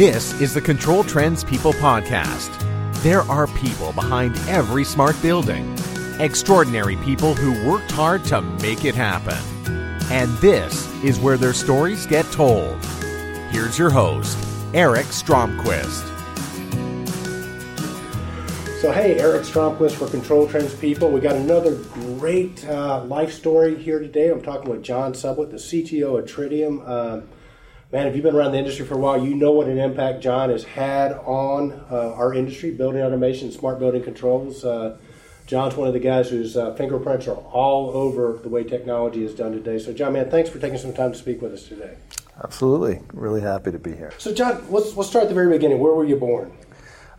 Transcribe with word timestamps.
This 0.00 0.32
is 0.40 0.54
the 0.54 0.62
Control 0.62 1.04
Trends 1.04 1.44
People 1.44 1.74
Podcast. 1.74 2.48
There 3.02 3.20
are 3.20 3.46
people 3.48 3.92
behind 3.92 4.34
every 4.48 4.82
smart 4.82 5.14
building, 5.20 5.76
extraordinary 6.18 6.96
people 6.96 7.34
who 7.34 7.68
worked 7.68 7.90
hard 7.90 8.24
to 8.24 8.40
make 8.40 8.86
it 8.86 8.94
happen. 8.94 9.36
And 10.10 10.32
this 10.38 10.90
is 11.04 11.20
where 11.20 11.36
their 11.36 11.52
stories 11.52 12.06
get 12.06 12.24
told. 12.32 12.82
Here's 13.50 13.78
your 13.78 13.90
host, 13.90 14.38
Eric 14.72 15.04
Stromquist. 15.08 16.06
So, 18.80 18.92
hey, 18.92 19.20
Eric 19.20 19.42
Stromquist 19.42 19.96
for 19.96 20.08
Control 20.08 20.48
Trends 20.48 20.74
People. 20.76 21.10
We 21.10 21.20
got 21.20 21.36
another 21.36 21.74
great 21.92 22.66
uh, 22.66 23.04
life 23.04 23.34
story 23.34 23.76
here 23.76 23.98
today. 23.98 24.30
I'm 24.30 24.40
talking 24.40 24.70
with 24.70 24.82
John 24.82 25.12
Sublett, 25.12 25.50
the 25.50 25.58
CTO 25.58 26.18
of 26.18 26.24
Tridium. 26.24 26.88
Um, 26.88 27.28
man, 27.92 28.06
if 28.06 28.14
you've 28.14 28.22
been 28.22 28.34
around 28.34 28.52
the 28.52 28.58
industry 28.58 28.86
for 28.86 28.94
a 28.94 28.98
while, 28.98 29.22
you 29.24 29.34
know 29.34 29.50
what 29.52 29.66
an 29.66 29.78
impact 29.78 30.20
John 30.20 30.50
has 30.50 30.64
had 30.64 31.12
on 31.12 31.72
uh, 31.90 32.12
our 32.14 32.32
industry, 32.34 32.70
building 32.70 33.02
automation, 33.02 33.50
smart 33.50 33.78
building 33.78 34.02
controls. 34.02 34.64
Uh, 34.64 34.96
John's 35.46 35.74
one 35.74 35.88
of 35.88 35.94
the 35.94 36.00
guys 36.00 36.28
whose 36.30 36.56
uh, 36.56 36.74
fingerprints 36.74 37.26
are 37.26 37.34
all 37.34 37.90
over 37.90 38.38
the 38.40 38.48
way 38.48 38.62
technology 38.62 39.24
is 39.24 39.34
done 39.34 39.50
today. 39.52 39.78
So, 39.80 39.92
John, 39.92 40.12
man, 40.12 40.30
thanks 40.30 40.48
for 40.48 40.60
taking 40.60 40.78
some 40.78 40.92
time 40.94 41.10
to 41.12 41.18
speak 41.18 41.42
with 41.42 41.52
us 41.52 41.64
today. 41.64 41.96
Absolutely. 42.44 43.00
Really 43.12 43.40
happy 43.40 43.72
to 43.72 43.78
be 43.78 43.94
here. 43.94 44.12
So, 44.18 44.32
John, 44.32 44.64
let's, 44.70 44.96
let's 44.96 45.10
start 45.10 45.24
at 45.24 45.28
the 45.28 45.34
very 45.34 45.50
beginning. 45.50 45.80
Where 45.80 45.92
were 45.92 46.04
you 46.04 46.16
born? 46.16 46.52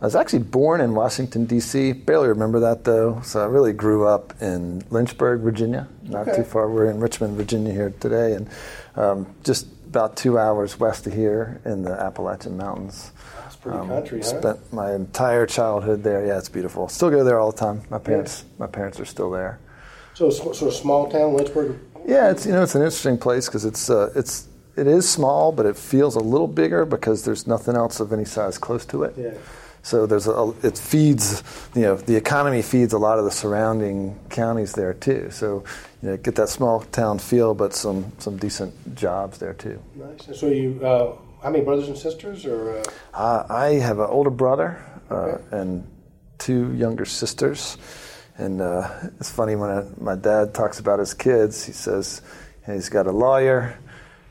I 0.00 0.04
was 0.06 0.16
actually 0.16 0.40
born 0.40 0.80
in 0.80 0.94
Washington, 0.94 1.44
D.C. 1.44 1.92
Barely 1.92 2.26
remember 2.28 2.58
that, 2.60 2.82
though. 2.82 3.20
So 3.22 3.40
I 3.40 3.44
really 3.46 3.72
grew 3.72 4.04
up 4.04 4.32
in 4.42 4.82
Lynchburg, 4.90 5.42
Virginia, 5.42 5.86
not 6.04 6.26
Okay. 6.26 6.38
too 6.38 6.42
far. 6.42 6.68
We're 6.68 6.90
in 6.90 6.98
Richmond, 6.98 7.36
Virginia 7.36 7.72
here 7.72 7.92
today, 8.00 8.32
and 8.32 8.48
um, 8.96 9.26
just 9.44 9.66
about 9.92 10.16
two 10.16 10.38
hours 10.38 10.80
west 10.80 11.06
of 11.06 11.12
here 11.12 11.60
in 11.66 11.82
the 11.82 11.92
Appalachian 11.92 12.56
Mountains. 12.56 13.12
It's 13.46 13.56
pretty 13.56 13.76
Um, 13.76 13.88
country, 13.88 14.20
huh? 14.20 14.24
Spent 14.40 14.72
my 14.72 14.94
entire 14.94 15.44
childhood 15.44 16.02
there. 16.02 16.24
Yeah, 16.24 16.38
it's 16.38 16.48
beautiful. 16.48 16.88
Still 16.88 17.10
go 17.10 17.22
there 17.22 17.38
all 17.38 17.52
the 17.52 17.58
time. 17.58 17.82
My 17.90 17.98
parents, 17.98 18.44
my 18.58 18.66
parents 18.66 18.98
are 19.00 19.04
still 19.04 19.30
there. 19.30 19.58
So, 20.14 20.30
sort 20.30 20.62
of 20.62 20.72
small 20.72 21.08
town, 21.10 21.34
Lynchburg. 21.34 21.78
Yeah, 22.06 22.30
it's 22.30 22.46
you 22.46 22.52
know 22.52 22.62
it's 22.62 22.74
an 22.74 22.80
interesting 22.82 23.18
place 23.18 23.46
because 23.46 23.66
it's 23.66 23.90
uh, 23.90 24.10
it's 24.16 24.48
it 24.76 24.86
is 24.86 25.06
small, 25.06 25.52
but 25.52 25.66
it 25.66 25.76
feels 25.76 26.16
a 26.16 26.20
little 26.20 26.48
bigger 26.48 26.86
because 26.86 27.24
there's 27.26 27.46
nothing 27.46 27.76
else 27.76 28.00
of 28.00 28.12
any 28.14 28.24
size 28.24 28.56
close 28.56 28.86
to 28.86 29.02
it. 29.02 29.14
Yeah. 29.18 29.34
So 29.82 30.06
there's 30.06 30.28
a, 30.28 30.54
it 30.62 30.78
feeds, 30.78 31.42
you 31.74 31.82
know, 31.82 31.96
the 31.96 32.14
economy 32.14 32.62
feeds 32.62 32.92
a 32.92 32.98
lot 32.98 33.18
of 33.18 33.24
the 33.24 33.32
surrounding 33.32 34.18
counties 34.30 34.72
there 34.72 34.94
too. 34.94 35.28
So, 35.30 35.64
you 36.02 36.10
know, 36.10 36.16
get 36.16 36.36
that 36.36 36.48
small 36.48 36.80
town 36.80 37.18
feel, 37.18 37.52
but 37.52 37.74
some 37.74 38.12
some 38.18 38.36
decent 38.36 38.94
jobs 38.94 39.38
there 39.38 39.54
too. 39.54 39.82
Nice. 39.96 40.28
And 40.28 40.36
so 40.36 40.46
you, 40.46 40.80
uh, 40.84 41.16
how 41.42 41.50
many 41.50 41.64
brothers 41.64 41.88
and 41.88 41.98
sisters, 41.98 42.46
or 42.46 42.78
uh, 42.78 42.82
Uh, 43.12 43.46
I 43.50 43.80
have 43.80 43.98
an 43.98 44.06
older 44.06 44.30
brother 44.30 44.78
uh, 45.10 45.38
and 45.50 45.84
two 46.38 46.72
younger 46.74 47.04
sisters, 47.04 47.76
and 48.38 48.60
uh, 48.62 48.88
it's 49.18 49.30
funny 49.30 49.56
when 49.56 49.70
I, 49.70 49.84
my 50.00 50.14
dad 50.14 50.54
talks 50.54 50.78
about 50.78 51.00
his 51.00 51.12
kids. 51.12 51.64
He 51.64 51.72
says 51.72 52.22
he's 52.66 52.88
got 52.88 53.08
a 53.08 53.12
lawyer, 53.12 53.76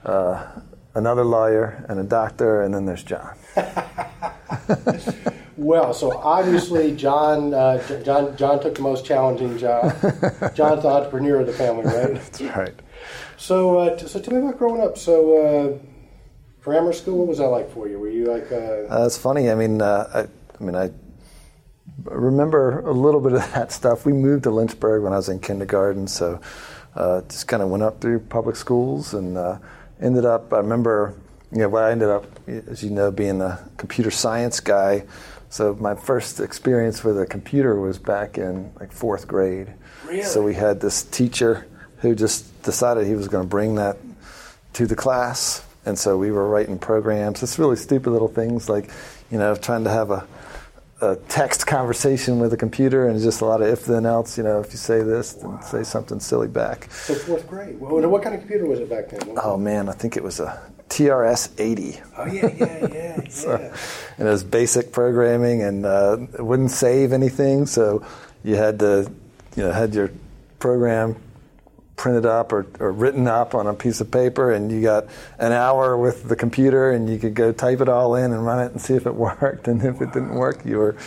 uh, 0.05 0.47
another 0.95 1.25
lawyer, 1.25 1.85
and 1.89 1.99
a 1.99 2.03
doctor, 2.03 2.61
and 2.61 2.73
then 2.73 2.85
there's 2.85 3.03
John. 3.03 3.35
well? 5.61 5.93
So 5.93 6.11
obviously, 6.17 6.95
John, 6.95 7.53
uh, 7.53 7.77
John, 8.03 8.35
John 8.37 8.59
took 8.59 8.75
the 8.75 8.81
most 8.81 9.05
challenging 9.05 9.57
job. 9.57 9.91
John's 10.55 10.83
the 10.83 10.89
entrepreneur 10.89 11.41
of 11.41 11.47
the 11.47 11.53
family, 11.53 11.83
right? 11.85 12.13
That's 12.13 12.41
right. 12.41 12.73
So, 13.37 13.77
uh, 13.79 13.95
t- 13.97 14.07
so 14.07 14.19
tell 14.19 14.33
me 14.33 14.39
about 14.41 14.57
growing 14.57 14.81
up. 14.81 14.97
So, 14.97 15.37
uh, 15.37 15.77
grammar 16.63 16.93
school, 16.93 17.19
what 17.19 17.27
was 17.27 17.37
that 17.39 17.47
like 17.47 17.71
for 17.71 17.87
you? 17.87 17.99
Were 17.99 18.09
you 18.09 18.25
like, 18.25 18.51
uh, 18.51 18.93
Uh, 19.01 19.05
it's 19.05 19.17
funny. 19.17 19.49
I 19.49 19.55
mean, 19.55 19.81
uh, 19.81 20.09
I, 20.13 20.19
I 20.59 20.63
mean, 20.63 20.75
I 20.75 20.91
remember 22.03 22.79
a 22.81 22.91
little 22.93 23.19
bit 23.21 23.33
of 23.33 23.39
that 23.53 23.71
stuff. 23.71 24.05
We 24.05 24.13
moved 24.13 24.43
to 24.43 24.51
Lynchburg 24.51 25.03
when 25.03 25.13
I 25.13 25.17
was 25.17 25.29
in 25.29 25.39
kindergarten, 25.39 26.07
so 26.07 26.39
uh, 26.95 27.21
just 27.21 27.47
kind 27.47 27.63
of 27.63 27.69
went 27.69 27.83
up 27.83 28.01
through 28.01 28.19
public 28.19 28.55
schools 28.55 29.13
and 29.13 29.37
uh, 29.37 29.57
ended 29.99 30.25
up. 30.25 30.53
I 30.53 30.57
remember, 30.57 31.13
you 31.51 31.59
know, 31.59 31.69
what 31.69 31.83
I 31.83 31.91
ended 31.91 32.09
up, 32.09 32.25
as 32.47 32.83
you 32.83 32.89
know, 32.91 33.11
being 33.11 33.41
a 33.41 33.59
computer 33.77 34.11
science 34.11 34.59
guy. 34.59 35.05
So 35.51 35.75
my 35.81 35.95
first 35.95 36.39
experience 36.39 37.03
with 37.03 37.19
a 37.19 37.25
computer 37.25 37.77
was 37.77 37.99
back 37.99 38.37
in 38.37 38.71
like 38.79 38.91
fourth 38.93 39.27
grade. 39.27 39.73
Really? 40.07 40.23
So 40.23 40.41
we 40.41 40.53
had 40.55 40.79
this 40.79 41.03
teacher 41.03 41.67
who 41.97 42.15
just 42.15 42.63
decided 42.63 43.05
he 43.05 43.15
was 43.15 43.27
going 43.27 43.43
to 43.43 43.49
bring 43.49 43.75
that 43.75 43.97
to 44.73 44.87
the 44.87 44.95
class. 44.95 45.63
And 45.85 45.99
so 45.99 46.17
we 46.17 46.31
were 46.31 46.47
writing 46.47 46.79
programs, 46.79 47.41
just 47.41 47.59
really 47.59 47.75
stupid 47.75 48.11
little 48.11 48.29
things 48.29 48.69
like, 48.69 48.91
you 49.29 49.37
know, 49.37 49.53
trying 49.55 49.83
to 49.83 49.89
have 49.89 50.09
a, 50.09 50.25
a 51.01 51.17
text 51.27 51.67
conversation 51.67 52.39
with 52.39 52.53
a 52.53 52.57
computer 52.57 53.09
and 53.09 53.19
just 53.19 53.41
a 53.41 53.45
lot 53.45 53.61
of 53.61 53.67
if 53.67 53.85
then 53.85 54.05
else, 54.05 54.37
you 54.37 54.43
know, 54.45 54.61
if 54.61 54.71
you 54.71 54.77
say 54.77 55.01
this, 55.01 55.33
then 55.33 55.61
say 55.63 55.83
something 55.83 56.21
silly 56.21 56.47
back. 56.47 56.89
so 56.93 57.13
fourth 57.13 57.45
grade? 57.45 57.77
What, 57.77 58.09
what 58.09 58.23
kind 58.23 58.35
of 58.35 58.41
computer 58.41 58.65
was 58.67 58.79
it 58.79 58.89
back 58.89 59.09
then? 59.09 59.19
What- 59.27 59.43
Oh 59.43 59.57
man, 59.57 59.89
I 59.89 59.93
think 59.93 60.15
it 60.15 60.23
was 60.23 60.39
a 60.39 60.61
TRS 60.91 61.49
80. 61.57 62.01
Oh, 62.17 62.25
yeah, 62.25 62.49
yeah, 62.57 62.87
yeah, 62.93 63.21
So, 63.29 63.57
yeah. 63.57 63.75
and 64.17 64.27
it 64.27 64.31
was 64.31 64.43
basic 64.43 64.91
programming 64.91 65.63
and 65.63 65.85
uh, 65.85 66.17
it 66.33 66.45
wouldn't 66.45 66.71
save 66.71 67.13
anything, 67.13 67.65
so 67.65 68.05
you 68.43 68.55
had 68.55 68.79
to, 68.79 69.09
you 69.55 69.63
know, 69.63 69.71
had 69.71 69.95
your 69.95 70.11
program 70.59 71.15
printed 71.95 72.25
up 72.25 72.51
or, 72.51 72.65
or 72.79 72.91
written 72.91 73.27
up 73.27 73.55
on 73.55 73.67
a 73.67 73.73
piece 73.73 74.01
of 74.01 74.11
paper, 74.11 74.51
and 74.51 74.71
you 74.71 74.81
got 74.81 75.05
an 75.39 75.53
hour 75.53 75.95
with 75.95 76.27
the 76.27 76.35
computer, 76.35 76.91
and 76.91 77.09
you 77.09 77.17
could 77.17 77.35
go 77.35 77.51
type 77.53 77.79
it 77.79 77.87
all 77.87 78.15
in 78.15 78.33
and 78.33 78.45
run 78.45 78.59
it 78.59 78.71
and 78.71 78.81
see 78.81 78.95
if 78.95 79.05
it 79.05 79.15
worked, 79.15 79.67
and 79.67 79.81
if 79.83 80.01
it 80.01 80.11
didn't 80.11 80.33
work, 80.33 80.65
you 80.65 80.77
were 80.77 80.97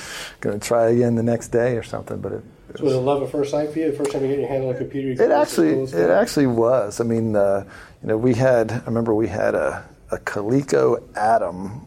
going 0.41 0.59
to 0.59 0.67
try 0.67 0.89
again 0.89 1.15
the 1.15 1.23
next 1.23 1.49
day 1.49 1.77
or 1.77 1.83
something. 1.83 2.21
But 2.21 2.33
it, 2.33 2.44
it 2.75 2.81
was 2.81 2.95
it 2.95 2.99
love 2.99 3.23
at 3.23 3.31
first 3.31 3.51
sight 3.51 3.71
for 3.71 3.79
you? 3.79 3.91
The 3.91 3.97
first 3.97 4.12
time 4.12 4.23
you 4.23 4.29
get 4.29 4.39
your 4.41 4.49
hand 4.49 4.65
on 4.65 4.75
a 4.75 4.79
computer? 4.79 5.09
you 5.09 5.15
it 5.15 5.31
actually, 5.31 5.71
it 5.71 6.11
actually 6.11 6.47
was. 6.47 7.01
I 7.01 7.05
mean, 7.05 7.37
uh, 7.37 7.65
you 8.03 8.09
know, 8.09 8.17
we 8.17 8.35
had. 8.35 8.73
I 8.73 8.85
remember 8.87 9.15
we 9.15 9.29
had 9.29 9.55
a, 9.55 9.89
a 10.11 10.19
Coleco 10.19 11.03
Adam, 11.17 11.87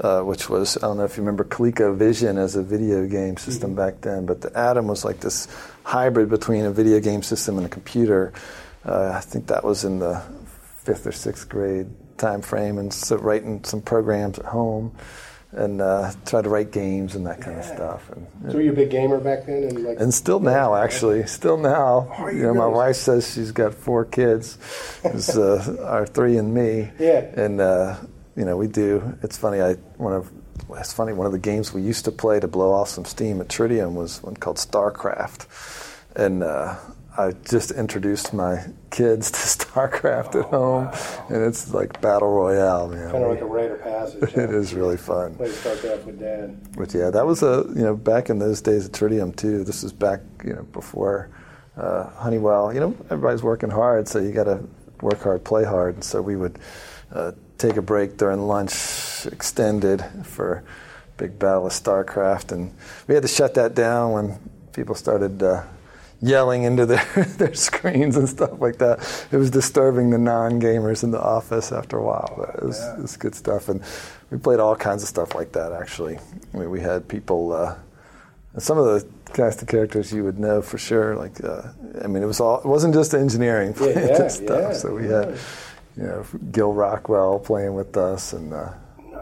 uh, 0.00 0.22
which 0.22 0.48
was 0.48 0.76
I 0.76 0.82
don't 0.82 0.98
know 0.98 1.04
if 1.04 1.16
you 1.16 1.22
remember 1.22 1.44
Coleco 1.44 1.96
Vision 1.96 2.38
as 2.38 2.56
a 2.56 2.62
video 2.62 3.06
game 3.06 3.36
system 3.36 3.74
back 3.74 4.00
then, 4.00 4.26
but 4.26 4.40
the 4.40 4.56
Adam 4.56 4.86
was 4.86 5.04
like 5.04 5.20
this 5.20 5.48
hybrid 5.82 6.28
between 6.30 6.64
a 6.64 6.70
video 6.70 7.00
game 7.00 7.22
system 7.22 7.56
and 7.56 7.66
a 7.66 7.70
computer. 7.70 8.32
Uh, 8.84 9.12
I 9.14 9.20
think 9.20 9.48
that 9.48 9.64
was 9.64 9.84
in 9.84 9.98
the 9.98 10.22
fifth 10.84 11.06
or 11.06 11.12
sixth 11.12 11.48
grade 11.48 11.88
time 12.16 12.42
frame, 12.42 12.78
and 12.78 12.92
so 12.92 13.16
writing 13.16 13.64
some 13.64 13.80
programs 13.80 14.38
at 14.38 14.46
home. 14.46 14.94
And 15.52 15.80
uh, 15.80 16.12
try 16.26 16.42
to 16.42 16.48
write 16.48 16.72
games 16.72 17.14
and 17.14 17.26
that 17.26 17.40
kind 17.40 17.58
of 17.58 17.64
stuff. 17.64 18.10
And 18.10 18.26
So 18.50 18.56
were 18.58 18.62
you 18.62 18.72
a 18.72 18.74
big 18.74 18.90
gamer 18.90 19.18
back 19.18 19.46
then? 19.46 19.64
And, 19.64 19.82
like, 19.82 19.98
and 19.98 20.12
still 20.12 20.40
now, 20.40 20.74
actually, 20.74 21.26
still 21.26 21.56
now. 21.56 22.08
Are 22.18 22.30
you 22.30 22.40
you 22.40 22.44
know, 22.44 22.54
my 22.54 22.66
wife 22.66 22.96
says 22.96 23.32
she's 23.32 23.50
got 23.50 23.72
four 23.72 24.04
kids. 24.04 24.58
It's 25.04 25.34
uh, 25.36 25.78
our 25.84 26.06
three 26.06 26.36
and 26.36 26.52
me. 26.52 26.90
Yeah. 26.98 27.20
And 27.34 27.62
uh, 27.62 27.96
you 28.36 28.44
know, 28.44 28.58
we 28.58 28.66
do. 28.66 29.16
It's 29.22 29.38
funny. 29.38 29.62
I 29.62 29.74
one 29.96 30.12
of 30.12 30.30
it's 30.70 30.92
funny. 30.92 31.14
One 31.14 31.24
of 31.24 31.32
the 31.32 31.38
games 31.38 31.72
we 31.72 31.80
used 31.80 32.04
to 32.04 32.12
play 32.12 32.40
to 32.40 32.48
blow 32.48 32.72
off 32.72 32.90
some 32.90 33.06
steam 33.06 33.40
at 33.40 33.48
Tridium 33.48 33.94
was 33.94 34.22
one 34.22 34.36
called 34.36 34.58
StarCraft, 34.58 35.46
and. 36.14 36.42
I 37.18 37.32
just 37.32 37.72
introduced 37.72 38.32
my 38.32 38.64
kids 38.90 39.32
to 39.32 39.38
StarCraft 39.38 40.36
at 40.36 40.44
home, 40.50 40.88
and 41.28 41.44
it's 41.44 41.74
like 41.74 42.00
battle 42.00 42.28
royale, 42.28 42.86
man. 42.86 43.10
kind 43.10 43.24
of 43.24 43.30
like 43.30 43.40
a 43.40 43.44
rite 43.44 43.72
of 43.72 43.82
passage. 43.82 44.22
it 44.36 44.50
is 44.50 44.72
really 44.72 44.96
fun. 44.96 45.34
Start 45.34 45.82
that 45.82 46.06
with 46.06 46.20
dad. 46.20 46.76
But 46.76 46.94
yeah, 46.94 47.10
that 47.10 47.26
was 47.26 47.42
a 47.42 47.64
you 47.74 47.82
know 47.82 47.96
back 47.96 48.30
in 48.30 48.38
those 48.38 48.60
days 48.60 48.86
of 48.86 48.92
Tridium 48.92 49.34
too. 49.34 49.64
This 49.64 49.82
was 49.82 49.92
back 49.92 50.20
you 50.44 50.52
know 50.52 50.62
before 50.62 51.28
uh, 51.76 52.04
Honeywell. 52.10 52.72
You 52.72 52.78
know 52.78 52.96
everybody's 53.10 53.42
working 53.42 53.70
hard, 53.70 54.06
so 54.06 54.20
you 54.20 54.30
got 54.30 54.44
to 54.44 54.62
work 55.00 55.20
hard, 55.20 55.42
play 55.42 55.64
hard. 55.64 55.96
And 55.96 56.04
so 56.04 56.22
we 56.22 56.36
would 56.36 56.56
uh, 57.12 57.32
take 57.58 57.76
a 57.76 57.82
break 57.82 58.16
during 58.16 58.46
lunch, 58.46 59.26
extended 59.26 60.04
for 60.22 60.62
big 61.16 61.36
battle 61.36 61.66
of 61.66 61.72
StarCraft, 61.72 62.52
and 62.52 62.72
we 63.08 63.14
had 63.14 63.22
to 63.22 63.28
shut 63.28 63.54
that 63.54 63.74
down 63.74 64.12
when 64.12 64.38
people 64.72 64.94
started. 64.94 65.42
Uh, 65.42 65.64
Yelling 66.20 66.64
into 66.64 66.84
their, 66.84 67.04
their 67.38 67.54
screens 67.54 68.16
and 68.16 68.28
stuff 68.28 68.60
like 68.60 68.78
that. 68.78 68.98
It 69.30 69.36
was 69.36 69.50
disturbing 69.50 70.10
the 70.10 70.18
non 70.18 70.60
gamers 70.60 71.04
in 71.04 71.12
the 71.12 71.20
office 71.22 71.70
after 71.70 71.96
a 71.98 72.02
while, 72.02 72.34
but 72.36 72.56
it 72.56 72.66
was, 72.66 72.80
it 72.80 72.98
was 73.00 73.16
good 73.16 73.34
stuff. 73.36 73.68
And 73.68 73.82
we 74.30 74.38
played 74.38 74.58
all 74.58 74.74
kinds 74.74 75.02
of 75.04 75.08
stuff 75.08 75.34
like 75.36 75.52
that, 75.52 75.72
actually. 75.72 76.18
I 76.52 76.56
mean, 76.56 76.70
we 76.70 76.80
had 76.80 77.06
people, 77.06 77.52
uh, 77.52 77.76
some 78.58 78.78
of 78.78 78.86
the 78.86 79.06
cast 79.32 79.62
of 79.62 79.68
characters 79.68 80.12
you 80.12 80.24
would 80.24 80.40
know 80.40 80.60
for 80.60 80.76
sure. 80.76 81.14
Like, 81.14 81.42
uh, 81.44 81.62
I 82.02 82.08
mean, 82.08 82.22
it 82.24 82.26
was 82.26 82.40
all, 82.40 82.58
it 82.58 82.66
wasn't 82.66 82.94
just 82.94 83.14
engineering 83.14 83.68
Yeah, 83.72 83.76
playing 83.78 83.98
yeah, 84.08 84.18
this 84.18 84.36
stuff. 84.36 84.60
yeah, 84.60 84.72
so 84.72 84.94
we 84.96 85.08
yeah. 85.08 85.26
had, 85.26 85.38
you 85.96 86.02
know, 86.02 86.26
Gil 86.50 86.72
Rockwell 86.72 87.38
playing 87.38 87.74
with 87.74 87.96
us 87.96 88.32
and 88.32 88.52
uh, 88.52 88.70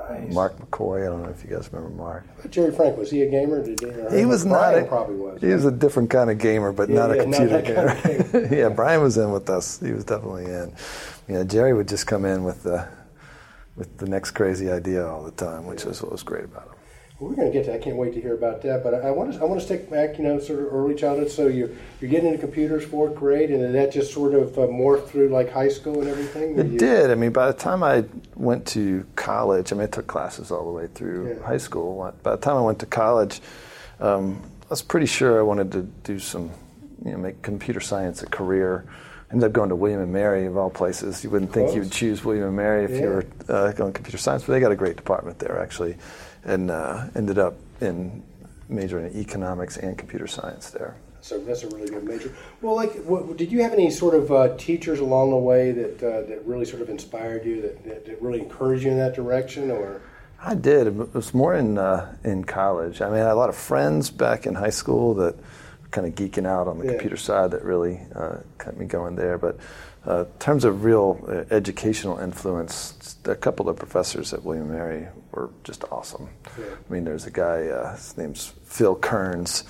Nice. 0.09 0.33
Mark 0.33 0.59
McCoy. 0.59 1.03
I 1.07 1.11
don't 1.11 1.23
know 1.23 1.29
if 1.31 1.43
you 1.45 1.51
guys 1.51 1.69
remember 1.73 1.95
Mark. 1.97 2.25
But 2.41 2.51
Jerry 2.51 2.73
Frank, 2.73 2.97
was 2.97 3.11
he 3.11 3.23
a 3.23 3.31
gamer? 3.31 3.65
Did 3.65 3.81
he, 3.81 3.87
or- 3.87 4.17
He 4.17 4.25
was 4.25 4.45
not. 4.45 4.71
Brian 4.71 4.85
A, 4.85 4.87
probably 4.87 5.17
was. 5.17 5.41
He 5.41 5.49
was 5.49 5.65
a 5.65 5.71
different 5.71 6.11
kind 6.11 6.31
of 6.31 6.39
gamer, 6.39 6.73
but 6.73 6.89
Yeah, 6.89 6.95
not 6.97 7.11
a 7.13 7.17
yeah, 7.17 7.25
not 7.25 7.35
computer 7.39 7.63
kind 7.63 8.21
of 8.21 8.33
gamer. 8.33 8.55
yeah, 8.55 8.69
Brian 8.69 9.03
was 9.03 9.17
in 9.19 9.33
with 9.33 9.51
us. 9.51 9.81
He 9.81 9.93
was 9.93 10.05
definitely 10.05 10.45
in. 10.45 10.73
You 11.29 11.35
know, 11.35 11.45
Jerry 11.45 11.73
would 11.75 11.89
just 11.89 12.07
come 12.07 12.25
in 12.25 12.45
with 12.45 12.63
the 12.63 12.87
with 13.77 13.99
the 13.99 14.07
next 14.09 14.31
crazy 14.31 14.71
idea 14.71 15.07
all 15.07 15.23
the 15.25 15.33
time, 15.33 15.67
which 15.67 15.85
is 15.85 16.01
what 16.03 16.13
was 16.13 16.23
great 16.23 16.45
about 16.45 16.65
him. 16.69 16.76
Well, 17.19 17.31
we're 17.31 17.37
going 17.37 17.51
to 17.51 17.53
get 17.53 17.65
to. 17.65 17.75
I 17.75 17.79
can't 17.79 17.97
wait 17.97 18.13
to 18.13 18.21
hear 18.21 18.35
about 18.35 18.61
that. 18.63 18.83
But 18.83 18.93
I, 18.93 19.09
I 19.09 19.11
want 19.11 19.33
to. 19.33 19.41
I 19.41 19.45
want 19.45 19.59
to 19.59 19.65
stick 19.65 19.89
back. 19.91 20.19
You 20.19 20.25
know, 20.25 20.39
sort 20.39 20.59
of 20.61 20.67
early 20.73 20.95
childhood. 20.95 21.31
So 21.31 21.47
you're 21.47 21.71
you're 22.01 22.11
getting 22.11 22.27
into 22.27 22.39
computers 22.39 22.85
fourth 22.85 23.15
grade, 23.15 23.51
and 23.51 23.63
then 23.63 23.73
that 23.73 23.91
just 23.91 24.13
sort 24.13 24.35
of 24.35 24.59
uh, 24.59 24.63
morphed 24.63 25.09
through 25.09 25.29
like 25.29 25.51
high 25.51 25.69
school 25.69 26.01
and 26.01 26.09
everything. 26.11 26.59
It 26.59 26.67
you, 26.67 26.79
did. 26.79 27.11
I 27.11 27.15
mean, 27.15 27.33
by 27.33 27.47
the 27.47 27.57
time 27.57 27.83
I 27.83 28.05
went 28.35 28.67
to 28.69 29.07
college, 29.17 29.73
I 29.73 29.77
mean, 29.77 29.85
I 29.85 29.87
took 29.87 30.07
classes 30.07 30.51
all 30.51 30.67
the 30.67 30.73
way 30.73 30.89
through 30.89 31.37
Yeah. 31.39 31.47
high 31.47 31.57
school. 31.59 32.13
By 32.23 32.33
the 32.33 32.43
time 32.43 32.57
I 32.57 32.61
went 32.61 32.81
to 32.81 32.87
college, 32.87 33.41
um, 33.99 34.43
I 34.67 34.69
was 34.69 34.83
pretty 34.83 35.07
sure 35.07 35.39
I 35.39 35.43
wanted 35.43 35.73
to 35.73 35.83
do 35.83 36.19
some, 36.19 36.51
you 37.03 37.13
know, 37.13 37.19
make 37.19 37.41
computer 37.41 37.81
science 37.81 38.23
a 38.23 38.27
career. 38.27 38.85
Ended 39.33 39.47
up 39.49 39.53
going 39.55 39.71
to 39.71 39.75
William 39.75 40.01
and 40.03 40.13
Mary 40.13 40.47
of 40.47 40.57
all 40.57 40.71
places. 40.71 41.25
You 41.25 41.31
wouldn't 41.31 41.53
think 41.53 41.75
you 41.75 41.81
would 41.81 41.91
choose 41.91 42.25
William 42.25 42.47
and 42.47 42.57
Mary 42.57 42.85
if 42.85 42.91
Yeah. 42.91 43.01
you 43.01 43.09
were 43.09 43.27
uh, 43.49 43.73
going 43.73 43.93
computer 43.93 44.19
science, 44.19 44.45
but 44.45 44.53
they 44.53 44.61
got 44.61 44.71
a 44.71 44.77
great 44.77 44.97
department 44.97 45.41
there 45.41 45.59
actually, 45.61 45.97
and 46.47 46.71
uh, 46.71 47.07
ended 47.15 47.39
up 47.39 47.55
in 47.81 48.23
majoring 48.69 49.13
in 49.13 49.21
economics 49.21 49.77
and 49.77 49.99
computer 49.99 50.27
science 50.27 50.71
there. 50.71 50.97
So 51.21 51.39
that's 51.41 51.65
a 51.65 51.69
really 51.69 51.89
good 51.89 52.05
major. 52.05 52.33
Well, 52.63 52.77
like, 52.77 52.95
what, 53.03 53.37
did 53.37 53.51
you 53.51 53.61
have 53.63 53.73
any 53.73 53.91
sort 53.91 54.15
of 54.15 54.31
uh, 54.31 54.57
teachers 54.57 55.01
along 55.01 55.31
the 55.31 55.37
way 55.37 55.73
that 55.73 56.03
uh, 56.03 56.23
that 56.29 56.47
really 56.47 56.65
sort 56.65 56.83
of 56.83 56.89
inspired 56.89 57.45
you, 57.45 57.61
that, 57.63 57.85
that, 57.85 58.07
that 58.07 58.23
really 58.23 58.41
encouraged 58.41 58.85
you 58.85 58.93
in 58.93 58.99
that 58.99 59.15
direction, 59.15 59.71
or? 59.71 60.01
I 60.41 60.55
did. 60.55 60.87
It 60.87 61.15
was 61.15 61.35
more 61.35 61.55
in 61.55 61.79
uh, 61.79 62.15
in 62.23 62.45
college. 62.45 63.03
I 63.03 63.07
mean, 63.07 63.17
I 63.17 63.25
had 63.25 63.33
a 63.33 63.35
lot 63.35 63.49
of 63.49 63.57
friends 63.57 64.11
back 64.11 64.47
in 64.47 64.55
high 64.55 64.71
school 64.71 65.15
that 65.15 65.35
were 65.37 65.89
kind 65.91 66.07
of 66.07 66.15
geeking 66.15 66.47
out 66.47 66.69
on 66.69 66.79
the 66.79 66.85
Yeah. 66.85 66.91
computer 66.93 67.17
side 67.17 67.51
that 67.51 67.65
really 67.65 68.01
uh, 68.15 68.37
kept 68.59 68.77
me 68.77 68.87
going 68.87 69.17
there. 69.17 69.37
But 69.37 69.57
uh, 70.07 70.21
in 70.21 70.39
terms 70.39 70.65
of 70.65 70.85
real 70.85 71.25
uh, 71.29 71.55
educational 71.55 72.19
influence, 72.19 73.17
a 73.25 73.35
couple 73.35 73.69
of 73.69 73.77
professors 73.77 74.33
at 74.33 74.43
William 74.45 74.71
Mary 74.71 75.09
were 75.33 75.51
just 75.65 75.85
awesome. 75.91 76.29
Yeah. 76.59 76.65
I 76.89 76.93
mean, 76.93 77.05
there's 77.05 77.27
a 77.27 77.31
guy. 77.31 77.67
Uh, 77.67 77.95
his 77.97 78.17
name's 78.17 78.53
Phil 78.65 78.95
Kearns. 78.95 79.65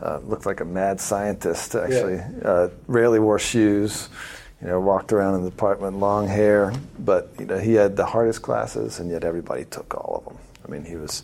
Uh, 0.00 0.18
looked 0.24 0.46
like 0.46 0.60
a 0.60 0.64
mad 0.64 1.00
scientist. 1.00 1.74
Actually, 1.74 2.20
uh, 2.42 2.68
rarely 2.86 3.18
wore 3.18 3.38
shoes. 3.38 4.08
You 4.62 4.68
know, 4.68 4.80
walked 4.80 5.12
around 5.12 5.36
in 5.36 5.44
the 5.44 5.50
department, 5.50 5.98
long 5.98 6.28
hair. 6.28 6.72
But 6.98 7.32
you 7.38 7.46
know, 7.46 7.58
he 7.58 7.74
had 7.74 7.96
the 7.96 8.06
hardest 8.06 8.42
classes, 8.42 9.00
and 9.00 9.10
yet 9.10 9.24
everybody 9.24 9.64
took 9.64 9.94
all 9.94 10.22
of 10.24 10.32
them. 10.32 10.42
I 10.66 10.70
mean, 10.70 10.84
he 10.84 10.96
was 10.96 11.22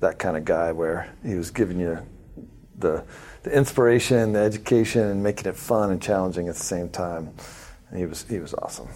that 0.00 0.18
kind 0.18 0.36
of 0.36 0.44
guy 0.44 0.72
where 0.72 1.12
he 1.24 1.34
was 1.34 1.50
giving 1.50 1.78
you 1.78 1.98
the 2.78 3.04
the 3.42 3.52
inspiration, 3.52 4.32
the 4.32 4.40
education, 4.40 5.02
and 5.02 5.22
making 5.22 5.46
it 5.46 5.56
fun 5.56 5.90
and 5.90 6.02
challenging 6.02 6.48
at 6.48 6.54
the 6.54 6.62
same 6.62 6.88
time. 6.88 7.30
He 7.94 8.06
was 8.06 8.24
he 8.28 8.38
was 8.38 8.54
awesome. 8.54 8.88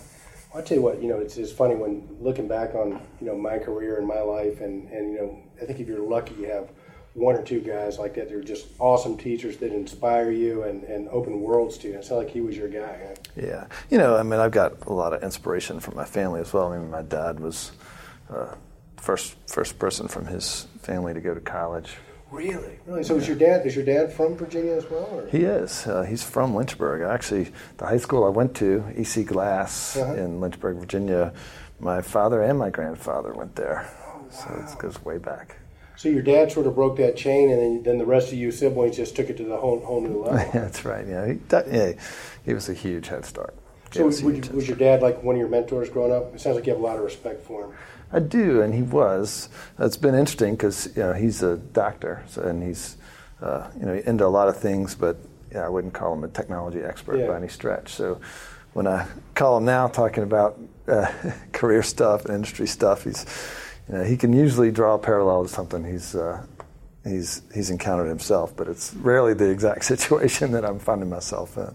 I 0.54 0.60
tell 0.60 0.76
you 0.76 0.82
what, 0.82 1.00
you 1.02 1.08
know, 1.08 1.18
it's, 1.18 1.38
it's 1.38 1.50
funny 1.50 1.74
when 1.74 2.06
looking 2.20 2.46
back 2.46 2.74
on 2.74 3.00
you 3.20 3.26
know 3.26 3.36
my 3.36 3.58
career 3.58 3.98
and 3.98 4.06
my 4.06 4.20
life, 4.20 4.60
and 4.60 4.88
and 4.90 5.12
you 5.12 5.18
know, 5.18 5.38
I 5.60 5.64
think 5.64 5.80
if 5.80 5.88
you're 5.88 6.06
lucky, 6.06 6.34
you 6.34 6.44
have 6.50 6.70
one 7.14 7.34
or 7.34 7.42
two 7.42 7.60
guys 7.60 7.98
like 7.98 8.14
that. 8.14 8.28
They're 8.28 8.42
just 8.42 8.66
awesome 8.78 9.16
teachers 9.16 9.58
that 9.58 9.72
inspire 9.72 10.30
you 10.30 10.62
and, 10.62 10.82
and 10.84 11.08
open 11.08 11.40
worlds 11.40 11.78
to 11.78 11.88
you. 11.88 11.94
It 11.94 12.04
sounds 12.04 12.24
like 12.24 12.30
he 12.30 12.40
was 12.40 12.56
your 12.56 12.68
guy. 12.68 12.98
Huh? 13.06 13.14
Yeah, 13.36 13.66
you 13.90 13.98
know, 13.98 14.16
I 14.16 14.22
mean, 14.22 14.40
I've 14.40 14.50
got 14.50 14.86
a 14.86 14.92
lot 14.92 15.12
of 15.12 15.22
inspiration 15.22 15.80
from 15.80 15.96
my 15.96 16.04
family 16.04 16.40
as 16.40 16.52
well. 16.52 16.72
I 16.72 16.78
mean, 16.78 16.90
my 16.90 17.02
dad 17.02 17.40
was 17.40 17.72
uh, 18.30 18.54
first 18.96 19.36
first 19.46 19.78
person 19.78 20.08
from 20.08 20.26
his 20.26 20.66
family 20.82 21.14
to 21.14 21.20
go 21.20 21.34
to 21.34 21.40
college. 21.40 21.94
Really, 22.32 22.78
really. 22.86 23.04
So 23.04 23.16
is 23.16 23.28
your 23.28 23.36
dad? 23.36 23.66
Is 23.66 23.76
your 23.76 23.84
dad 23.84 24.10
from 24.10 24.36
Virginia 24.36 24.72
as 24.72 24.88
well? 24.90 25.06
Or? 25.12 25.26
He 25.28 25.44
is. 25.44 25.86
Uh, 25.86 26.02
he's 26.02 26.22
from 26.22 26.54
Lynchburg. 26.54 27.02
Actually, 27.02 27.52
the 27.76 27.84
high 27.86 27.98
school 27.98 28.24
I 28.24 28.30
went 28.30 28.56
to, 28.56 28.82
EC 28.96 29.26
Glass 29.26 29.98
Uh-huh. 29.98 30.14
in 30.14 30.40
Lynchburg, 30.40 30.78
Virginia, 30.78 31.34
my 31.78 32.00
father 32.00 32.40
and 32.42 32.58
my 32.58 32.70
grandfather 32.70 33.34
went 33.34 33.54
there. 33.56 33.86
So 34.30 34.48
it 34.66 34.78
goes 34.78 35.04
way 35.04 35.18
back. 35.18 35.56
So 35.96 36.08
your 36.08 36.22
dad 36.22 36.50
sort 36.50 36.66
of 36.66 36.74
broke 36.74 36.96
that 36.96 37.16
chain, 37.16 37.50
and 37.50 37.60
then, 37.60 37.82
then 37.82 37.98
the 37.98 38.06
rest 38.06 38.28
of 38.28 38.34
you 38.34 38.50
siblings 38.50 38.96
just 38.96 39.14
took 39.14 39.28
it 39.28 39.36
to 39.36 39.44
the 39.44 39.58
whole 39.58 39.78
whole 39.80 40.00
new 40.00 40.22
level. 40.24 40.50
That's 40.54 40.86
right. 40.86 41.06
Yeah, 41.06 41.26
he, 41.26 41.32
that, 41.50 41.70
yeah, 41.70 41.92
he 42.46 42.54
was 42.54 42.70
a 42.70 42.74
huge 42.74 43.08
head 43.08 43.26
start. 43.26 43.54
So 43.90 43.98
Gave 43.98 44.06
was, 44.06 44.22
would 44.22 44.46
you, 44.46 44.52
was 44.54 44.66
your 44.66 44.78
dad 44.78 45.02
like 45.02 45.22
one 45.22 45.34
of 45.34 45.38
your 45.38 45.50
mentors 45.50 45.90
growing 45.90 46.12
up? 46.12 46.34
It 46.34 46.40
sounds 46.40 46.56
like 46.56 46.66
you 46.66 46.72
have 46.72 46.80
a 46.80 46.84
lot 46.84 46.96
of 46.96 47.04
respect 47.04 47.44
for 47.44 47.66
him. 47.66 47.72
I 48.12 48.18
do, 48.20 48.60
and 48.62 48.74
he 48.74 48.82
was. 48.82 49.48
It's 49.78 49.96
been 49.96 50.14
interesting 50.14 50.54
because 50.54 50.88
you 50.96 51.02
know 51.02 51.12
he's 51.14 51.42
a 51.42 51.56
doctor, 51.56 52.22
so, 52.28 52.42
and 52.42 52.62
he's 52.62 52.96
uh, 53.40 53.68
you 53.78 53.86
know 53.86 53.94
into 53.94 54.26
a 54.26 54.28
lot 54.28 54.48
of 54.48 54.56
things, 54.58 54.94
but 54.94 55.16
yeah, 55.52 55.64
I 55.64 55.68
wouldn't 55.68 55.94
call 55.94 56.12
him 56.14 56.24
a 56.24 56.28
technology 56.28 56.80
expert 56.82 57.18
Yeah. 57.18 57.28
by 57.28 57.36
any 57.36 57.48
stretch. 57.48 57.92
So 57.94 58.20
when 58.74 58.86
I 58.86 59.06
call 59.34 59.56
him 59.58 59.64
now 59.64 59.88
talking 59.88 60.22
about 60.24 60.58
uh, 60.88 61.10
career 61.52 61.82
stuff 61.82 62.24
and 62.26 62.34
industry 62.34 62.66
stuff, 62.66 63.04
he's 63.04 63.24
you 63.88 63.94
know 63.96 64.04
he 64.04 64.16
can 64.16 64.32
usually 64.32 64.70
draw 64.70 64.94
a 64.94 64.98
parallel 64.98 65.42
to 65.44 65.48
something 65.48 65.84
he's. 65.84 66.14
Uh, 66.14 66.44
He's 67.04 67.42
he's 67.52 67.70
encountered 67.70 68.08
himself, 68.08 68.54
but 68.56 68.68
it's 68.68 68.94
rarely 68.94 69.34
the 69.34 69.50
exact 69.50 69.84
situation 69.92 70.52
that 70.52 70.64
I'm 70.64 70.78
finding 70.78 71.10
myself 71.10 71.56
in. 71.56 71.74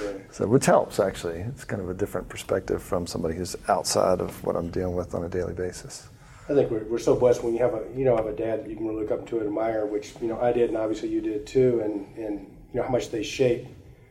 Yeah. 0.00 0.12
So, 0.30 0.46
which 0.46 0.66
helps 0.66 1.00
actually. 1.00 1.40
It's 1.40 1.64
kind 1.64 1.82
of 1.82 1.90
a 1.90 1.94
different 1.94 2.28
perspective 2.28 2.82
from 2.82 3.06
somebody 3.06 3.34
who's 3.34 3.56
outside 3.68 4.20
of 4.20 4.44
what 4.44 4.56
I'm 4.56 4.70
dealing 4.70 4.94
with 4.94 5.14
on 5.14 5.24
a 5.24 5.28
daily 5.28 5.54
basis. 5.54 6.08
I 6.48 6.54
think 6.54 6.70
we're, 6.70 6.84
we're 6.84 6.98
so 6.98 7.14
blessed 7.14 7.42
when 7.44 7.54
you 7.54 7.60
have 7.60 7.74
a 7.74 7.84
you 7.96 8.04
know 8.04 8.16
have 8.16 8.26
a 8.26 8.36
dad 8.36 8.64
that 8.64 8.70
you 8.70 8.76
can 8.76 8.86
really 8.86 9.02
look 9.02 9.10
up 9.10 9.26
to 9.28 9.38
and 9.38 9.46
admire, 9.46 9.84
which 9.84 10.14
you 10.20 10.28
know 10.28 10.40
I 10.40 10.52
did, 10.52 10.68
and 10.68 10.78
obviously 10.78 11.08
you 11.08 11.20
did 11.20 11.46
too, 11.46 11.80
and 11.84 12.16
and 12.16 12.40
you 12.72 12.80
know 12.80 12.82
how 12.84 12.90
much 12.90 13.10
they 13.10 13.22
shape 13.22 13.66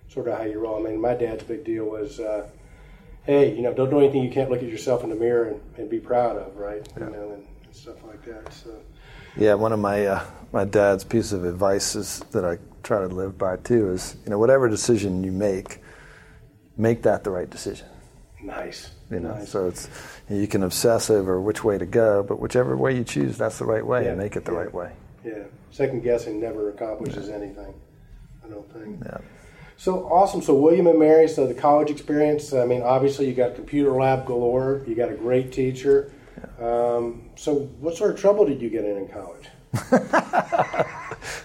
sort 0.10 0.28
of 0.28 0.38
how 0.38 0.44
you 0.44 0.60
roll. 0.60 0.78
I 0.86 0.90
mean, 0.90 1.02
my 1.02 1.14
dad's 1.14 1.44
big 1.44 1.64
deal 1.64 1.86
was, 1.86 2.20
uh, 2.20 2.48
hey, 3.24 3.56
you 3.56 3.62
know, 3.62 3.74
don't 3.74 3.90
do 3.90 4.00
anything 4.00 4.24
you 4.24 4.32
can't 4.32 4.50
look 4.50 4.64
at 4.64 4.70
yourself 4.70 5.04
in 5.04 5.10
the 5.10 5.16
mirror 5.16 5.46
and, 5.50 5.62
and 5.78 5.90
be 5.90 6.00
proud 6.00 6.38
of, 6.38 6.56
right? 6.56 6.88
You 6.98 7.06
know, 7.06 7.32
and, 7.34 7.46
and 7.66 7.76
stuff 7.76 8.04
like 8.06 8.24
that. 8.26 8.54
So 8.54 8.72
Yeah, 9.36 9.54
one 9.56 9.72
of 9.72 9.80
my 9.80 10.06
uh, 10.06 10.24
my 10.52 10.66
dad's 10.66 11.04
piece 11.04 11.32
of 11.32 11.44
advice 11.46 11.96
is 11.96 12.20
that 12.32 12.46
I 12.46 12.58
try 12.84 13.00
to 13.00 13.08
live 13.08 13.38
by 13.38 13.58
too 13.58 13.92
is 13.92 14.16
you 14.26 14.32
know 14.32 14.40
whatever 14.40 14.70
decision 14.70 15.24
you 15.24 15.32
make, 15.32 15.82
make 16.78 17.04
that 17.04 17.24
the 17.24 17.32
right 17.32 17.50
decision. 17.50 17.88
nice. 18.42 18.92
You 19.10 19.22
know, 19.22 19.36
nice. 19.36 19.50
so 19.50 19.68
it's 19.68 19.88
you 20.30 20.48
can 20.48 20.64
obsess 20.64 21.10
over 21.10 21.40
which 21.40 21.64
way 21.64 21.78
to 21.78 21.86
go, 21.86 22.24
but 22.24 22.40
whichever 22.42 22.76
way 22.76 22.94
you 22.98 23.06
choose, 23.06 23.38
that's 23.38 23.58
the 23.58 23.64
right 23.66 23.86
way, 23.86 24.04
Yeah, 24.04 24.10
and 24.10 24.18
make 24.18 24.36
it 24.36 24.44
the 24.44 24.52
yeah. 24.52 24.58
right 24.58 24.74
way. 24.74 24.92
yeah, 25.24 25.44
second 25.72 26.02
guessing 26.04 26.42
never 26.42 26.70
accomplishes 26.70 27.30
anything. 27.30 27.74
I 28.44 28.50
don't 28.50 28.70
think. 28.74 29.00
Yeah. 29.06 29.20
So 29.78 30.06
awesome. 30.10 30.42
So 30.42 30.56
William 30.56 30.88
and 30.88 30.98
Mary, 31.00 31.28
so 31.30 31.46
the 31.48 31.54
college 31.54 31.90
experience. 31.92 32.52
I 32.52 32.66
mean, 32.66 32.82
obviously 32.82 33.28
you 33.28 33.34
got 33.34 33.56
computer 33.56 33.92
lab 33.92 34.26
galore. 34.26 34.84
You 34.88 34.96
got 34.96 35.10
a 35.12 35.16
great 35.16 35.52
teacher. 35.54 36.12
Um, 36.60 37.30
so 37.36 37.56
what 37.80 37.96
sort 37.96 38.12
of 38.12 38.20
trouble 38.20 38.46
did 38.46 38.62
you 38.62 38.70
get 38.70 38.84
in 38.86 38.98
in 38.98 39.08
college? 39.08 39.48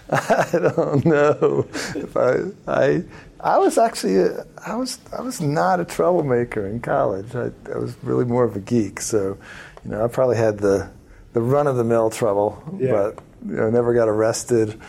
I 0.09 0.49
don't 0.53 1.05
know 1.05 1.65
if 1.95 2.15
I 2.15 2.37
I 2.67 3.03
I 3.39 3.57
was 3.57 3.77
actually 3.77 4.17
a, 4.17 4.45
I 4.65 4.75
was 4.75 4.99
I 5.17 5.21
was 5.21 5.41
not 5.41 5.79
a 5.79 5.85
troublemaker 5.85 6.67
in 6.67 6.79
college. 6.79 7.35
I, 7.35 7.51
I 7.71 7.77
was 7.77 7.95
really 8.03 8.25
more 8.25 8.43
of 8.43 8.55
a 8.55 8.59
geek. 8.59 9.01
So, 9.01 9.37
you 9.83 9.91
know, 9.91 10.03
I 10.03 10.07
probably 10.07 10.37
had 10.37 10.57
the 10.59 10.89
the 11.33 11.41
run 11.41 11.67
of 11.67 11.75
the 11.77 11.83
mill 11.83 12.09
trouble, 12.09 12.61
Yeah. 12.79 12.91
but 12.91 13.19
you 13.47 13.55
know, 13.55 13.69
never 13.69 13.93
got 13.93 14.07
arrested, 14.07 14.79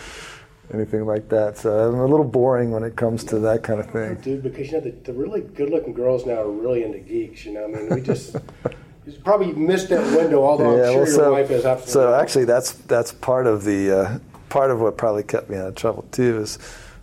anything 0.72 1.04
like 1.06 1.28
that. 1.30 1.56
So 1.58 1.70
I'm 1.88 1.98
a 1.98 2.06
little 2.06 2.26
boring 2.26 2.70
when 2.70 2.84
it 2.84 2.96
comes 2.96 3.24
to 3.24 3.38
that 3.40 3.62
kind 3.62 3.80
of 3.80 3.90
thing. 3.90 4.14
Dude, 4.16 4.42
because 4.42 4.68
you 4.68 4.74
know 4.74 4.80
the, 4.80 4.90
the 4.90 5.12
really 5.12 5.40
good-looking 5.40 5.94
girls 5.94 6.24
now 6.26 6.42
are 6.42 6.50
really 6.50 6.84
into 6.84 6.98
geeks. 6.98 7.44
You 7.46 7.54
know, 7.54 7.64
I 7.64 7.68
mean, 7.68 7.88
we 7.88 8.00
just 8.02 8.36
you 9.06 9.12
probably 9.24 9.52
missed 9.52 9.88
that 9.90 10.04
window. 10.16 10.44
Although 10.44 10.76
I'm 10.82 11.06
sure 11.06 11.22
your 11.22 11.32
wife 11.32 11.50
is 11.50 11.90
so 11.90 12.14
actually, 12.14 12.44
that's 12.44 12.72
that's 12.72 13.12
part 13.12 13.46
of 13.46 13.64
the 13.64 13.90
uh, 13.90 14.18
part 14.48 14.70
of 14.70 14.80
what 14.80 14.96
probably 14.96 15.22
kept 15.22 15.50
me 15.50 15.56
out 15.56 15.68
of 15.68 15.74
trouble 15.74 16.04
too. 16.10 16.40
Is 16.40 16.58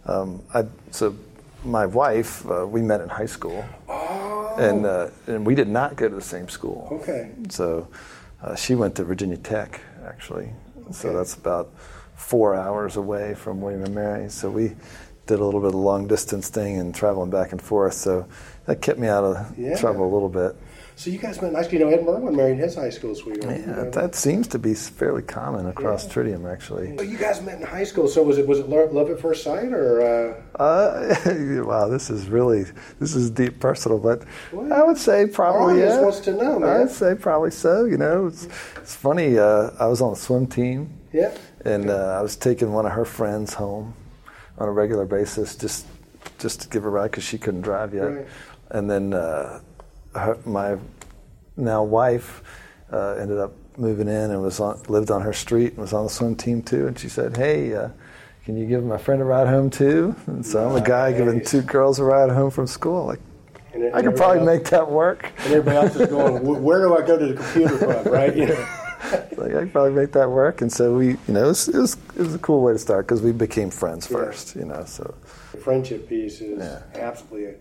um, 0.06 0.42
I 0.54 0.66
so 0.92 1.16
my 1.64 1.86
wife 1.86 2.46
uh, 2.50 2.66
we 2.68 2.82
met 2.82 3.02
in 3.02 3.10
high 3.10 3.26
school, 3.28 3.64
Oh. 3.88 4.56
and 4.58 4.86
uh, 4.86 5.10
and 5.28 5.46
we 5.46 5.56
did 5.56 5.68
not 5.68 5.96
go 5.96 6.10
to 6.10 6.16
the 6.16 6.22
same 6.22 6.50
school. 6.50 6.88
Okay. 6.92 7.32
So 7.50 7.88
uh, 8.44 8.56
she 8.56 8.76
went 8.76 8.96
to 8.96 9.04
Virginia 9.04 9.38
Tech 9.38 9.82
actually. 10.06 10.50
So 10.92 11.14
that's 11.14 11.36
about 11.36 11.70
four 12.16 12.54
hours 12.56 12.98
away 12.98 13.34
from 13.36 13.62
William 13.62 13.84
and 13.84 13.96
Mary. 13.96 14.30
So 14.30 14.50
we 14.50 14.76
did 15.28 15.40
a 15.40 15.46
little 15.46 15.62
bit 15.62 15.70
of 15.70 15.76
long 15.76 16.08
distance 16.08 16.50
thing 16.50 16.78
and 16.80 16.94
traveling 16.94 17.30
back 17.30 17.52
and 17.52 17.62
forth. 17.62 17.94
So 17.94 18.28
that 18.66 18.82
kept 18.82 19.00
me 19.00 19.08
out 19.08 19.24
of 19.24 19.58
Yeah. 19.58 19.78
trouble 19.78 20.04
a 20.06 20.12
little 20.12 20.28
bit. 20.30 20.56
So 20.96 21.10
you 21.10 21.18
guys 21.18 21.42
met. 21.42 21.56
Actually, 21.56 21.80
you 21.80 21.86
know, 21.86 21.92
Ed 21.92 22.04
Merwin 22.06 22.36
married 22.36 22.58
his 22.58 22.76
high 22.76 22.90
school 22.92 23.16
sweetheart. 23.16 23.58
you 23.58 23.64
Yeah, 23.66 23.76
know. 23.84 23.90
that 23.92 24.14
seems 24.14 24.48
to 24.50 24.60
be 24.60 24.74
fairly 24.76 25.22
common 25.24 25.66
across 25.68 26.06
Yeah. 26.06 26.14
Tridium, 26.14 26.52
actually. 26.52 26.96
So 26.98 27.04
you 27.04 27.18
guys 27.18 27.42
met 27.42 27.58
in 27.60 27.66
high 27.66 27.84
school. 27.86 28.08
So 28.08 28.22
was 28.24 28.38
it 28.38 28.48
was 28.48 28.60
it 28.60 28.70
love 28.70 29.10
at 29.10 29.20
first 29.20 29.44
sight 29.44 29.74
or? 29.74 30.02
Uh, 30.02 30.62
Uh, 30.62 31.16
wow, 31.66 31.88
this 31.88 32.10
is 32.10 32.30
really 32.30 32.66
this 33.00 33.16
is 33.16 33.32
deep 33.32 33.60
personal, 33.60 33.98
but 33.98 34.24
Well, 34.52 34.72
I 34.72 34.84
would 34.84 34.98
say 34.98 35.26
probably 35.26 35.76
audience 35.76 35.96
yeah. 35.96 36.02
wants 36.02 36.20
to 36.22 36.34
know, 36.34 36.60
man. 36.60 36.82
I'd 36.82 36.90
say 36.92 37.16
probably 37.16 37.52
so. 37.52 37.86
You 37.86 37.98
know, 37.98 38.28
it's 38.28 38.48
it's 38.78 38.96
funny. 38.96 39.38
Uh, 39.40 39.72
I 39.80 39.88
was 39.88 40.02
on 40.02 40.12
the 40.12 40.20
swim 40.20 40.46
team, 40.46 40.90
yeah. 41.14 41.32
and 41.66 41.90
uh, 41.90 42.18
I 42.20 42.22
was 42.22 42.36
taking 42.36 42.74
one 42.74 42.86
of 42.86 42.92
her 42.92 43.06
friends 43.06 43.54
home 43.56 43.94
on 44.60 44.68
a 44.68 44.72
regular 44.72 45.06
basis, 45.06 45.56
just 45.56 45.88
just 46.38 46.62
to 46.62 46.70
give 46.70 46.84
her 46.84 46.90
a 46.90 46.92
ride 46.92 47.12
because 47.12 47.24
she 47.24 47.38
couldn't 47.40 47.62
drive 47.62 47.94
yet. 47.96 48.04
Right. 48.04 48.28
And 48.70 48.90
then 48.90 49.14
uh, 49.14 49.60
her, 50.16 50.38
my 50.46 50.78
now 51.58 51.84
wife 51.84 52.44
uh, 52.92 53.14
ended 53.20 53.38
up 53.38 53.54
moving 53.78 54.08
in 54.08 54.32
and 54.32 54.42
was 54.42 54.60
on, 54.60 54.82
lived 54.88 55.12
on 55.12 55.22
her 55.22 55.34
street 55.34 55.70
and 55.74 55.78
was 55.80 55.94
on 55.94 56.04
the 56.06 56.10
swim 56.10 56.36
team 56.36 56.62
too. 56.62 56.88
And 56.88 56.98
she 56.98 57.10
said, 57.10 57.38
"Hey, 57.38 57.74
uh, 57.74 57.90
can 58.46 58.58
you 58.58 58.66
give 58.66 58.84
my 58.84 58.98
friend 58.98 59.22
a 59.22 59.26
ride 59.26 59.48
home 59.48 59.70
too?" 59.70 60.16
And 60.28 60.46
so 60.46 60.68
I'm 60.70 60.76
a 60.76 60.86
guy 60.86 61.12
giving 61.14 61.44
two 61.44 61.62
girls 61.62 62.00
a 62.00 62.04
ride 62.04 62.30
home 62.30 62.52
from 62.52 62.68
school. 62.68 63.06
Like, 63.06 63.20
I 63.94 64.02
could 64.02 64.16
probably 64.18 64.40
everybody 64.40 64.46
make 64.60 64.66
that 64.70 64.90
work. 64.90 65.32
And 65.40 65.54
everybody 65.54 65.78
else 65.78 65.96
is 65.96 66.10
going, 66.10 66.64
where 66.64 66.82
do 66.82 66.96
I 66.96 67.06
go 67.06 67.18
to 67.18 67.28
the 67.28 67.34
computer 67.36 67.78
club, 67.78 68.06
right? 68.08 68.36
You 68.36 68.48
know? 68.48 68.68
like 69.38 69.54
I 69.56 69.62
could 69.62 69.72
probably 69.72 69.94
make 69.94 70.12
that 70.12 70.30
work. 70.30 70.62
And 70.62 70.72
so 70.72 70.96
we, 70.96 71.08
you 71.08 71.18
know, 71.30 71.46
it 71.46 71.48
was 71.48 71.68
it 71.70 71.78
was, 71.78 71.94
it 72.16 72.22
was 72.22 72.36
a 72.36 72.40
cool 72.40 72.62
way 72.62 72.74
to 72.74 72.80
start 72.80 73.08
because 73.08 73.22
we 73.22 73.32
became 73.32 73.70
friends 73.72 74.10
Yeah. 74.12 74.18
first. 74.18 74.56
You 74.56 74.66
know, 74.66 74.84
so 74.86 75.14
The 75.54 75.58
friendship 75.58 76.08
piece 76.10 76.42
is 76.42 76.60
Yeah. 76.60 76.82
absolutely 76.96 77.46
a, 77.46 77.56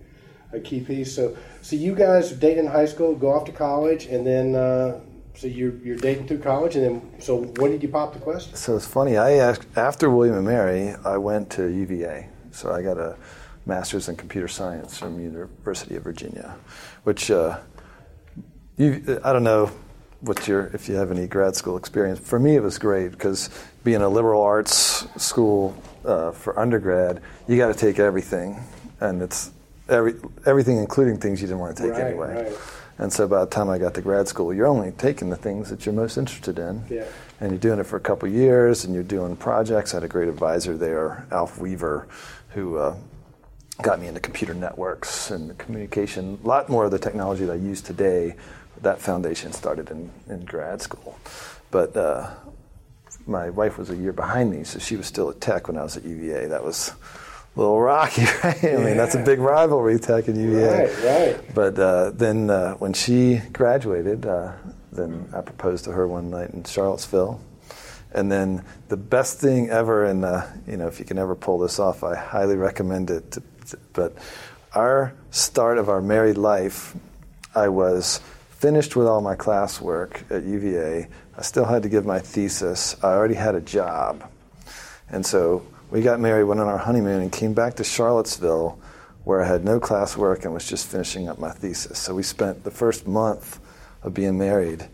a 0.52 0.60
key 0.60 0.80
piece. 0.80 1.14
So, 1.14 1.36
so 1.62 1.76
you 1.76 1.94
guys 1.94 2.32
date 2.32 2.58
in 2.58 2.66
high 2.66 2.86
school, 2.86 3.14
go 3.14 3.32
off 3.32 3.44
to 3.46 3.52
college, 3.52 4.06
and 4.06 4.26
then 4.26 4.54
uh, 4.54 5.00
so 5.34 5.46
you're 5.46 5.74
you're 5.76 5.96
dating 5.96 6.26
through 6.26 6.40
college, 6.40 6.76
and 6.76 6.84
then 6.84 7.20
so 7.20 7.36
when 7.36 7.70
did 7.70 7.82
you 7.82 7.88
pop 7.88 8.12
the 8.12 8.18
question? 8.18 8.54
So 8.54 8.76
it's 8.76 8.86
funny. 8.86 9.16
I 9.16 9.32
asked, 9.32 9.66
after 9.76 10.10
William 10.10 10.36
and 10.36 10.46
Mary, 10.46 10.94
I 11.04 11.16
went 11.16 11.50
to 11.50 11.66
UVA. 11.68 12.28
So 12.50 12.72
I 12.72 12.82
got 12.82 12.98
a 12.98 13.16
master's 13.64 14.08
in 14.08 14.16
computer 14.16 14.48
science 14.48 14.98
from 14.98 15.20
University 15.20 15.96
of 15.96 16.02
Virginia, 16.02 16.56
which 17.04 17.30
uh, 17.30 17.58
you, 18.76 19.20
I 19.22 19.32
don't 19.32 19.44
know 19.44 19.70
what 20.20 20.46
your 20.46 20.66
if 20.74 20.88
you 20.88 20.96
have 20.96 21.10
any 21.10 21.26
grad 21.26 21.54
school 21.56 21.76
experience. 21.76 22.18
For 22.18 22.38
me, 22.38 22.56
it 22.56 22.62
was 22.62 22.78
great 22.78 23.12
because 23.12 23.48
being 23.84 24.02
a 24.02 24.08
liberal 24.08 24.42
arts 24.42 25.06
school 25.16 25.80
uh, 26.04 26.32
for 26.32 26.58
undergrad, 26.58 27.22
you 27.46 27.56
got 27.56 27.68
to 27.68 27.78
take 27.78 27.98
everything, 27.98 28.62
and 29.00 29.22
it's 29.22 29.52
every 29.90 30.14
everything, 30.46 30.78
including 30.78 31.18
things 31.18 31.40
you 31.40 31.46
didn't 31.48 31.60
want 31.60 31.76
to 31.76 31.82
take 31.82 31.92
Right, 31.92 32.02
anyway. 32.02 32.44
right. 32.44 32.58
And 32.98 33.10
so 33.12 33.26
by 33.26 33.40
the 33.40 33.50
time 33.50 33.70
I 33.70 33.78
got 33.78 33.94
to 33.94 34.02
grad 34.02 34.28
school, 34.28 34.52
you're 34.52 34.66
only 34.66 34.92
taking 34.92 35.30
the 35.30 35.36
things 35.36 35.70
that 35.70 35.86
you're 35.86 35.94
most 35.94 36.18
interested 36.18 36.58
in. 36.58 36.84
Yeah. 36.90 37.06
And 37.40 37.50
you're 37.50 37.58
doing 37.58 37.78
it 37.78 37.84
for 37.86 37.96
a 37.96 38.00
couple 38.00 38.28
years 38.28 38.84
and 38.84 38.92
you're 38.92 39.02
doing 39.02 39.36
projects. 39.36 39.94
I 39.94 39.96
had 39.96 40.04
a 40.04 40.08
great 40.08 40.28
advisor 40.28 40.76
there, 40.76 41.26
Alf 41.32 41.56
Weaver, 41.58 42.06
who 42.50 42.76
uh, 42.76 42.94
got 43.80 44.00
me 44.00 44.06
into 44.06 44.20
computer 44.20 44.52
networks 44.52 45.30
and 45.30 45.56
communication. 45.56 46.38
A 46.44 46.46
lot 46.46 46.68
more 46.68 46.84
of 46.84 46.90
the 46.90 46.98
technology 46.98 47.46
that 47.46 47.52
I 47.52 47.56
use 47.56 47.80
today, 47.80 48.34
that 48.82 49.00
foundation 49.00 49.52
started 49.52 49.90
in, 49.90 50.10
in 50.28 50.44
grad 50.44 50.82
school. 50.82 51.18
But 51.70 51.96
uh, 51.96 52.28
my 53.26 53.48
wife 53.48 53.78
was 53.78 53.88
a 53.88 53.96
year 53.96 54.12
behind 54.12 54.50
me, 54.50 54.64
so 54.64 54.78
she 54.78 54.96
was 54.96 55.06
still 55.06 55.30
at 55.30 55.40
Tech 55.40 55.68
when 55.68 55.78
I 55.78 55.82
was 55.84 55.96
at 55.96 56.04
UVA. 56.04 56.48
That 56.48 56.62
was 56.62 56.92
little 57.56 57.80
rocky, 57.80 58.22
right? 58.44 58.64
I 58.64 58.76
mean, 58.76 58.96
that's 58.96 59.14
a 59.14 59.22
big 59.22 59.38
rivalry, 59.40 59.98
Tech 59.98 60.28
and 60.28 60.36
UVA. 60.40 60.86
Right, 60.86 61.04
right. 61.36 61.54
But 61.54 61.78
uh, 61.78 62.10
then 62.10 62.50
uh, 62.50 62.74
when 62.74 62.92
she 62.92 63.38
graduated, 63.52 64.26
uh, 64.26 64.52
then 64.92 65.28
I 65.34 65.40
proposed 65.40 65.84
to 65.84 65.92
her 65.92 66.06
one 66.06 66.30
night 66.30 66.50
in 66.50 66.64
Charlottesville. 66.64 67.40
And 68.12 68.30
then 68.30 68.64
the 68.88 68.96
best 68.96 69.38
thing 69.40 69.70
ever, 69.70 70.04
and 70.04 70.24
uh, 70.24 70.46
you 70.66 70.76
know, 70.76 70.88
if 70.88 70.98
you 70.98 71.04
can 71.04 71.18
ever 71.18 71.34
pull 71.36 71.58
this 71.58 71.78
off, 71.78 72.02
I 72.02 72.16
highly 72.16 72.56
recommend 72.56 73.10
it. 73.10 73.30
To, 73.32 73.42
to- 73.68 73.78
but 73.92 74.16
our 74.74 75.12
start 75.30 75.78
of 75.78 75.88
our 75.88 76.00
married 76.00 76.36
life, 76.36 76.94
I 77.54 77.68
was 77.68 78.20
finished 78.50 78.96
with 78.96 79.06
all 79.06 79.20
my 79.20 79.36
classwork 79.36 80.22
at 80.30 80.44
UVA. 80.44 81.08
I 81.38 81.42
still 81.42 81.64
had 81.64 81.82
to 81.84 81.88
give 81.88 82.04
my 82.04 82.18
thesis. 82.18 82.96
I 83.02 83.08
already 83.12 83.34
had 83.34 83.54
a 83.54 83.60
job. 83.60 84.28
And 85.08 85.24
so 85.24 85.64
we 85.90 86.02
got 86.02 86.20
married, 86.20 86.44
went 86.44 86.60
on 86.60 86.68
our 86.68 86.78
honeymoon, 86.78 87.20
and 87.22 87.32
came 87.32 87.54
back 87.54 87.74
to 87.76 87.84
Charlottesville 87.84 88.80
where 89.24 89.42
I 89.42 89.46
had 89.46 89.64
no 89.64 89.78
classwork 89.80 90.44
and 90.44 90.54
was 90.54 90.66
just 90.66 90.86
finishing 90.86 91.28
up 91.28 91.38
my 91.38 91.50
thesis. 91.50 91.98
So 91.98 92.14
we 92.14 92.22
spent 92.22 92.64
the 92.64 92.70
first 92.70 93.06
month 93.06 93.60
of 94.02 94.14
being 94.14 94.38
married 94.38 94.88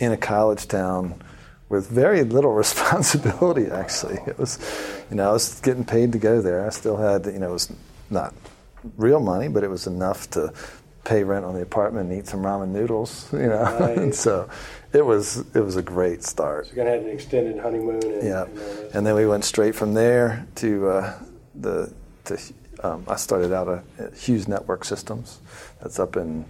in 0.00 0.12
a 0.12 0.16
college 0.16 0.66
town 0.66 1.22
with 1.68 1.88
very 1.88 2.24
little 2.24 2.52
responsibility, 2.64 3.66
actually. 3.70 4.18
It 4.26 4.38
was, 4.38 4.58
you 5.10 5.16
know, 5.16 5.30
I 5.30 5.32
was 5.32 5.60
getting 5.60 5.84
paid 5.84 6.12
to 6.12 6.18
go 6.18 6.40
there. 6.40 6.66
I 6.66 6.70
still 6.70 6.96
had, 6.96 7.26
you 7.26 7.38
know, 7.38 7.50
it 7.50 7.52
was 7.52 7.72
not 8.10 8.34
real 8.96 9.20
money, 9.20 9.48
but 9.48 9.64
it 9.64 9.70
was 9.70 9.86
enough 9.86 10.28
to 10.30 10.52
pay 11.04 11.24
rent 11.24 11.44
on 11.44 11.54
the 11.54 11.62
apartment 11.62 12.10
and 12.10 12.18
eat 12.18 12.26
some 12.26 12.42
ramen 12.42 12.68
noodles, 12.68 13.28
you 13.32 13.46
know. 13.46 13.62
Right. 13.80 13.96
and 13.96 14.14
so 14.14 14.48
it 14.92 15.04
was 15.04 15.44
it 15.54 15.60
was 15.60 15.76
a 15.76 15.82
great 15.82 16.22
start. 16.24 16.66
So 16.66 16.74
you're 16.74 16.84
gonna 16.84 16.96
have 16.96 17.06
an 17.06 17.10
extended 17.12 17.58
honeymoon. 17.58 18.02
And, 18.02 18.22
Yeah, 18.22 18.44
and 18.44 18.94
and 18.94 19.06
then 19.06 19.14
we 19.14 19.26
went 19.26 19.44
straight 19.44 19.74
from 19.74 19.94
there 19.94 20.46
to 20.56 20.88
uh, 20.88 21.18
the 21.54 21.92
to. 22.24 22.38
Um, 22.80 23.04
I 23.08 23.16
started 23.16 23.52
out 23.52 23.82
at 23.98 24.14
Hughes 24.14 24.46
Network 24.46 24.84
Systems. 24.84 25.40
That's 25.82 25.98
up 25.98 26.16
in 26.16 26.44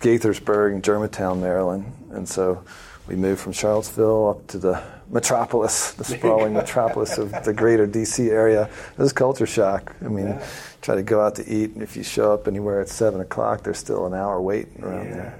Gaithersburg, 0.00 0.82
Germantown, 0.82 1.40
Maryland, 1.40 1.84
and 2.10 2.28
so 2.28 2.64
we 3.08 3.16
moved 3.16 3.40
from 3.40 3.52
Charlottesville 3.52 4.28
up 4.30 4.46
to 4.48 4.58
the 4.58 4.82
metropolis, 5.10 5.92
the 5.92 6.04
sprawling 6.04 6.54
metropolis 6.54 7.18
of 7.18 7.32
the 7.44 7.52
greater 7.52 7.86
DC 7.86 8.30
area. 8.30 8.68
It 8.92 8.98
was 8.98 9.12
culture 9.12 9.46
shock. 9.46 9.94
I 10.04 10.08
mean, 10.08 10.28
Yeah. 10.28 10.42
try 10.80 10.94
to 10.94 11.02
go 11.02 11.20
out 11.20 11.34
to 11.36 11.48
eat, 11.48 11.74
and 11.74 11.82
if 11.82 11.96
you 11.96 12.02
show 12.02 12.32
up 12.32 12.46
anywhere 12.48 12.80
at 12.80 12.88
seven 12.88 13.20
o'clock, 13.20 13.62
there's 13.64 13.78
still 13.78 14.06
an 14.06 14.14
hour 14.14 14.40
wait 14.40 14.68
around 14.82 15.06
Yeah. 15.08 15.14
there. 15.14 15.38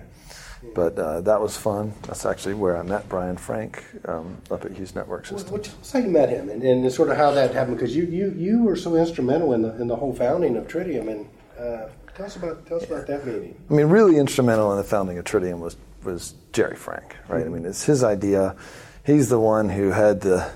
But 0.75 0.97
uh, 0.99 1.21
that 1.23 1.40
was 1.40 1.57
fun. 1.57 1.92
That's 2.07 2.25
actually 2.25 2.54
where 2.54 2.76
I 2.76 2.83
met 2.83 3.09
Brian 3.09 3.37
Frank 3.37 3.85
um, 4.07 4.37
up 4.50 4.64
at 4.64 4.73
Hughes 4.73 4.95
Network 4.95 5.26
Systems. 5.26 5.50
what, 5.50 5.64
tell 5.64 5.75
us 5.81 5.92
how 5.92 5.99
you 5.99 6.09
met 6.09 6.28
him 6.28 6.49
and, 6.49 6.62
and 6.62 6.92
sort 6.92 7.11
of 7.11 7.16
how 7.16 7.33
that 7.33 7.52
happened 7.52 7.76
because 7.78 7.97
you, 7.97 8.04
you, 8.04 8.33
you 8.37 8.62
were 8.62 8.76
so 8.76 8.95
instrumental 8.95 9.52
in 9.54 9.62
the, 9.62 9.75
in 9.81 9.88
the 9.88 9.97
whole 9.97 10.14
founding 10.14 10.57
of 10.57 10.69
Tridium 10.69 11.09
and 11.11 11.28
uh, 11.59 11.88
tell 12.16 12.26
us 12.26 12.37
about 12.37 12.64
tell 12.66 12.76
us 12.76 12.85
about 12.85 13.07
that 13.09 13.26
meeting. 13.26 13.61
I 13.71 13.75
mean, 13.75 13.87
really 13.87 14.19
instrumental 14.19 14.71
in 14.71 14.78
the 14.78 14.85
founding 14.85 15.19
of 15.19 15.25
Tridium 15.25 15.59
was 15.59 15.76
was 16.04 16.35
Jerry 16.52 16.76
Frank, 16.76 17.16
right? 17.28 17.44
I 17.44 17.49
mean, 17.49 17.64
it's 17.64 17.85
his 17.85 18.04
idea. 18.04 18.56
He's 19.04 19.28
the 19.28 19.40
one 19.40 19.68
who 19.68 19.90
had 19.90 20.21
the 20.21 20.50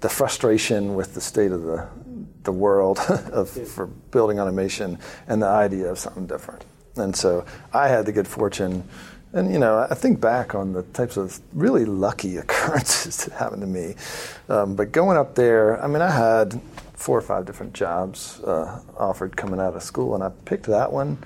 the 0.00 0.08
frustration 0.08 0.94
with 0.94 1.14
the 1.14 1.20
state 1.20 1.50
of 1.50 1.62
the 1.62 1.88
the 2.44 2.52
world 2.52 2.98
of 3.32 3.50
for 3.50 3.86
building 3.86 4.40
automation 4.40 4.98
and 5.26 5.42
the 5.42 5.46
idea 5.46 5.90
of 5.90 5.98
something 5.98 6.26
different. 6.26 6.64
And 6.96 7.14
so 7.14 7.44
I 7.72 7.88
had 7.88 8.06
the 8.06 8.12
good 8.12 8.28
fortune. 8.28 8.84
And 9.32 9.52
you 9.52 9.58
know, 9.58 9.86
I 9.90 9.94
think 9.94 10.20
back 10.20 10.54
on 10.54 10.72
the 10.72 10.82
types 10.82 11.16
of 11.16 11.40
really 11.52 11.84
lucky 11.84 12.36
occurrences 12.42 13.24
that 13.24 13.34
happened 13.34 13.62
to 13.62 13.66
me. 13.66 13.94
Um, 14.48 14.76
but 14.76 14.92
going 14.92 15.16
up 15.16 15.34
there, 15.34 15.82
I 15.82 15.86
mean, 15.86 16.02
I 16.02 16.10
had 16.10 16.60
four 16.94 17.16
or 17.16 17.22
five 17.22 17.44
different 17.44 17.74
jobs 17.74 18.40
uh, 18.40 18.80
offered 18.96 19.36
coming 19.36 19.60
out 19.60 19.76
of 19.76 19.82
school, 19.82 20.14
and 20.14 20.24
I 20.24 20.30
picked 20.44 20.66
that 20.66 20.92
one 20.92 21.18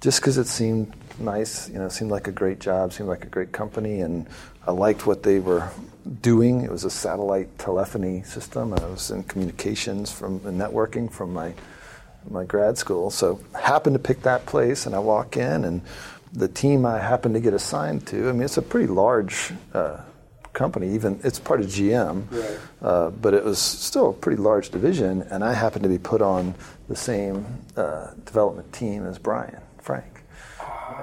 just 0.00 0.20
because 0.20 0.38
it 0.38 0.46
seemed 0.46 0.94
nice. 1.18 1.68
You 1.68 1.78
know, 1.78 1.88
seemed 1.88 2.10
like 2.10 2.28
a 2.28 2.32
great 2.32 2.60
job, 2.60 2.92
seemed 2.92 3.08
like 3.08 3.24
a 3.24 3.28
great 3.28 3.52
company, 3.52 4.00
and 4.00 4.26
I 4.66 4.72
liked 4.72 5.06
what 5.06 5.22
they 5.22 5.38
were 5.40 5.70
doing. 6.22 6.62
It 6.62 6.70
was 6.70 6.84
a 6.84 6.90
satellite 6.90 7.58
telephony 7.58 8.22
system, 8.22 8.72
I 8.72 8.84
was 8.86 9.10
in 9.10 9.24
communications 9.24 10.10
from 10.12 10.40
and 10.46 10.60
networking 10.60 11.10
from 11.10 11.32
my 11.32 11.54
my 12.28 12.44
grad 12.44 12.76
school. 12.76 13.10
So 13.10 13.40
happened 13.58 13.94
to 13.94 13.98
pick 14.00 14.22
that 14.22 14.46
place, 14.46 14.86
and 14.86 14.94
I 14.94 14.98
walk 14.98 15.36
in, 15.36 15.64
and 15.64 15.80
the 16.32 16.48
team 16.48 16.84
I 16.84 16.98
happened 16.98 17.34
to 17.34 17.40
get 17.40 17.54
assigned 17.54 18.06
to. 18.08 18.28
I 18.28 18.32
mean, 18.32 18.42
it's 18.42 18.56
a 18.58 18.62
pretty 18.62 18.88
large. 18.88 19.52
Uh, 19.72 19.98
company 20.54 20.92
even 20.92 21.20
it's 21.22 21.38
part 21.38 21.60
of 21.60 21.66
gm 21.66 22.24
Right. 22.32 22.58
uh, 22.82 23.10
but 23.10 23.32
it 23.32 23.44
was 23.44 23.60
still 23.60 24.10
a 24.10 24.12
pretty 24.12 24.42
large 24.42 24.70
division, 24.70 25.22
and 25.30 25.44
I 25.44 25.52
happened 25.52 25.84
to 25.84 25.88
be 25.88 25.98
put 25.98 26.20
on 26.20 26.54
the 26.88 26.96
same 26.96 27.46
uh, 27.76 28.08
development 28.24 28.72
team 28.72 29.06
as 29.06 29.18
Brian. 29.18 29.60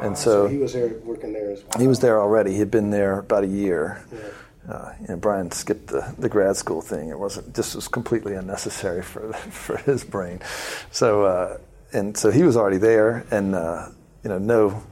And 0.01 0.17
so, 0.17 0.47
he 0.47 0.57
was 0.57 0.73
there 0.73 0.89
working 1.03 1.33
there 1.33 1.51
as 1.51 1.63
well. 1.63 1.81
he 1.81 1.87
was 1.87 1.99
there 1.99 2.19
already. 2.19 2.53
He 2.53 2.59
had 2.59 2.71
been 2.71 2.89
there 2.89 3.19
about 3.19 3.43
a 3.43 3.47
year. 3.47 4.03
Yeah. 4.11 4.73
Uh, 4.73 4.93
you 4.99 5.07
know, 5.09 5.15
Brian 5.17 5.51
skipped 5.51 5.87
the, 5.87 6.13
the 6.17 6.27
grad 6.27 6.55
school 6.55 6.81
thing. 6.81 7.09
It 7.09 7.19
wasn't 7.19 7.55
just 7.55 7.75
was 7.75 7.87
completely 7.87 8.33
unnecessary 8.33 9.03
for 9.03 9.31
for 9.33 9.77
his 9.77 10.03
brain. 10.03 10.39
So 10.91 11.25
uh, 11.25 11.57
and 11.93 12.17
so 12.17 12.31
he 12.31 12.43
was 12.43 12.57
already 12.57 12.77
there, 12.77 13.25
and 13.31 13.53
uh, 13.55 13.89
you 14.23 14.29
know, 14.29 14.39
no 14.39 14.83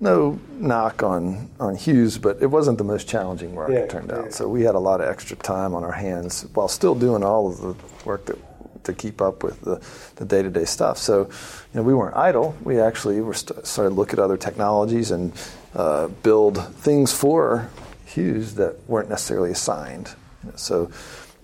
no 0.00 0.40
knock 0.58 1.02
on 1.02 1.48
on 1.60 1.76
Hughes, 1.76 2.18
but 2.18 2.42
it 2.42 2.46
wasn't 2.46 2.78
the 2.78 2.84
most 2.84 3.08
challenging 3.08 3.54
work. 3.54 3.70
Yeah, 3.70 3.80
it 3.80 3.90
turned 3.90 4.10
out. 4.10 4.32
So 4.32 4.48
we 4.48 4.62
had 4.62 4.74
a 4.74 4.80
lot 4.80 5.00
of 5.00 5.08
extra 5.08 5.36
time 5.36 5.74
on 5.74 5.84
our 5.84 5.92
hands 5.92 6.46
while 6.54 6.68
still 6.68 6.94
doing 6.94 7.22
all 7.22 7.48
of 7.48 7.58
the 7.58 7.74
work 8.04 8.26
that 8.26 8.38
to 8.84 8.92
keep 8.92 9.20
up 9.20 9.42
with 9.42 9.60
the, 9.60 9.80
the 10.16 10.24
day-to-day 10.24 10.64
stuff. 10.64 10.98
So, 10.98 11.28
you 11.72 11.80
know, 11.80 11.82
we 11.82 11.94
weren't 11.94 12.16
idle. 12.16 12.56
We 12.64 12.80
actually 12.80 13.20
were 13.20 13.34
st- 13.34 13.66
started 13.66 13.90
to 13.90 13.94
look 13.94 14.12
at 14.12 14.18
other 14.18 14.36
technologies 14.36 15.10
and 15.10 15.32
uh, 15.74 16.08
build 16.08 16.74
things 16.76 17.12
for 17.12 17.70
Hughes 18.04 18.56
that 18.56 18.76
weren't 18.88 19.08
necessarily 19.08 19.52
assigned. 19.52 20.10
So, 20.56 20.90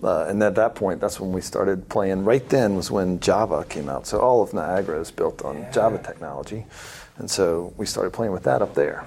uh, 0.03 0.25
and 0.25 0.43
at 0.43 0.55
that 0.55 0.75
point, 0.75 0.99
that's 0.99 1.19
when 1.19 1.31
we 1.31 1.39
started 1.39 1.87
playing. 1.87 2.25
Right 2.25 2.47
then 2.49 2.75
was 2.75 2.91
when 2.91 3.19
Java 3.21 3.65
came 3.69 3.87
out. 3.87 4.05
So 4.05 4.19
all 4.19 4.41
of 4.41 4.53
Niagara 4.53 4.99
is 4.99 5.11
built 5.11 5.43
on 5.45 5.65
Java 5.71 5.97
technology, 5.97 6.65
and 7.17 7.31
so 7.31 7.73
we 7.77 7.85
started 7.85 8.11
playing 8.11 8.33
with 8.33 8.43
that 8.43 8.61
up 8.61 8.73
there. 8.75 9.05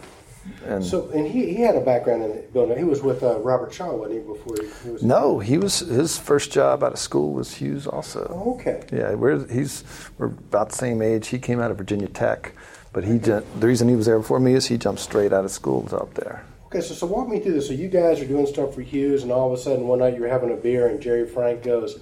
And 0.64 0.84
So, 0.84 1.10
and 1.10 1.26
he, 1.26 1.54
he 1.54 1.60
had 1.60 1.76
a 1.76 1.80
background 1.80 2.22
in 2.22 2.44
building. 2.52 2.78
He 2.78 2.84
was 2.84 3.02
with 3.02 3.22
uh, 3.22 3.38
Robertshaw, 3.40 3.96
wasn't 3.96 4.20
he, 4.20 4.26
before 4.26 4.56
he, 4.56 4.84
he 4.84 4.90
was? 4.90 5.02
no, 5.02 5.38
he 5.38 5.58
was 5.58 5.80
his 5.80 6.18
first 6.18 6.50
job 6.50 6.82
out 6.82 6.92
of 6.92 6.98
school 6.98 7.32
was 7.32 7.54
Hughes 7.54 7.86
also. 7.86 8.26
Oh, 8.30 8.54
okay. 8.54 8.82
Yeah, 8.92 9.14
we're 9.14 9.46
he's 9.48 9.84
we're 10.18 10.28
about 10.28 10.70
the 10.70 10.76
same 10.76 11.02
age. 11.02 11.28
He 11.28 11.38
came 11.38 11.60
out 11.60 11.70
of 11.70 11.76
Virginia 11.76 12.08
Tech, 12.08 12.52
but 12.92 13.04
he 13.04 13.18
the 13.18 13.42
reason 13.56 13.88
he 13.88 13.96
was 13.96 14.06
there 14.06 14.18
before 14.18 14.40
me 14.40 14.54
is 14.54 14.66
he 14.66 14.78
jumped 14.78 15.00
straight 15.00 15.32
out 15.32 15.44
of 15.44 15.50
school 15.50 15.82
to 15.88 15.98
up 15.98 16.14
there. 16.14 16.44
Okay, 16.66 16.80
so, 16.80 16.94
so 16.94 17.06
walk 17.06 17.28
me 17.28 17.40
through 17.40 17.54
this. 17.54 17.66
So 17.66 17.72
you 17.72 17.88
guys 17.88 18.20
are 18.20 18.26
doing 18.26 18.46
stuff 18.46 18.74
for 18.74 18.80
Hughes, 18.80 19.24
and 19.24 19.32
all 19.32 19.52
of 19.52 19.58
a 19.58 19.62
sudden 19.62 19.88
one 19.88 19.98
night 19.98 20.16
you're 20.16 20.28
having 20.28 20.52
a 20.52 20.56
beer, 20.56 20.86
and 20.86 21.00
Jerry 21.00 21.26
Frank 21.26 21.62
goes, 21.62 21.98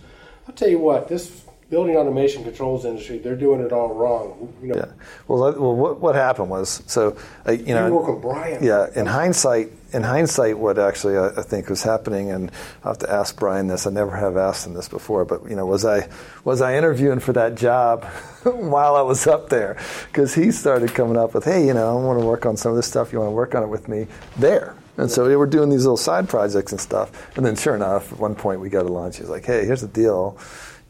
"I'll 0.46 0.54
tell 0.54 0.68
you 0.68 0.78
what, 0.78 1.08
this 1.08 1.44
building 1.70 1.96
automation 1.96 2.42
controls 2.44 2.84
industry, 2.84 3.18
they're 3.18 3.36
doing 3.36 3.60
it 3.60 3.72
all 3.72 3.94
wrong." 3.94 4.52
You 4.62 4.68
know, 4.68 4.74
Yeah. 4.76 4.86
Well, 5.26 5.42
that- 5.52 5.60
well, 5.60 5.74
what, 5.74 6.00
what 6.00 6.14
happened 6.14 6.50
was 6.50 6.82
so 6.86 7.16
uh, 7.46 7.52
you 7.52 7.74
know. 7.74 7.86
you 7.86 7.94
work 7.94 8.08
with 8.08 8.22
Brian. 8.22 8.62
Yeah, 8.62 8.86
in 8.94 9.06
hindsight, 9.06 9.70
in 9.92 10.02
hindsight, 10.02 10.58
what 10.58 10.78
actually 10.78 11.16
I, 11.16 11.28
I 11.28 11.42
think 11.42 11.68
was 11.68 11.82
happening, 11.82 12.30
and 12.30 12.50
I 12.84 12.88
have 12.88 12.98
to 12.98 13.12
ask 13.12 13.38
Brian 13.38 13.66
this. 13.68 13.86
I 13.86 13.90
never 13.90 14.16
have 14.16 14.36
asked 14.36 14.66
him 14.66 14.74
this 14.74 14.88
before, 14.88 15.24
but 15.24 15.48
you 15.48 15.56
know, 15.56 15.66
was 15.66 15.84
I 15.84 16.08
was 16.44 16.60
I 16.60 16.76
interviewing 16.76 17.20
for 17.20 17.32
that 17.34 17.54
job 17.54 18.04
while 18.44 18.96
I 18.96 19.02
was 19.02 19.26
up 19.26 19.48
there? 19.48 19.76
Because 20.06 20.34
he 20.34 20.50
started 20.52 20.94
coming 20.94 21.16
up 21.16 21.34
with, 21.34 21.44
hey, 21.44 21.66
you 21.66 21.74
know, 21.74 21.98
I 21.98 22.02
want 22.02 22.20
to 22.20 22.26
work 22.26 22.46
on 22.46 22.56
some 22.56 22.70
of 22.72 22.76
this 22.76 22.86
stuff. 22.86 23.12
You 23.12 23.18
want 23.18 23.28
to 23.30 23.34
work 23.36 23.54
on 23.54 23.62
it 23.62 23.68
with 23.68 23.88
me 23.88 24.06
there? 24.36 24.74
And 24.96 25.08
so 25.08 25.28
we 25.28 25.36
were 25.36 25.46
doing 25.46 25.68
these 25.70 25.84
little 25.84 25.96
side 25.96 26.28
projects 26.28 26.72
and 26.72 26.80
stuff. 26.80 27.36
And 27.36 27.46
then, 27.46 27.54
sure 27.54 27.76
enough, 27.76 28.12
at 28.12 28.18
one 28.18 28.34
point 28.34 28.60
we 28.60 28.68
go 28.68 28.82
to 28.82 28.92
lunch. 28.92 29.18
He's 29.18 29.28
like, 29.28 29.44
hey, 29.46 29.64
here's 29.64 29.80
the 29.80 29.86
deal. 29.86 30.36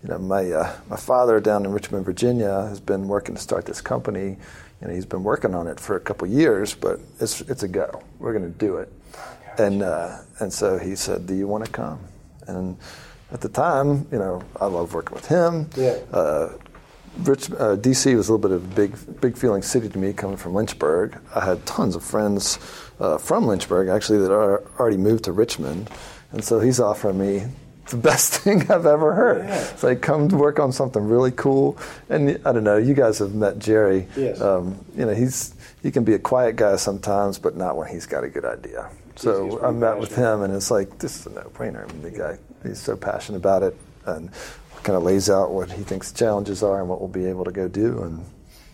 You 0.03 0.11
know, 0.11 0.19
my 0.19 0.51
uh, 0.51 0.77
my 0.89 0.97
father 0.97 1.41
down 1.41 1.65
in 1.65 1.73
Richmond, 1.73 2.05
Virginia, 2.05 2.67
has 2.69 2.81
been 2.81 3.09
working 3.09 3.35
to 3.35 3.41
start 3.41 3.67
this 3.67 3.81
company. 3.81 4.37
You 4.81 4.87
know, 4.89 4.95
he's 4.95 5.07
been 5.07 5.25
working 5.25 5.55
on 5.55 5.67
it 5.67 5.81
for 5.81 5.97
a 5.97 6.01
couple 6.01 6.29
years, 6.29 6.75
but 6.75 7.01
it's 7.21 7.41
it's 7.43 7.65
a 7.65 7.69
go. 7.69 8.03
We're 8.21 8.33
going 8.33 8.51
to 8.51 8.59
do 8.59 8.77
it. 8.77 8.93
And 9.59 9.83
uh, 9.83 10.19
and 10.39 10.53
so 10.53 10.79
he 10.79 10.95
said, 10.95 11.27
"Do 11.27 11.35
you 11.35 11.49
want 11.49 11.65
to 11.65 11.71
come?" 11.71 11.99
And 12.47 12.79
at 13.33 13.41
the 13.41 13.49
time, 13.49 14.07
you 14.13 14.19
know, 14.19 14.43
I 14.61 14.67
love 14.67 14.95
working 14.95 15.15
with 15.15 15.27
him. 15.27 15.69
Yeah. 15.77 15.99
Uh, 16.13 16.53
Rich, 17.19 17.51
uh, 17.51 17.75
DC 17.77 18.15
was 18.15 18.29
a 18.29 18.33
little 18.33 18.39
bit 18.39 18.53
of 18.53 18.65
a 18.65 18.75
big, 18.75 19.21
big 19.21 19.37
feeling 19.37 19.63
city 19.63 19.89
to 19.89 19.99
me 19.99 20.13
coming 20.13 20.37
from 20.37 20.55
Lynchburg. 20.55 21.19
I 21.35 21.45
had 21.45 21.67
tons 21.67 21.97
of 21.97 22.05
friends 22.05 22.61
uh, 23.01 23.19
from 23.19 23.47
Lynchburg 23.49 23.89
actually 23.89 24.19
that 24.19 24.33
are 24.33 24.63
already 24.79 24.99
moved 24.99 25.25
to 25.25 25.33
Richmond, 25.33 25.91
and 26.31 26.45
so 26.45 26.61
he's 26.61 26.79
offering 26.79 27.19
me 27.19 27.47
the 27.91 27.97
best 27.97 28.35
thing 28.43 28.63
I've 28.71 28.87
ever 28.87 29.15
heard. 29.15 29.47
Yeah. 29.47 29.71
It's 29.71 29.83
like 29.83 30.01
come 30.01 30.29
to 30.29 30.37
work 30.37 30.59
on 30.59 30.73
something 30.73 31.03
really 31.03 31.33
cool. 31.33 31.79
And 32.09 32.41
I 32.45 32.53
don't 32.53 32.65
know, 32.65 32.77
you 32.77 32.95
guys 32.95 33.19
have 33.19 33.35
met 33.35 33.59
Jerry. 33.59 34.07
Yes. 34.17 34.41
Um, 34.41 34.85
you 34.97 35.07
know, 35.07 35.15
he's 35.15 35.55
he 35.83 35.91
can 35.91 36.05
be 36.05 36.15
a 36.15 36.19
quiet 36.19 36.57
guy 36.57 36.77
sometimes, 36.77 37.39
but 37.39 37.57
not 37.57 37.77
when 37.77 37.89
he's 37.89 38.07
got 38.07 38.25
a 38.25 38.29
good 38.29 38.45
idea. 38.45 38.91
So 39.17 39.61
I 39.65 39.73
met 39.73 39.99
with 39.99 40.15
him, 40.15 40.43
and 40.43 40.55
it's 40.55 40.71
like 40.71 40.99
this 40.99 41.19
is 41.21 41.27
a 41.27 41.31
no-brainer. 41.31 41.89
I 41.89 41.93
mean, 41.93 42.03
the 42.03 42.11
guy 42.11 42.39
he's 42.63 42.79
so 42.81 42.97
passionate 42.97 43.39
about 43.39 43.63
it, 43.65 43.77
and 44.07 44.31
kind 44.85 44.97
of 44.97 45.03
lays 45.03 45.29
out 45.29 45.51
what 45.51 45.71
he 45.73 45.83
thinks 45.83 46.13
the 46.13 46.19
challenges 46.19 46.63
are 46.63 46.81
and 46.81 46.89
what 46.89 47.01
we'll 47.01 47.09
be 47.09 47.27
able 47.27 47.45
to 47.45 47.51
go 47.51 47.67
do. 47.69 48.03
And 48.03 48.25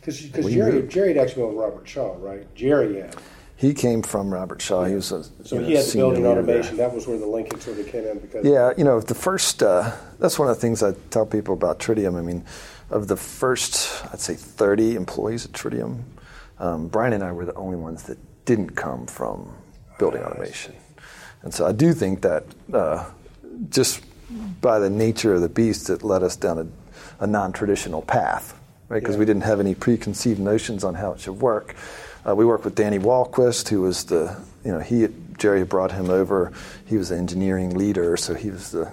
Because 0.00 0.20
Jerry. 0.52 0.86
Jerry 0.86 1.14
had 1.14 1.18
actually 1.18 1.46
been 1.46 1.56
with 1.56 1.64
Robertshaw, 1.64 2.20
right? 2.22 2.54
Jerry 2.54 3.00
had. 3.00 3.16
He 3.64 3.72
came 3.72 4.02
from 4.02 4.28
Robertshaw. 4.28 4.86
He 4.86 4.94
was 4.94 5.10
a 5.10 5.24
So 5.24 5.56
you 5.56 5.60
know, 5.62 5.66
he 5.68 5.74
had 5.74 5.86
the 5.86 5.92
building 5.94 6.22
there. 6.24 6.32
automation. 6.32 6.76
That 6.76 6.94
was 6.94 7.06
where 7.06 7.16
the 7.16 7.24
linkage 7.26 7.62
sort 7.62 7.78
of 7.78 7.86
came 7.86 8.04
in 8.06 8.18
because 8.18 8.44
Yeah, 8.44 8.72
you 8.76 8.84
know, 8.84 9.00
the 9.00 9.14
first, 9.14 9.62
uh, 9.62 9.90
that's 10.18 10.38
one 10.38 10.50
of 10.50 10.54
the 10.56 10.60
things 10.60 10.82
I 10.82 10.92
tell 11.08 11.24
people 11.24 11.54
about 11.54 11.78
Tridium. 11.78 12.18
I 12.18 12.20
mean, 12.20 12.44
of 12.90 13.08
the 13.08 13.16
first, 13.16 14.04
I'd 14.12 14.20
say 14.20 14.34
30 14.34 14.96
employees 14.96 15.46
at 15.46 15.52
Tridium, 15.52 16.02
um, 16.58 16.88
Brian 16.88 17.14
and 17.14 17.24
I 17.24 17.32
were 17.32 17.46
the 17.46 17.54
only 17.54 17.78
ones 17.78 18.02
that 18.02 18.18
didn't 18.44 18.76
come 18.76 19.06
from 19.06 19.50
building 19.98 20.22
automation. 20.22 20.74
And 21.40 21.54
so 21.54 21.66
I 21.66 21.72
do 21.72 21.94
think 21.94 22.20
that 22.20 22.44
uh, 22.70 23.06
just 23.70 24.02
by 24.60 24.78
the 24.78 24.90
nature 24.90 25.32
of 25.32 25.40
the 25.40 25.48
beast, 25.48 25.88
it 25.88 26.02
led 26.02 26.22
us 26.22 26.36
down 26.36 26.58
a, 26.58 27.24
a 27.24 27.26
non 27.26 27.50
traditional 27.54 28.02
path, 28.02 28.60
right? 28.90 29.00
Because 29.00 29.14
Yeah. 29.14 29.20
we 29.20 29.24
didn't 29.24 29.44
have 29.44 29.58
any 29.58 29.74
preconceived 29.74 30.38
notions 30.38 30.84
on 30.84 30.94
how 30.96 31.12
it 31.12 31.20
should 31.20 31.40
work. 31.40 31.74
Uh, 32.26 32.34
we 32.34 32.44
worked 32.44 32.64
with 32.64 32.74
Danny 32.74 32.98
Walquist, 32.98 33.68
who 33.68 33.82
was 33.82 34.04
the, 34.04 34.40
you 34.64 34.72
know, 34.72 34.80
he 34.80 35.08
Jerry 35.36 35.60
had 35.60 35.68
brought 35.68 35.92
him 35.92 36.10
over. 36.10 36.52
He 36.86 36.96
was 36.96 37.08
the 37.10 37.16
engineering 37.16 37.76
leader, 37.76 38.16
so 38.16 38.34
he 38.34 38.50
was 38.50 38.70
the, 38.70 38.92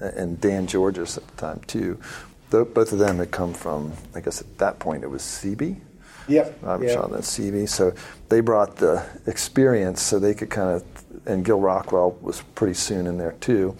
and 0.00 0.40
Dan 0.40 0.66
Georges 0.66 1.16
at 1.16 1.26
the 1.28 1.36
time 1.36 1.60
too. 1.66 2.00
Tho- 2.50 2.64
Both 2.64 2.92
of 2.92 2.98
them 2.98 3.18
had 3.18 3.30
come 3.30 3.54
from, 3.54 3.92
I 4.14 4.20
guess 4.20 4.40
at 4.40 4.58
that 4.58 4.78
point 4.78 5.04
it 5.04 5.08
was 5.08 5.22
CB. 5.22 5.80
Yep. 6.28 6.58
Robert 6.62 6.86
yeah. 6.86 6.94
Shaw 6.94 7.06
and 7.06 7.22
CB. 7.22 7.68
So 7.68 7.92
they 8.28 8.40
brought 8.40 8.76
the 8.76 9.04
experience 9.26 10.00
so 10.02 10.18
they 10.18 10.34
could 10.34 10.50
kind 10.50 10.70
of, 10.70 10.84
and 11.26 11.44
Gil 11.44 11.60
Rockwell 11.60 12.16
was 12.20 12.42
pretty 12.54 12.74
soon 12.74 13.06
in 13.06 13.18
there 13.18 13.32
too, 13.40 13.76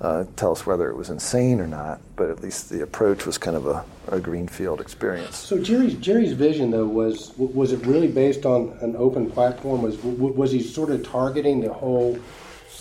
uh, 0.00 0.24
tell 0.36 0.52
us 0.52 0.66
whether 0.66 0.90
it 0.90 0.96
was 0.96 1.08
insane 1.10 1.60
or 1.60 1.66
not, 1.66 2.00
but 2.16 2.28
at 2.30 2.42
least 2.42 2.68
the 2.70 2.82
approach 2.82 3.24
was 3.26 3.38
kind 3.38 3.56
of 3.56 3.66
a, 3.66 3.84
a 4.08 4.20
greenfield 4.20 4.80
experience. 4.80 5.36
So 5.36 5.58
Jerry's 5.62 5.94
Jerry's 5.94 6.32
vision 6.32 6.70
though 6.70 6.86
was 6.86 7.32
was 7.36 7.72
it 7.72 7.84
really 7.86 8.08
based 8.08 8.44
on 8.46 8.76
an 8.80 8.94
open 8.96 9.30
platform? 9.30 9.82
Was 9.82 9.96
was 10.02 10.52
he 10.52 10.62
sort 10.62 10.90
of 10.90 11.06
targeting 11.06 11.60
the 11.60 11.72
whole 11.72 12.18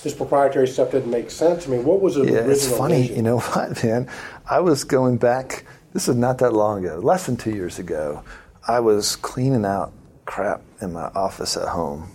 this 0.04 0.13
proprietary 0.13 0.67
stuff 0.67 0.91
didn't 0.91 1.10
make 1.10 1.32
sense? 1.32 1.67
I 1.67 1.71
mean, 1.71 1.84
what 1.84 1.99
was 1.99 2.13
the 2.15 2.25
Yeah, 2.25 2.39
it's 2.47 2.69
funny. 2.69 3.01
vision? 3.01 3.15
You 3.15 3.21
know 3.23 3.39
what, 3.54 3.84
man? 3.84 4.08
I 4.49 4.60
was 4.60 4.84
going 4.84 5.17
back. 5.17 5.65
This 5.93 6.08
is 6.10 6.15
not 6.15 6.38
that 6.39 6.51
long 6.54 6.86
ago, 6.86 6.99
less 6.99 7.25
than 7.25 7.38
two 7.38 7.51
years 7.51 7.80
ago. 7.80 8.21
I 8.67 8.82
was 8.82 9.15
cleaning 9.15 9.65
out 9.65 9.93
crap 10.25 10.62
in 10.82 10.91
my 10.93 11.06
office 11.15 11.56
at 11.56 11.69
home, 11.69 12.10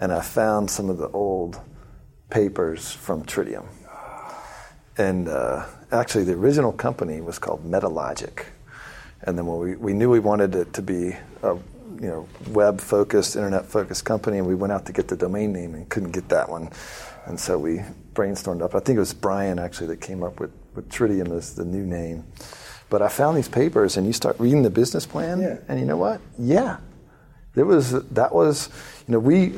and 0.00 0.12
I 0.12 0.22
found 0.22 0.70
some 0.70 0.88
of 0.90 0.96
the 0.98 1.08
old 1.10 1.60
papers 2.30 2.90
from 2.90 3.22
Tridium. 3.24 3.66
And 4.96 5.28
uh, 5.28 5.66
actually, 5.92 6.24
the 6.24 6.32
original 6.32 6.72
company 6.72 7.20
was 7.20 7.38
called 7.38 7.64
Metalogic. 7.64 8.46
And 9.22 9.36
then 9.38 9.46
when 9.46 9.58
we, 9.58 9.76
we 9.76 9.92
knew 9.92 10.10
we 10.10 10.18
wanted 10.18 10.54
it 10.54 10.72
to 10.72 10.82
be 10.82 11.14
a 11.42 11.54
you 12.00 12.08
know 12.08 12.28
web 12.48 12.80
focused, 12.80 13.36
internet 13.36 13.66
focused 13.66 14.04
company, 14.06 14.38
and 14.38 14.46
we 14.46 14.54
went 14.54 14.72
out 14.72 14.86
to 14.86 14.92
get 14.92 15.06
the 15.08 15.16
domain 15.16 15.52
name 15.52 15.74
and 15.74 15.88
couldn't 15.90 16.12
get 16.12 16.28
that 16.30 16.48
one. 16.48 16.70
And 17.26 17.38
so 17.38 17.58
we 17.58 17.82
brainstormed 18.14 18.62
up. 18.62 18.74
I 18.74 18.80
think 18.80 18.96
it 18.96 19.00
was 19.00 19.12
Brian 19.12 19.58
actually 19.58 19.88
that 19.88 20.00
came 20.00 20.22
up 20.22 20.40
with, 20.40 20.50
with 20.74 20.88
Tridium 20.88 21.36
as 21.36 21.54
the 21.54 21.64
new 21.64 21.84
name. 21.84 22.24
But 22.88 23.02
I 23.02 23.08
found 23.08 23.36
these 23.36 23.48
papers, 23.48 23.96
and 23.98 24.06
you 24.06 24.12
start 24.14 24.40
reading 24.40 24.62
the 24.62 24.70
business 24.70 25.04
plan, 25.06 25.40
Yeah. 25.40 25.58
and 25.68 25.78
you 25.78 25.84
know 25.86 25.98
what? 25.98 26.20
Yeah, 26.38 26.78
there 27.54 27.66
was 27.66 27.92
that 27.92 28.34
was 28.34 28.68
you 29.06 29.12
know 29.12 29.18
we 29.20 29.52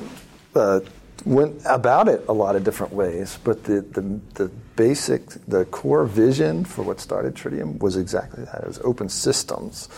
uh, 0.55 0.81
went 1.25 1.61
about 1.65 2.09
it 2.09 2.25
a 2.29 2.33
lot 2.33 2.57
of 2.57 2.65
different 2.65 2.93
ways, 2.93 3.39
but 3.45 3.65
the, 3.65 3.81
the 3.81 4.21
the 4.35 4.49
basic 4.77 5.29
the 5.47 5.65
core 5.67 6.05
vision 6.05 6.65
for 6.65 6.83
what 6.83 7.01
started 7.01 7.35
Tridium 7.35 7.79
was 7.79 7.97
exactly 7.97 8.45
that. 8.45 8.63
It 8.63 8.67
was 8.67 8.81
open 8.81 9.09
systems, 9.09 9.89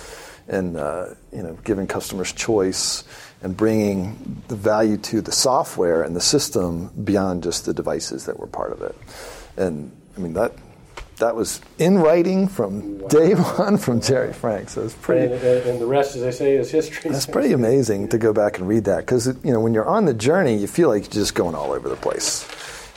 and 0.49 0.77
uh, 0.77 1.15
you 1.33 1.43
know 1.43 1.55
giving 1.65 1.87
customers 1.87 2.33
choice 2.33 3.05
and 3.43 3.57
bringing 3.57 4.43
the 4.49 4.57
value 4.57 4.97
to 4.97 5.21
the 5.21 5.33
software 5.33 6.03
and 6.03 6.17
the 6.17 6.21
system 6.21 6.89
beyond 7.05 7.43
just 7.43 7.67
the 7.67 7.75
devices 7.75 8.27
that 8.27 8.39
were 8.39 8.47
part 8.47 8.73
of 8.73 8.83
it. 8.83 8.97
And 9.57 9.91
I 10.17 10.21
mean 10.21 10.35
that. 10.35 10.53
That 11.19 11.37
was 11.37 11.61
in 11.79 11.99
writing 11.99 12.49
from 12.49 13.07
day 13.09 13.35
one 13.35 13.79
from 13.79 14.01
Jerry 14.01 14.33
Frank, 14.33 14.69
so 14.69 14.83
it's 14.83 14.95
pretty. 14.95 15.33
and, 15.33 15.43
and, 15.43 15.67
and 15.71 15.81
the 15.81 15.87
rest, 15.87 16.17
as 16.17 16.23
they 16.23 16.33
say, 16.33 16.57
is 16.57 16.71
history. 16.71 17.11
That's 17.11 17.27
pretty 17.27 17.53
amazing 17.53 18.09
to 18.09 18.19
go 18.19 18.33
back 18.33 18.59
and 18.59 18.67
read 18.67 18.85
that 18.85 19.01
because 19.07 19.27
you 19.45 19.53
know 19.53 19.61
when 19.61 19.75
you're 19.75 19.87
on 19.87 20.07
the 20.07 20.15
journey, 20.15 20.57
you 20.57 20.67
feel 20.67 20.89
like 20.89 21.05
you're 21.05 21.23
just 21.23 21.35
going 21.35 21.55
all 21.55 21.73
over 21.73 21.89
the 21.89 21.97
place. 21.97 22.43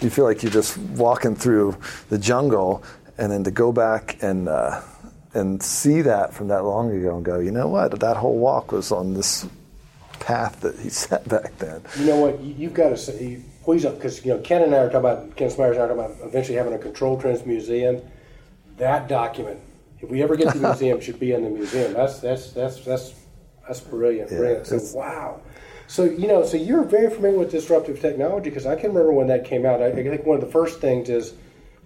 You 0.02 0.10
feel 0.10 0.26
like 0.26 0.42
you're 0.44 0.52
just 0.52 0.78
walking 0.78 1.36
through 1.36 1.78
the 2.10 2.18
jungle, 2.18 2.84
and 3.18 3.32
then 3.32 3.44
to 3.44 3.52
go 3.52 3.72
back 3.72 4.18
and 4.22 4.50
uh, 4.50 4.82
and 5.34 5.62
see 5.62 6.02
that 6.02 6.34
from 6.34 6.48
that 6.48 6.64
long 6.64 6.92
ago 6.92 7.16
and 7.18 7.26
go, 7.26 7.40
you 7.40 7.52
know 7.52 7.68
what? 7.68 8.00
That 8.00 8.18
whole 8.18 8.38
walk 8.38 8.72
was 8.72 8.92
on 8.92 9.14
this 9.14 9.46
path 10.20 10.62
that 10.62 10.80
he 10.80 10.90
set 11.04 11.28
back 11.30 11.58
then. 11.60 11.82
You 12.00 12.06
know 12.08 12.18
what? 12.18 12.42
You, 12.42 12.56
you've 12.58 12.74
got 12.74 12.90
to 12.90 12.98
say, 12.98 13.42
please, 13.68 13.86
because 13.86 14.26
you 14.26 14.34
know 14.34 14.40
Ken 14.40 14.62
and 14.62 14.74
I 14.74 14.78
are 14.78 14.86
talking 14.86 15.00
about 15.00 15.36
Ken 15.36 15.50
Smyers 15.50 15.76
and 15.76 15.82
I 15.82 15.86
are 15.86 15.88
talking 15.90 16.16
about 16.16 16.26
eventually 16.26 16.58
having 16.58 16.72
a 16.72 16.78
control 16.78 17.20
trends 17.20 17.46
museum. 17.46 18.02
That 18.78 19.10
document, 19.10 19.60
if 20.00 20.10
we 20.10 20.24
ever 20.24 20.38
get 20.38 20.54
to 20.54 20.58
the 20.58 20.68
museum, 20.70 21.02
should 21.02 21.20
be 21.20 21.34
in 21.34 21.44
the 21.44 21.50
museum. 21.50 21.92
That's 21.92 22.20
that's 22.20 22.52
that's 22.54 22.86
that's 22.86 23.14
that's 23.68 23.82
brilliant. 23.82 24.32
Yeah, 24.32 24.38
brilliant. 24.38 24.68
So 24.68 24.80
wow. 24.98 25.42
So 25.88 26.06
you 26.06 26.30
know, 26.30 26.46
so 26.46 26.56
you're 26.56 26.86
very 26.86 27.10
familiar 27.14 27.40
with 27.40 27.52
disruptive 27.52 28.00
technology 28.00 28.50
because 28.50 28.66
I 28.66 28.78
can 28.78 28.92
remember 28.92 29.12
when 29.12 29.28
that 29.28 29.44
came 29.44 29.66
out. 29.66 29.82
I, 29.82 29.88
I 29.88 29.94
think 29.96 30.26
one 30.26 30.38
of 30.38 30.46
the 30.46 30.52
first 30.52 30.80
things 30.80 31.10
is 31.10 31.34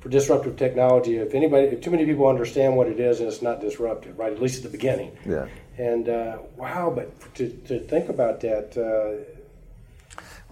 for 0.02 0.10
disruptive 0.10 0.58
technology. 0.58 1.18
If 1.18 1.34
anybody, 1.34 1.66
if 1.66 1.82
too 1.82 1.90
many 1.90 2.06
people 2.06 2.28
understand 2.28 2.78
what 2.78 2.90
it 2.90 3.00
is, 3.00 3.22
and 3.22 3.28
it's 3.28 3.42
not 3.42 3.60
disruptive, 3.60 4.20
right? 4.20 4.32
At 4.32 4.40
least 4.40 4.58
at 4.58 4.72
the 4.72 4.78
beginning. 4.78 5.18
Yeah. 5.26 5.48
And 5.80 6.10
uh, 6.10 6.38
wow, 6.58 6.94
but 6.96 7.34
to, 7.36 7.50
to 7.50 7.80
think 7.80 8.10
about 8.10 8.42
that, 8.42 8.78
uh, 8.78 9.41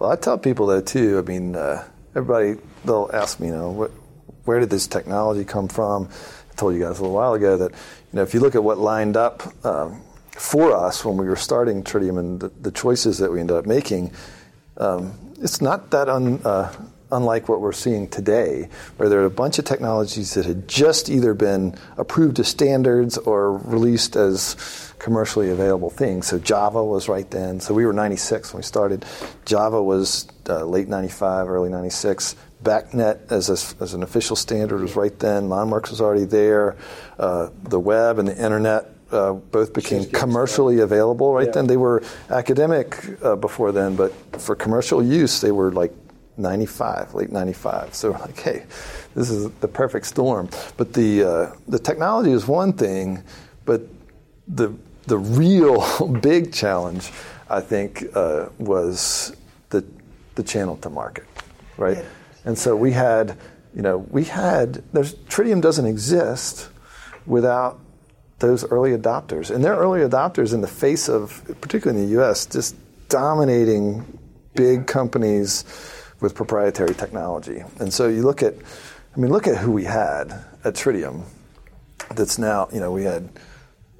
Well, 0.00 0.10
I 0.10 0.16
tell 0.16 0.38
people 0.38 0.68
that 0.68 0.86
too. 0.86 1.18
I 1.18 1.28
mean, 1.28 1.54
uh, 1.54 1.84
everybody 2.16 2.58
they'll 2.86 3.10
ask 3.12 3.38
me, 3.38 3.48
you 3.48 3.52
know, 3.52 3.70
what, 3.70 3.90
where 4.46 4.58
did 4.58 4.70
this 4.70 4.86
technology 4.86 5.44
come 5.44 5.68
from? 5.68 6.08
I 6.50 6.54
told 6.54 6.74
you 6.74 6.80
guys 6.80 6.98
a 6.98 7.02
little 7.02 7.14
while 7.14 7.34
ago 7.34 7.58
that 7.58 7.70
you 7.72 8.14
know 8.14 8.22
if 8.22 8.32
you 8.32 8.40
look 8.40 8.54
at 8.54 8.64
what 8.64 8.78
lined 8.78 9.18
up 9.18 9.42
um, 9.62 10.00
for 10.32 10.74
us 10.74 11.04
when 11.04 11.18
we 11.18 11.26
were 11.28 11.36
starting 11.36 11.84
Tridium 11.84 12.18
and 12.18 12.40
the, 12.40 12.48
the 12.48 12.70
choices 12.70 13.18
that 13.18 13.30
we 13.30 13.40
ended 13.40 13.58
up 13.58 13.66
making, 13.66 14.10
um, 14.78 15.12
it's 15.38 15.60
not 15.60 15.90
that 15.90 16.08
un, 16.08 16.40
uh, 16.46 16.74
unlike 17.12 17.50
what 17.50 17.60
we're 17.60 17.70
seeing 17.70 18.08
today, 18.08 18.70
where 18.96 19.10
there 19.10 19.20
are 19.20 19.26
a 19.26 19.30
bunch 19.30 19.58
of 19.58 19.66
technologies 19.66 20.32
that 20.32 20.46
had 20.46 20.66
just 20.66 21.10
either 21.10 21.34
been 21.34 21.76
approved 21.98 22.40
as 22.40 22.48
standards 22.48 23.18
or 23.18 23.58
released 23.58 24.16
as 24.16 24.89
commercially 25.00 25.50
available 25.50 25.90
things. 25.90 26.26
So 26.28 26.38
Java 26.38 26.84
was 26.84 27.08
right 27.08 27.28
then. 27.28 27.58
So 27.58 27.74
we 27.74 27.84
were 27.84 27.92
96 27.92 28.52
when 28.52 28.58
we 28.58 28.62
started. 28.62 29.04
Java 29.46 29.82
was 29.82 30.28
uh, 30.48 30.64
late 30.64 30.88
95, 30.88 31.48
early 31.48 31.70
96. 31.70 32.36
BACnet 32.62 33.32
as, 33.32 33.48
a, 33.48 33.82
as 33.82 33.94
an 33.94 34.02
official 34.02 34.36
standard 34.36 34.82
was 34.82 34.94
right 34.94 35.18
then. 35.18 35.48
LonWorks 35.48 35.90
was 35.90 36.00
already 36.00 36.26
there. 36.26 36.76
Uh, 37.18 37.48
the 37.62 37.80
web 37.80 38.18
and 38.18 38.28
the 38.28 38.36
internet 38.36 38.90
uh, 39.10 39.32
both 39.32 39.72
became 39.72 40.04
commercially 40.04 40.80
available 40.80 41.32
right 41.32 41.46
yeah. 41.46 41.52
then. 41.52 41.66
They 41.66 41.78
were 41.78 42.02
academic 42.28 43.02
uh, 43.24 43.36
before 43.36 43.72
then, 43.72 43.96
but 43.96 44.12
for 44.40 44.54
commercial 44.54 45.02
use, 45.02 45.40
they 45.40 45.50
were 45.50 45.72
like 45.72 45.92
95, 46.36 47.14
late 47.14 47.32
95. 47.32 47.94
So 47.94 48.10
like, 48.10 48.38
hey, 48.38 48.66
this 49.14 49.30
is 49.30 49.50
the 49.60 49.68
perfect 49.68 50.06
storm. 50.06 50.50
But 50.76 50.92
the 50.92 51.24
uh, 51.24 51.52
the 51.66 51.78
technology 51.78 52.30
is 52.30 52.46
one 52.46 52.74
thing, 52.74 53.22
but 53.64 53.82
the 54.46 54.74
the 55.06 55.18
real 55.18 56.08
big 56.22 56.52
challenge, 56.52 57.10
I 57.48 57.60
think, 57.60 58.04
uh, 58.14 58.48
was 58.58 59.36
the 59.70 59.84
the 60.34 60.42
channel 60.42 60.76
to 60.78 60.90
market, 60.90 61.26
right? 61.76 61.98
Yeah. 61.98 62.04
And 62.44 62.58
so 62.58 62.74
we 62.74 62.92
had, 62.92 63.36
you 63.74 63.82
know, 63.82 63.98
we 63.98 64.24
had. 64.24 64.82
There's 64.92 65.14
Tridium 65.14 65.60
doesn't 65.60 65.86
exist 65.86 66.68
without 67.26 67.78
those 68.38 68.64
early 68.64 68.96
adopters, 68.96 69.54
and 69.54 69.62
they're 69.62 69.76
early 69.76 70.00
adopters 70.00 70.54
in 70.54 70.60
the 70.62 70.68
face 70.68 71.08
of, 71.08 71.42
particularly 71.60 72.00
in 72.00 72.06
the 72.06 72.12
U.S., 72.12 72.46
just 72.46 72.74
dominating 73.08 74.18
big 74.54 74.86
companies 74.86 75.64
with 76.20 76.34
proprietary 76.34 76.94
technology. 76.94 77.62
And 77.78 77.92
so 77.92 78.08
you 78.08 78.22
look 78.22 78.42
at, 78.42 78.54
I 79.14 79.20
mean, 79.20 79.30
look 79.30 79.46
at 79.46 79.56
who 79.56 79.72
we 79.72 79.84
had 79.84 80.32
at 80.64 80.74
Tridium. 80.74 81.24
That's 82.14 82.38
now, 82.38 82.68
you 82.72 82.80
know, 82.80 82.90
we 82.90 83.04
had 83.04 83.28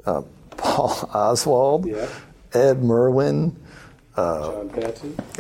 uh, 0.06 0.22
Paul 0.56 1.10
Oswald, 1.12 1.86
yeah. 1.86 2.08
Ed 2.52 2.82
Merwin, 2.82 3.56
uh, 4.16 4.64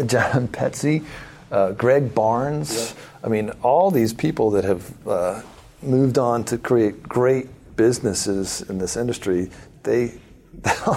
John 0.06 0.48
Petze, 0.48 1.00
John 1.00 1.06
uh, 1.50 1.72
Greg 1.72 2.14
Barnes. 2.14 2.94
Yeah. 2.94 3.02
I 3.24 3.28
mean, 3.28 3.50
all 3.62 3.90
these 3.90 4.12
people 4.12 4.50
that 4.52 4.64
have 4.64 5.06
uh, 5.06 5.42
moved 5.82 6.18
on 6.18 6.44
to 6.44 6.58
create 6.58 7.02
great 7.02 7.48
businesses 7.76 8.62
in 8.62 8.78
this 8.78 8.96
industry, 8.96 9.50
they 9.82 10.12
a 10.64 10.90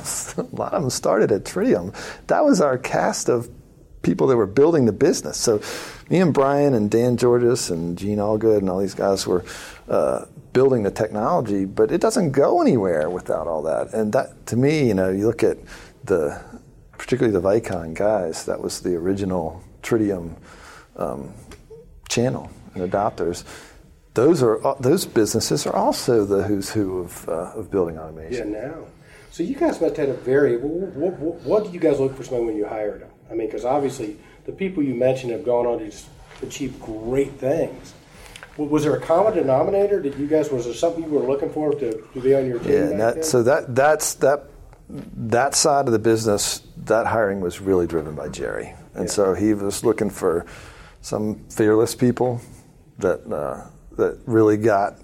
lot 0.51 0.73
of 0.73 0.81
them 0.81 0.89
started 0.89 1.31
at 1.31 1.43
Tridium. 1.43 1.95
That 2.27 2.43
was 2.43 2.59
our 2.59 2.77
cast 2.77 3.29
of 3.29 3.49
people 4.03 4.27
that 4.27 4.37
were 4.37 4.45
building 4.45 4.85
the 4.85 4.91
business. 4.91 5.37
So 5.37 5.61
me 6.09 6.19
and 6.19 6.33
Brian 6.33 6.73
and 6.75 6.91
Dan 6.91 7.17
Georges 7.17 7.71
and 7.71 7.97
Gene 7.97 8.19
Allgood 8.19 8.59
and 8.59 8.69
all 8.69 8.79
these 8.79 8.93
guys 8.93 9.25
were 9.25 9.43
uh, 9.89 10.25
building 10.51 10.83
the 10.83 10.91
technology, 10.91 11.65
but 11.65 11.91
it 11.91 11.99
doesn't 11.99 12.31
go 12.31 12.61
anywhere 12.61 13.09
without 13.09 13.47
all 13.47 13.63
that. 13.63 13.93
And 13.93 14.13
that, 14.13 14.45
to 14.47 14.55
me, 14.55 14.87
you 14.87 14.93
know, 14.93 15.09
you 15.09 15.25
look 15.25 15.43
at 15.43 15.57
the, 16.03 16.39
particularly 16.97 17.33
the 17.33 17.41
Vykon 17.41 17.95
guys, 17.95 18.45
that 18.45 18.61
was 18.61 18.81
the 18.81 18.95
original 18.95 19.63
Tridium 19.81 20.35
um, 20.95 21.33
channel 22.09 22.51
and 22.75 22.89
adopters. 22.89 23.43
Those 24.13 24.43
are 24.43 24.65
uh, 24.65 24.75
those 24.79 25.05
businesses 25.05 25.65
are 25.65 25.75
also 25.75 26.23
the 26.23 26.43
who's 26.43 26.69
who 26.69 26.99
of, 26.99 27.27
uh, 27.27 27.51
of 27.55 27.71
building 27.71 27.97
automation. 27.97 28.53
Yeah, 28.53 28.67
now. 28.67 28.85
So 29.31 29.41
you 29.41 29.55
guys 29.55 29.81
must 29.81 29.97
have 29.97 30.07
had 30.07 30.09
a 30.09 30.13
very. 30.13 30.57
What, 30.57 31.13
what, 31.17 31.41
what 31.41 31.63
did 31.63 31.73
you 31.73 31.79
guys 31.79 31.99
look 31.99 32.15
for 32.15 32.23
somebody 32.23 32.45
when 32.45 32.57
you 32.57 32.67
hired 32.67 33.01
them? 33.01 33.09
I 33.29 33.35
mean, 33.35 33.47
because 33.47 33.65
obviously 33.65 34.17
the 34.45 34.51
people 34.51 34.83
you 34.83 34.93
mentioned 34.93 35.31
have 35.31 35.45
gone 35.45 35.65
on 35.65 35.79
to 35.79 35.91
achieve 36.41 36.79
great 36.79 37.31
things. 37.33 37.93
Was 38.57 38.83
there 38.83 38.95
a 38.95 39.01
common 39.01 39.33
denominator 39.33 39.99
that 40.01 40.17
you 40.17 40.27
guys 40.27 40.51
was 40.51 40.65
there 40.65 40.75
something 40.75 41.03
you 41.03 41.09
were 41.09 41.25
looking 41.25 41.49
for 41.49 41.71
to, 41.71 42.01
to 42.13 42.21
be 42.21 42.35
on 42.35 42.45
your 42.45 42.59
team? 42.59 42.71
Yeah, 42.71 42.97
that, 42.97 43.25
so 43.25 43.41
that 43.41 43.73
that's 43.73 44.13
that 44.15 44.43
that 44.89 45.55
side 45.55 45.87
of 45.87 45.91
the 45.91 45.99
business. 45.99 46.61
That 46.85 47.07
hiring 47.07 47.39
was 47.41 47.59
really 47.59 47.87
driven 47.87 48.13
by 48.13 48.29
Jerry, 48.29 48.75
and 48.93 49.05
yeah. 49.05 49.11
so 49.11 49.33
he 49.33 49.55
was 49.55 49.83
looking 49.83 50.11
for 50.11 50.45
some 51.01 51.43
fearless 51.49 51.95
people 51.95 52.41
that 52.99 53.25
uh, 53.33 53.65
that 53.95 54.19
really 54.27 54.57
got 54.57 54.99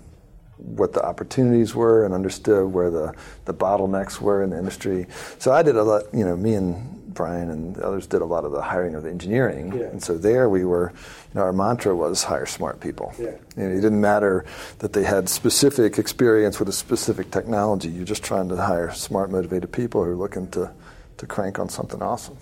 what 0.58 0.94
the 0.94 1.02
opportunities 1.04 1.74
were 1.74 2.06
and 2.06 2.14
understood 2.14 2.72
where 2.72 2.90
the, 2.90 3.14
the 3.46 3.54
bottlenecks 3.54 4.20
were 4.20 4.44
in 4.44 4.50
the 4.50 4.58
industry. 4.58 5.08
So 5.38 5.52
I 5.54 5.64
did 5.64 5.78
a 5.78 5.84
lot, 5.84 6.04
you 6.14 6.26
know, 6.26 6.36
me 6.36 6.56
and 6.56 6.99
Brian 7.20 7.50
and 7.50 7.78
others 7.80 8.08
did 8.08 8.22
a 8.22 8.26
lot 8.26 8.46
of 8.46 8.54
the 8.54 8.62
hiring 8.62 8.96
of 8.96 9.04
the 9.04 9.10
engineering. 9.10 9.74
Yeah. 9.74 9.88
And 9.88 10.02
so 10.02 10.18
there 10.18 10.48
we 10.48 10.64
were, 10.64 10.94
you 10.94 11.36
know, 11.36 11.42
our 11.42 11.52
mantra 11.52 11.94
was 11.94 12.24
hire 12.24 12.46
smart 12.46 12.80
people. 12.80 13.14
Yeah. 13.20 13.36
You 13.58 13.64
know, 13.64 13.70
it 13.72 13.82
didn't 13.82 14.00
matter 14.00 14.46
that 14.78 14.94
they 14.94 15.04
had 15.04 15.28
specific 15.28 16.00
experience 16.00 16.60
with 16.60 16.70
a 16.70 16.72
specific 16.72 17.30
technology. 17.30 17.90
You're 17.90 18.06
just 18.06 18.24
trying 18.24 18.48
to 18.48 18.56
hire 18.56 18.94
smart, 18.94 19.32
motivated 19.32 19.70
people 19.74 20.02
who 20.02 20.12
are 20.12 20.16
looking 20.16 20.50
to, 20.52 20.72
to 21.18 21.28
crank 21.28 21.60
on 21.60 21.68
something 21.68 22.02
awesome. 22.02 22.38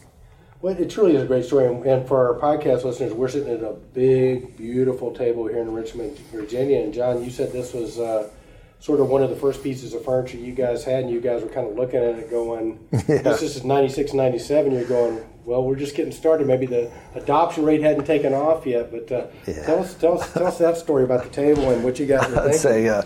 Well, 0.61 0.77
it 0.77 0.91
truly 0.91 1.15
is 1.15 1.23
a 1.23 1.25
great 1.25 1.45
story. 1.45 1.65
And 1.89 2.07
for 2.07 2.17
our 2.27 2.39
podcast 2.39 2.83
listeners, 2.83 3.13
we're 3.13 3.29
sitting 3.29 3.51
at 3.51 3.63
a 3.63 3.73
big, 3.73 4.57
beautiful 4.57 5.11
table 5.11 5.47
here 5.47 5.63
in 5.63 5.73
Richmond, 5.73 6.19
Virginia. 6.31 6.81
And 6.83 6.93
John, 6.93 7.23
you 7.23 7.31
said 7.31 7.51
this 7.51 7.73
was 7.73 7.97
uh, 7.97 8.29
sort 8.79 8.99
of 8.99 9.09
one 9.09 9.23
of 9.23 9.29
the 9.29 9.35
first 9.35 9.63
pieces 9.63 9.93
of 9.93 10.05
furniture 10.05 10.37
you 10.37 10.53
guys 10.53 10.83
had, 10.83 11.03
and 11.03 11.11
you 11.11 11.19
guys 11.19 11.41
were 11.41 11.49
kind 11.49 11.67
of 11.67 11.75
looking 11.75 11.99
at 11.99 12.19
it 12.19 12.29
going, 12.29 12.79
yeah. 12.91 12.99
this 13.21 13.41
is 13.41 13.63
96, 13.63 14.13
97. 14.13 14.71
You're 14.71 14.85
going, 14.85 15.25
well, 15.45 15.63
we're 15.63 15.75
just 15.75 15.95
getting 15.95 16.11
started. 16.11 16.45
Maybe 16.45 16.65
the 16.65 16.91
adoption 17.15 17.63
rate 17.65 17.81
hadn't 17.81 18.05
taken 18.05 18.33
off 18.33 18.65
yet, 18.65 18.91
but 18.91 19.11
uh, 19.11 19.27
yeah. 19.47 19.65
tell, 19.65 19.79
us, 19.79 19.93
tell, 19.95 20.21
us, 20.21 20.33
tell 20.33 20.47
us 20.47 20.57
that 20.59 20.77
story 20.77 21.03
about 21.03 21.23
the 21.23 21.29
table 21.29 21.69
and 21.71 21.83
what 21.83 21.99
you 21.99 22.05
guys 22.05 22.29
were 22.29 22.35
I'd 22.39 22.43
thinking. 22.43 22.59
Say, 22.59 22.89
uh, 22.89 23.03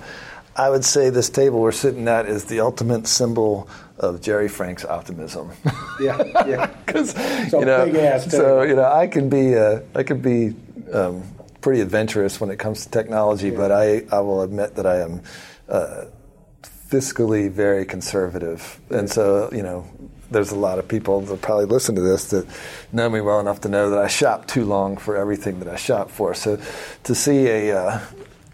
I 0.55 0.69
would 0.69 0.83
say 0.83 1.09
this 1.09 1.29
table 1.29 1.61
we're 1.61 1.71
sitting 1.71 2.07
at 2.07 2.25
is 2.25 2.45
the 2.45 2.59
ultimate 2.59 3.07
symbol 3.07 3.69
of 3.97 4.21
Jerry 4.21 4.49
Frank's 4.49 4.83
optimism. 4.83 5.51
yeah, 5.99 6.21
yeah. 6.45 6.67
Because 6.85 7.15
you 7.53 7.63
know, 7.63 8.19
so 8.19 8.63
you 8.63 8.75
know, 8.75 8.83
I 8.83 9.07
can 9.07 9.29
be 9.29 9.55
uh, 9.55 9.79
I 9.95 10.03
can 10.03 10.19
be 10.19 10.53
um, 10.91 11.23
pretty 11.61 11.79
adventurous 11.79 12.41
when 12.41 12.49
it 12.49 12.59
comes 12.59 12.83
to 12.83 12.91
technology, 12.91 13.49
yeah. 13.49 13.57
but 13.57 13.71
I 13.71 14.03
I 14.11 14.19
will 14.19 14.41
admit 14.41 14.75
that 14.75 14.85
I 14.85 14.99
am 14.99 15.21
uh, 15.69 16.05
fiscally 16.89 17.49
very 17.49 17.85
conservative, 17.85 18.79
and 18.89 19.09
so 19.09 19.49
you 19.51 19.63
know, 19.63 19.87
there's 20.29 20.51
a 20.51 20.55
lot 20.55 20.79
of 20.79 20.87
people 20.87 21.21
that 21.21 21.41
probably 21.41 21.65
listen 21.65 21.95
to 21.95 22.01
this 22.01 22.29
that 22.29 22.47
know 22.91 23.09
me 23.09 23.21
well 23.21 23.39
enough 23.39 23.61
to 23.61 23.69
know 23.69 23.89
that 23.89 23.99
I 23.99 24.07
shop 24.07 24.47
too 24.47 24.65
long 24.65 24.97
for 24.97 25.17
everything 25.17 25.59
that 25.59 25.67
I 25.67 25.75
shop 25.75 26.09
for. 26.09 26.33
So 26.33 26.59
to 27.03 27.15
see 27.15 27.47
a 27.47 27.77
uh, 27.77 27.99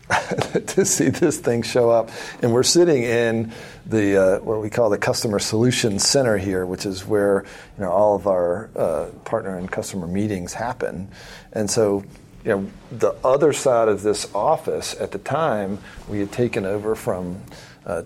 to 0.68 0.86
see 0.86 1.10
this 1.10 1.40
thing 1.40 1.62
show 1.62 1.90
up, 1.90 2.10
and 2.42 2.54
we're 2.54 2.64
sitting 2.64 3.04
in 3.04 3.52
the 3.86 4.18
uh, 4.18 4.40
what 4.40 4.62
we 4.62 4.70
call 4.70 4.90
the 4.90 4.98
customer 4.98 5.38
solutions 5.38 6.08
center 6.08 6.38
here, 6.38 6.66
which 6.66 6.86
is 6.86 7.06
where 7.06 7.44
you 7.78 7.84
know 7.84 7.92
all 7.92 8.16
of 8.16 8.26
our 8.26 8.70
uh, 8.76 9.10
partner 9.26 9.58
and 9.58 9.70
customer 9.70 10.08
meetings 10.08 10.54
happen, 10.54 11.10
and 11.52 11.70
so 11.70 12.06
you 12.48 12.54
know, 12.54 12.72
the 12.94 13.14
other 13.26 13.52
side 13.52 13.90
of 13.90 14.04
this 14.04 14.34
office 14.34 14.96
at 15.02 15.12
the 15.12 15.18
time, 15.18 15.80
we 16.08 16.22
had 16.22 16.32
taken 16.32 16.66
over 16.66 16.96
from 16.96 17.42
uh, 17.86 18.04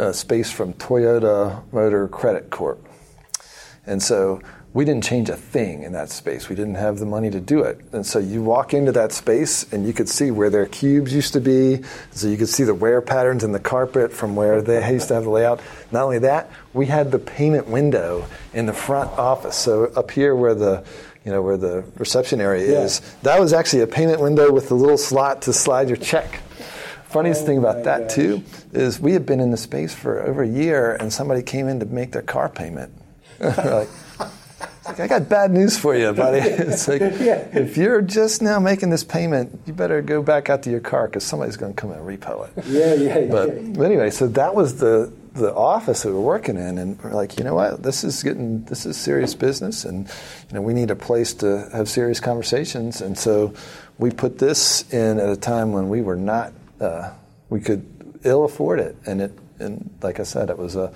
a 0.00 0.12
space 0.12 0.50
from 0.50 0.72
Toyota 0.74 1.62
Motor 1.72 2.08
Credit 2.08 2.50
Corp. 2.50 2.84
And 3.86 4.02
so 4.02 4.40
we 4.72 4.84
didn't 4.84 5.04
change 5.04 5.28
a 5.28 5.36
thing 5.36 5.84
in 5.84 5.92
that 5.92 6.10
space. 6.10 6.48
We 6.48 6.56
didn't 6.56 6.74
have 6.74 6.98
the 6.98 7.06
money 7.06 7.30
to 7.30 7.38
do 7.38 7.62
it. 7.62 7.80
And 7.92 8.04
so 8.04 8.18
you 8.18 8.42
walk 8.42 8.74
into 8.74 8.90
that 8.90 9.12
space 9.12 9.72
and 9.72 9.86
you 9.86 9.92
could 9.92 10.08
see 10.08 10.32
where 10.32 10.50
their 10.50 10.66
cubes 10.66 11.14
used 11.14 11.32
to 11.34 11.40
be. 11.40 11.84
So 12.10 12.26
you 12.26 12.36
could 12.36 12.48
see 12.48 12.64
the 12.64 12.74
wear 12.74 13.00
patterns 13.00 13.44
in 13.44 13.52
the 13.52 13.60
carpet 13.60 14.12
from 14.12 14.34
where 14.34 14.60
they 14.60 14.90
used 14.92 15.06
to 15.08 15.14
have 15.14 15.22
the 15.22 15.30
layout. 15.30 15.60
Not 15.92 16.02
only 16.02 16.18
that, 16.18 16.50
we 16.72 16.86
had 16.86 17.12
the 17.12 17.20
payment 17.20 17.68
window 17.68 18.26
in 18.52 18.66
the 18.66 18.72
front 18.72 19.16
office. 19.16 19.54
So 19.54 19.84
up 19.94 20.10
here 20.10 20.34
where 20.34 20.56
the 20.56 20.84
you 21.24 21.32
know, 21.32 21.42
where 21.42 21.56
the 21.56 21.84
reception 21.96 22.40
area 22.40 22.72
yeah. 22.72 22.80
is, 22.80 23.00
that 23.22 23.40
was 23.40 23.52
actually 23.52 23.82
a 23.82 23.86
payment 23.86 24.20
window 24.20 24.52
with 24.52 24.70
a 24.70 24.74
little 24.74 24.98
slot 24.98 25.42
to 25.42 25.52
slide 25.52 25.88
your 25.88 25.96
check. 25.96 26.40
Funniest 27.06 27.42
oh 27.42 27.46
thing 27.46 27.58
about 27.58 27.84
that 27.84 28.08
gosh. 28.08 28.14
too 28.14 28.42
is 28.72 29.00
we 29.00 29.12
had 29.12 29.24
been 29.24 29.40
in 29.40 29.50
the 29.50 29.56
space 29.56 29.94
for 29.94 30.22
over 30.22 30.42
a 30.42 30.48
year, 30.48 30.96
and 30.96 31.12
somebody 31.12 31.42
came 31.42 31.68
in 31.68 31.80
to 31.80 31.86
make 31.86 32.12
their 32.12 32.22
car 32.22 32.48
payment. 32.48 32.92
like, 33.40 33.88
like, 34.84 35.00
I 35.00 35.06
got 35.06 35.28
bad 35.28 35.50
news 35.50 35.78
for 35.78 35.96
you, 35.96 36.12
buddy. 36.12 36.38
It's 36.44 36.88
like 36.88 37.00
yeah. 37.20 37.48
if 37.52 37.76
you're 37.76 38.02
just 38.02 38.42
now 38.42 38.58
making 38.60 38.90
this 38.90 39.04
payment, 39.04 39.60
you 39.64 39.72
better 39.72 40.02
go 40.02 40.22
back 40.22 40.50
out 40.50 40.62
to 40.64 40.70
your 40.70 40.80
car 40.80 41.06
because 41.06 41.24
somebody's 41.24 41.56
going 41.56 41.72
to 41.72 41.80
come 41.80 41.90
and 41.90 42.02
repo 42.02 42.48
it. 42.48 42.66
Yeah, 42.66 42.94
yeah, 42.94 43.18
yeah. 43.18 43.30
But 43.30 43.84
anyway, 43.84 44.10
so 44.10 44.26
that 44.28 44.54
was 44.54 44.76
the 44.78 45.12
the 45.34 45.52
office 45.52 46.02
that 46.04 46.12
we're 46.12 46.20
working 46.20 46.56
in, 46.56 46.78
and 46.78 47.02
we're 47.02 47.12
like, 47.12 47.38
you 47.38 47.44
know 47.44 47.54
what, 47.54 47.82
this 47.82 48.04
is 48.04 48.22
getting 48.22 48.64
this 48.64 48.86
is 48.86 48.96
serious 48.96 49.34
business, 49.34 49.84
and 49.84 50.06
you 50.48 50.54
know 50.54 50.62
we 50.62 50.72
need 50.72 50.90
a 50.90 50.96
place 50.96 51.34
to 51.34 51.68
have 51.72 51.88
serious 51.88 52.20
conversations, 52.20 53.00
and 53.00 53.18
so 53.18 53.52
we 53.98 54.10
put 54.10 54.38
this 54.38 54.90
in 54.92 55.18
at 55.18 55.28
a 55.28 55.36
time 55.36 55.72
when 55.72 55.88
we 55.88 56.02
were 56.02 56.16
not 56.16 56.52
uh, 56.80 57.10
we 57.50 57.60
could 57.60 57.84
ill 58.24 58.44
afford 58.44 58.78
it, 58.78 58.96
and 59.06 59.20
it 59.20 59.32
and 59.58 59.90
like 60.02 60.20
I 60.20 60.24
said, 60.24 60.50
it 60.50 60.58
was 60.58 60.76
a 60.76 60.92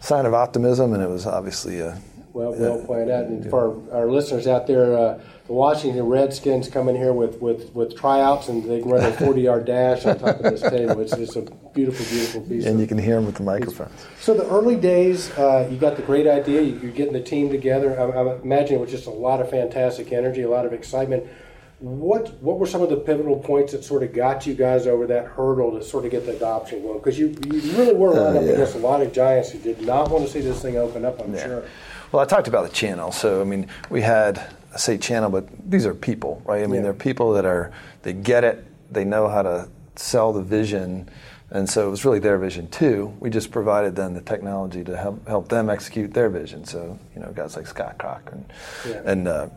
sign 0.00 0.26
of 0.26 0.34
optimism, 0.34 0.94
and 0.94 1.02
it 1.02 1.08
was 1.08 1.26
obviously 1.26 1.80
a 1.80 2.00
Well, 2.32 2.52
well 2.54 2.82
pointed 2.84 3.10
out. 3.10 3.24
And 3.26 3.48
for 3.50 3.82
our, 3.92 4.00
our 4.00 4.10
listeners 4.10 4.46
out 4.46 4.66
there, 4.66 4.96
uh, 4.96 5.20
the 5.52 5.56
Washington 5.58 6.04
Redskins 6.06 6.70
come 6.70 6.88
in 6.88 6.96
here 6.96 7.12
with, 7.12 7.38
with, 7.42 7.74
with 7.74 7.94
tryouts 7.94 8.48
and 8.48 8.64
they 8.64 8.80
can 8.80 8.90
run 8.90 9.04
a 9.04 9.12
40 9.18 9.42
yard 9.42 9.66
dash 9.66 10.06
on 10.06 10.18
top 10.18 10.36
of 10.36 10.42
this 10.44 10.62
table. 10.62 10.98
It's 11.00 11.14
just 11.14 11.36
a 11.36 11.42
beautiful, 11.74 12.06
beautiful 12.06 12.40
piece. 12.40 12.64
And 12.64 12.80
you 12.80 12.86
can 12.86 12.96
hear 12.96 13.16
them 13.16 13.26
with 13.26 13.34
the 13.34 13.42
microphones. 13.42 13.92
So 14.18 14.32
the 14.32 14.48
early 14.48 14.76
days, 14.76 15.30
uh, 15.32 15.68
you 15.70 15.76
got 15.76 15.96
the 15.96 16.02
great 16.02 16.26
idea. 16.26 16.62
You're 16.62 16.90
getting 16.92 17.12
the 17.12 17.20
team 17.20 17.50
together. 17.50 18.00
I, 18.00 18.04
I 18.04 18.36
imagine 18.40 18.76
it 18.76 18.80
was 18.80 18.90
just 18.90 19.04
a 19.06 19.10
lot 19.10 19.42
of 19.42 19.50
fantastic 19.50 20.10
energy, 20.10 20.40
a 20.40 20.48
lot 20.48 20.64
of 20.64 20.72
excitement. 20.72 21.24
What 21.80 22.32
what 22.42 22.58
were 22.58 22.66
some 22.66 22.80
of 22.80 22.88
the 22.88 22.96
pivotal 22.96 23.36
points 23.40 23.72
that 23.72 23.84
sort 23.84 24.02
of 24.04 24.14
got 24.14 24.46
you 24.46 24.54
guys 24.54 24.86
over 24.86 25.06
that 25.08 25.26
hurdle 25.26 25.72
to 25.78 25.84
sort 25.84 26.06
of 26.06 26.12
get 26.12 26.24
the 26.24 26.34
adoption 26.34 26.80
going? 26.82 26.96
Because 26.98 27.18
you, 27.18 27.36
you 27.52 27.60
really 27.76 27.92
were 27.92 28.12
running 28.14 28.36
Uh, 28.36 28.40
up 28.40 28.46
yeah. 28.46 28.52
against 28.52 28.74
a 28.76 28.78
lot 28.78 29.02
of 29.02 29.12
giants 29.12 29.50
who 29.50 29.58
did 29.58 29.82
not 29.82 30.08
want 30.10 30.24
to 30.24 30.30
see 30.32 30.40
this 30.40 30.62
thing 30.62 30.78
open 30.78 31.04
up. 31.04 31.20
I'm 31.20 31.34
Yeah. 31.34 31.44
sure. 31.44 31.64
Well, 32.10 32.22
I 32.22 32.24
talked 32.26 32.48
about 32.48 32.66
the 32.68 32.72
channel. 32.74 33.10
So, 33.12 33.40
I 33.40 33.44
mean, 33.44 33.66
we 33.90 34.00
had, 34.00 34.40
I 34.72 34.78
say 34.78 34.98
channel, 34.98 35.30
but 35.30 35.46
these 35.70 35.84
are 35.86 35.94
people, 35.94 36.40
right? 36.44 36.62
I 36.62 36.66
mean, 36.66 36.76
Yeah. 36.76 36.82
they're 36.82 36.94
people 36.94 37.32
that 37.34 37.44
are, 37.44 37.70
they 38.02 38.12
get 38.12 38.44
it, 38.44 38.64
they 38.90 39.04
know 39.04 39.28
how 39.28 39.42
to 39.42 39.68
sell 39.96 40.32
the 40.32 40.42
vision. 40.42 41.08
And 41.50 41.68
so 41.68 41.86
it 41.86 41.90
was 41.90 42.04
really 42.04 42.18
their 42.18 42.38
vision 42.38 42.68
too. 42.68 43.12
We 43.20 43.28
just 43.28 43.50
provided 43.50 43.94
them 43.96 44.14
the 44.14 44.22
technology 44.22 44.82
to 44.84 44.96
help, 44.96 45.28
help 45.28 45.48
them 45.48 45.68
execute 45.68 46.14
their 46.14 46.30
vision. 46.30 46.64
So, 46.64 46.98
you 47.14 47.20
know, 47.20 47.30
guys 47.34 47.56
like 47.56 47.66
Scott 47.66 47.98
Cochran. 47.98 48.46
Yeah. 48.88 49.02
And 49.04 49.28
uh, 49.28 49.48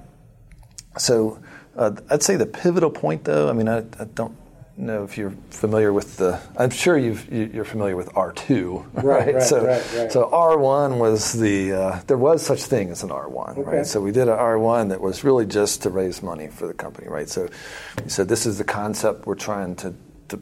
so 0.98 1.40
uh, 1.78 1.92
I'd 2.10 2.24
say 2.24 2.36
the 2.36 2.46
pivotal 2.46 2.90
point, 2.92 3.24
though, 3.24 3.50
I 3.50 3.54
mean, 3.54 3.70
I, 3.70 3.80
I 4.00 4.06
don't 4.14 4.36
know 4.78 5.04
if 5.04 5.18
you're 5.18 5.34
familiar 5.52 5.94
with 5.94 6.18
the, 6.18 6.40
I'm 6.58 6.70
sure 6.70 6.98
you've, 6.98 7.32
you- 7.32 7.50
you're 7.54 7.64
familiar 7.66 7.96
with 7.96 8.10
R2, 8.14 8.86
Right, 9.04 9.36
right, 9.36 9.44
so, 9.44 9.66
right, 9.66 9.94
right. 9.96 10.12
so 10.12 10.30
R1 10.30 10.98
was 10.98 11.32
the, 11.34 11.72
uh, 11.74 12.02
there 12.08 12.18
was 12.18 12.42
such 12.46 12.64
thing 12.64 12.90
as 12.90 13.04
an 13.04 13.10
R1, 13.10 13.58
Okay. 13.58 13.62
right? 13.78 13.86
So 13.86 14.02
we 14.02 14.12
did 14.12 14.28
an 14.28 14.38
R1 14.38 14.90
that 14.90 15.00
was 15.02 15.24
really 15.24 15.46
just 15.46 15.84
to 15.84 15.90
raise 15.90 16.22
money 16.22 16.48
for 16.48 16.68
the 16.68 16.74
company, 16.74 17.08
right? 17.08 17.30
So 17.30 17.48
we 18.04 18.10
said, 18.10 18.28
this 18.28 18.46
is 18.46 18.58
the 18.58 18.64
concept 18.66 19.26
we're 19.26 19.36
trying 19.36 19.76
to, 19.78 19.94
to, 20.30 20.42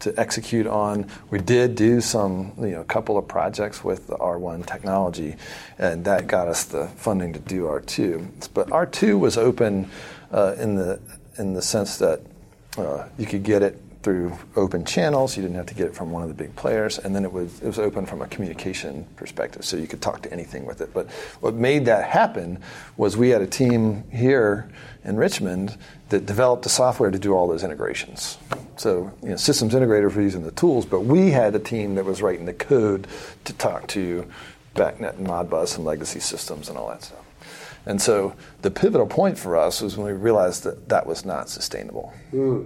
to 0.00 0.20
execute 0.20 0.66
on. 0.66 1.06
We 1.30 1.38
did 1.40 1.74
do 1.74 2.02
some, 2.02 2.52
you 2.58 2.66
know, 2.72 2.80
a 2.82 2.84
couple 2.84 3.16
of 3.16 3.26
projects 3.26 3.82
with 3.82 4.06
the 4.08 4.16
R1 4.16 4.66
technology, 4.66 5.36
and 5.78 6.04
that 6.04 6.26
got 6.26 6.48
us 6.48 6.64
the 6.64 6.88
funding 6.88 7.32
to 7.32 7.38
do 7.38 7.62
R2. 7.64 8.50
But 8.52 8.68
R2 8.68 9.18
was 9.18 9.38
open 9.38 9.88
uh, 10.30 10.54
in 10.58 10.74
the 10.74 11.00
in 11.38 11.54
the 11.54 11.62
sense 11.62 11.96
that 11.98 12.20
uh, 12.78 13.08
you 13.18 13.26
could 13.26 13.42
get 13.42 13.62
it 13.62 13.80
through 14.04 14.36
open 14.54 14.84
channels. 14.84 15.34
You 15.34 15.42
didn't 15.42 15.56
have 15.56 15.66
to 15.66 15.74
get 15.74 15.86
it 15.86 15.96
from 15.96 16.10
one 16.10 16.22
of 16.22 16.28
the 16.28 16.34
big 16.34 16.54
players, 16.54 16.98
and 16.98 17.16
then 17.16 17.24
it 17.24 17.32
was 17.32 17.60
it 17.60 17.66
was 17.66 17.78
open 17.78 18.04
from 18.04 18.20
a 18.20 18.28
communication 18.28 19.06
perspective, 19.16 19.64
so 19.64 19.76
you 19.76 19.86
could 19.86 20.02
talk 20.02 20.22
to 20.22 20.32
anything 20.32 20.66
with 20.66 20.80
it. 20.82 20.92
But 20.92 21.10
what 21.40 21.54
made 21.54 21.86
that 21.86 22.08
happen 22.08 22.60
was 22.96 23.16
we 23.16 23.30
had 23.30 23.40
a 23.40 23.46
team 23.46 24.04
here 24.10 24.68
in 25.04 25.16
Richmond 25.16 25.76
that 26.10 26.26
developed 26.26 26.64
the 26.64 26.68
software 26.68 27.10
to 27.10 27.18
do 27.18 27.32
all 27.32 27.48
those 27.48 27.64
integrations. 27.64 28.36
So 28.76 29.10
you 29.22 29.30
know, 29.30 29.36
systems 29.36 29.72
integrators 29.72 30.14
were 30.14 30.22
using 30.22 30.42
the 30.42 30.52
tools, 30.52 30.84
but 30.84 31.00
we 31.00 31.30
had 31.30 31.54
a 31.54 31.58
team 31.58 31.94
that 31.94 32.04
was 32.04 32.20
writing 32.20 32.44
the 32.44 32.52
code 32.52 33.06
to 33.44 33.52
talk 33.54 33.88
to 33.88 34.26
BACnet 34.74 35.16
and 35.16 35.26
Modbus 35.26 35.76
and 35.76 35.84
legacy 35.84 36.20
systems 36.20 36.68
and 36.68 36.76
all 36.76 36.88
that 36.88 37.02
stuff. 37.02 37.23
And 37.86 38.00
so 38.00 38.34
the 38.62 38.70
pivotal 38.70 39.06
point 39.06 39.38
for 39.38 39.56
us 39.56 39.82
was 39.82 39.96
when 39.96 40.06
we 40.06 40.12
realized 40.12 40.64
that 40.64 40.88
that 40.88 41.06
was 41.06 41.24
not 41.24 41.48
sustainable. 41.48 42.12
Hmm. 42.30 42.64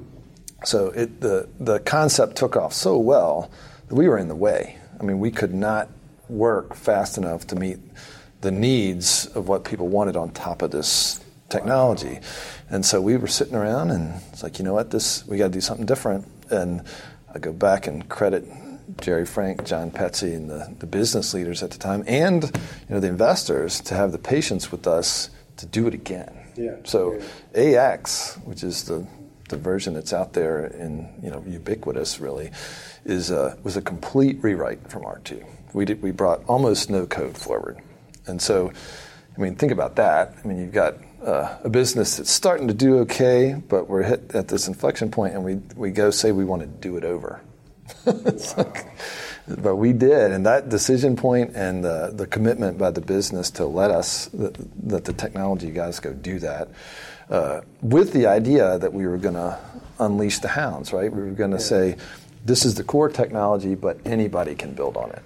So 0.65 0.89
it, 0.89 1.21
the, 1.21 1.49
the 1.59 1.81
concept 1.81 2.37
took 2.37 2.57
off 2.57 2.73
so 2.73 2.99
well 2.99 3.51
that 3.89 3.95
we 3.95 4.09
were 4.09 4.19
in 4.19 4.29
the 4.29 4.37
way. 4.37 4.77
I 5.01 5.03
mean, 5.05 5.19
we 5.19 5.31
could 5.31 5.55
not 5.55 5.89
work 6.29 6.75
fast 6.75 7.17
enough 7.17 7.47
to 7.49 7.57
meet 7.57 7.79
the 8.41 8.51
needs 8.51 9.27
of 9.27 9.49
what 9.49 9.65
people 9.65 9.89
wanted 9.89 10.17
on 10.17 10.31
top 10.31 10.63
of 10.63 10.71
this 10.71 11.21
technology. 11.49 12.21
And 12.71 12.85
so 12.85 13.01
we 13.01 13.17
were 13.17 13.27
sitting 13.27 13.55
around 13.55 13.91
and 13.91 14.21
it's 14.33 14.43
like, 14.43 14.59
you 14.59 14.65
know 14.65 14.75
what, 14.75 14.91
this 14.91 15.27
we 15.27 15.39
got 15.39 15.47
to 15.47 15.53
do 15.53 15.61
something 15.61 15.87
different. 15.87 16.27
And 16.51 16.83
I 17.35 17.39
go 17.39 17.53
back 17.53 17.87
and 17.87 18.09
credit 18.09 18.45
Jerry 19.01 19.27
Frank, 19.27 19.64
John 19.64 19.90
Petze, 19.90 20.35
and 20.35 20.51
the, 20.51 20.74
the 20.79 20.87
business 20.87 21.35
leaders 21.35 21.62
at 21.62 21.70
the 21.70 21.79
time, 21.79 22.05
and 22.07 22.44
you 22.44 22.94
know 22.94 23.01
the 23.01 23.09
investors 23.09 23.81
to 23.83 23.94
have 23.94 24.12
the 24.12 24.18
patience 24.18 24.72
with 24.72 24.87
us 24.87 25.31
to 25.59 25.66
do 25.66 25.87
it 25.87 25.94
again. 25.94 26.35
Yeah, 26.57 26.77
So 26.85 27.20
yeah. 27.55 27.92
AX, 27.92 28.37
which 28.44 28.62
is 28.62 28.85
the 28.85 29.07
the 29.48 29.57
version 29.57 29.94
that's 29.94 30.12
out 30.12 30.35
there 30.35 30.64
and 30.64 31.09
you 31.22 31.31
know 31.31 31.42
ubiquitous 31.46 32.20
really, 32.20 32.51
is 33.05 33.31
a, 33.31 33.57
was 33.62 33.77
a 33.77 33.83
complete 33.83 34.42
rewrite 34.42 34.90
from 34.90 35.05
R2. 35.05 35.44
We 35.72 35.85
did 35.85 36.03
we 36.03 36.11
brought 36.11 36.44
almost 36.46 36.90
no 36.90 37.07
code 37.07 37.37
forward, 37.37 37.79
and 38.27 38.40
so 38.40 38.72
I 39.37 39.40
mean 39.40 39.55
think 39.57 39.72
about 39.72 39.96
that. 39.96 40.35
I 40.42 40.46
mean 40.46 40.59
you've 40.59 40.72
got 40.72 40.96
uh, 41.24 41.59
a 41.64 41.68
business 41.68 42.16
that's 42.16 42.31
starting 42.31 42.68
to 42.68 42.74
do 42.74 42.98
okay, 43.01 43.55
but 43.68 43.88
we're 43.88 44.03
hit 44.03 44.35
at 44.35 44.48
this 44.48 44.68
inflection 44.68 45.11
point, 45.11 45.35
and 45.35 45.44
we 45.44 45.57
we 45.77 45.90
go 45.90 46.11
say 46.11 46.33
we 46.33 46.44
want 46.44 46.62
to 46.62 46.68
do 46.68 46.96
it 46.96 47.05
over. 47.05 47.40
It's 48.07 48.57
like- 48.57 48.87
but 49.62 49.77
we 49.77 49.94
did, 49.94 50.31
and 50.33 50.44
that 50.44 50.68
decision 50.68 51.16
point 51.16 51.57
and 51.57 51.83
the, 51.83 52.12
the 52.14 52.27
commitment 52.27 52.77
by 52.77 52.90
the 52.90 53.01
business 53.01 53.51
to 53.53 53.64
let 53.64 53.90
us, 53.90 54.27
that, 54.35 55.05
the 55.05 55.12
technology 55.14 55.70
guys 55.70 56.01
go 56.01 56.12
do 56.12 56.38
that, 56.40 56.68
uh, 57.31 57.62
with 57.81 58.12
the 58.12 58.27
idea 58.27 58.79
that 58.79 58.92
we 58.92 59.07
were 59.07 59.16
going 59.16 59.35
to 59.35 59.59
unleash 59.98 60.38
the 60.40 60.48
hounds, 60.48 60.92
right? 60.92 61.11
We 61.11 61.22
were 61.22 61.31
going 61.31 61.53
to 61.53 61.61
say, 61.61 61.96
this 62.44 62.64
is 62.64 62.74
the 62.74 62.85
core 62.85 63.09
technology, 63.09 63.74
but 63.74 63.98
anybody 64.05 64.55
can 64.55 64.74
build 64.74 64.96
on 64.96 65.11
it. 65.11 65.22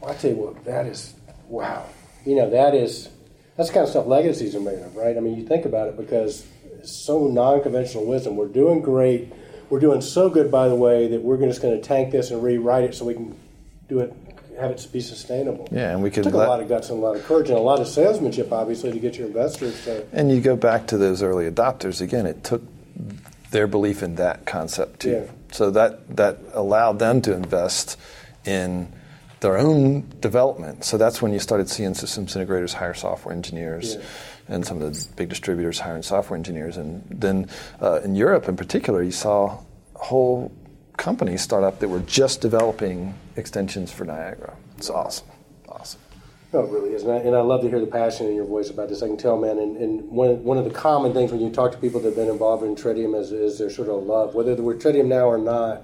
Well, 0.00 0.12
I 0.12 0.14
tell 0.14 0.30
you 0.30 0.36
what, 0.36 0.64
that 0.64 0.86
is 0.86 1.14
wow. 1.48 1.86
You 2.24 2.36
know, 2.36 2.50
that 2.50 2.74
is 2.74 3.08
that's 3.56 3.68
the 3.70 3.74
kind 3.74 3.84
of 3.84 3.90
stuff 3.90 4.06
legacies 4.06 4.54
are 4.54 4.60
made 4.60 4.78
of, 4.78 4.94
right? 4.96 5.16
I 5.16 5.20
mean, 5.20 5.36
you 5.36 5.46
think 5.46 5.64
about 5.64 5.88
it 5.88 5.96
because 5.96 6.46
it's 6.78 6.92
so 6.92 7.26
non-conventional 7.26 8.04
wisdom. 8.04 8.36
We're 8.36 8.48
doing 8.48 8.80
great. 8.80 9.32
We're 9.68 9.80
doing 9.80 10.00
so 10.00 10.28
good, 10.30 10.50
by 10.50 10.68
the 10.68 10.74
way, 10.74 11.08
that 11.08 11.22
we're 11.22 11.38
just 11.38 11.60
going 11.62 11.74
to 11.80 11.82
tank 11.86 12.12
this 12.12 12.30
and 12.30 12.42
rewrite 12.42 12.84
it 12.84 12.94
so 12.94 13.04
we 13.04 13.14
can 13.14 13.36
do 13.88 14.00
it, 14.00 14.12
have 14.58 14.70
it 14.70 14.86
be 14.92 15.00
sustainable. 15.00 15.68
Yeah, 15.72 15.90
and 15.92 16.02
we 16.02 16.10
could 16.10 16.20
It 16.20 16.30
took 16.30 16.34
let- 16.34 16.46
a 16.48 16.50
lot 16.50 16.60
of 16.60 16.68
guts 16.68 16.90
and 16.90 16.98
a 16.98 17.02
lot 17.02 17.16
of 17.16 17.24
courage 17.24 17.48
and 17.48 17.58
a 17.58 17.62
lot 17.62 17.80
of 17.80 17.88
salesmanship, 17.88 18.52
obviously, 18.52 18.92
to 18.92 18.98
get 18.98 19.16
your 19.18 19.26
investors 19.26 19.82
to. 19.84 20.04
And 20.12 20.30
you 20.30 20.40
go 20.40 20.56
back 20.56 20.86
to 20.88 20.98
those 20.98 21.22
early 21.22 21.50
adopters 21.50 22.00
again. 22.00 22.26
It 22.26 22.44
took 22.44 22.62
their 23.50 23.66
belief 23.66 24.02
in 24.02 24.16
that 24.16 24.44
concept 24.46 25.00
too. 25.00 25.10
Yeah. 25.10 25.22
So 25.52 25.70
that 25.70 26.16
that 26.16 26.38
allowed 26.52 26.98
them 26.98 27.20
to 27.22 27.32
invest 27.34 27.96
in 28.44 28.88
their 29.40 29.56
own 29.56 30.04
development. 30.20 30.84
So 30.84 30.96
that's 30.96 31.20
when 31.22 31.32
you 31.32 31.38
started 31.38 31.68
seeing 31.68 31.94
systems 31.94 32.34
integrators 32.34 32.72
hire 32.72 32.94
software 32.94 33.34
engineers, 33.34 33.94
Yeah. 33.96 34.00
And 34.48 34.64
some 34.64 34.80
of 34.80 34.92
the 34.94 35.08
big 35.16 35.28
distributors 35.28 35.80
hiring 35.80 36.02
software 36.02 36.36
engineers. 36.36 36.76
And 36.76 37.04
then 37.10 37.48
uh, 37.80 38.00
in 38.02 38.14
Europe, 38.14 38.48
in 38.48 38.56
particular, 38.56 39.02
you 39.02 39.10
saw 39.10 39.58
whole 39.94 40.52
companies 40.96 41.42
start 41.42 41.64
up 41.64 41.80
that 41.80 41.88
were 41.88 42.00
just 42.00 42.40
developing 42.40 43.14
extensions 43.36 43.92
for 43.92 44.04
Niagara. 44.04 44.56
It's 44.78 44.90
awesome, 44.90 45.28
awesome. 45.68 46.00
No, 46.52 46.60
it 46.60 46.70
really 46.70 46.90
is, 46.90 47.02
and 47.02 47.12
I, 47.12 47.16
and 47.16 47.34
I 47.34 47.40
love 47.40 47.62
to 47.62 47.68
hear 47.68 47.80
the 47.80 47.86
passion 47.86 48.28
in 48.28 48.34
your 48.34 48.44
voice 48.44 48.70
about 48.70 48.88
this. 48.88 49.02
I 49.02 49.08
can 49.08 49.16
tell, 49.16 49.36
man. 49.36 49.58
And, 49.58 49.76
and 49.76 50.08
one 50.08 50.42
one 50.44 50.58
of 50.58 50.64
the 50.64 50.70
common 50.70 51.12
things 51.12 51.32
when 51.32 51.40
you 51.40 51.50
talk 51.50 51.72
to 51.72 51.78
people 51.78 52.00
that 52.00 52.08
have 52.08 52.16
been 52.16 52.30
involved 52.30 52.62
in 52.62 52.76
Tridium 52.76 53.18
is, 53.20 53.32
is 53.32 53.58
their 53.58 53.68
sort 53.68 53.88
of 53.88 54.04
love, 54.04 54.34
whether 54.34 54.54
we're 54.54 54.76
Tridium 54.76 55.06
now 55.06 55.26
or 55.26 55.38
not. 55.38 55.82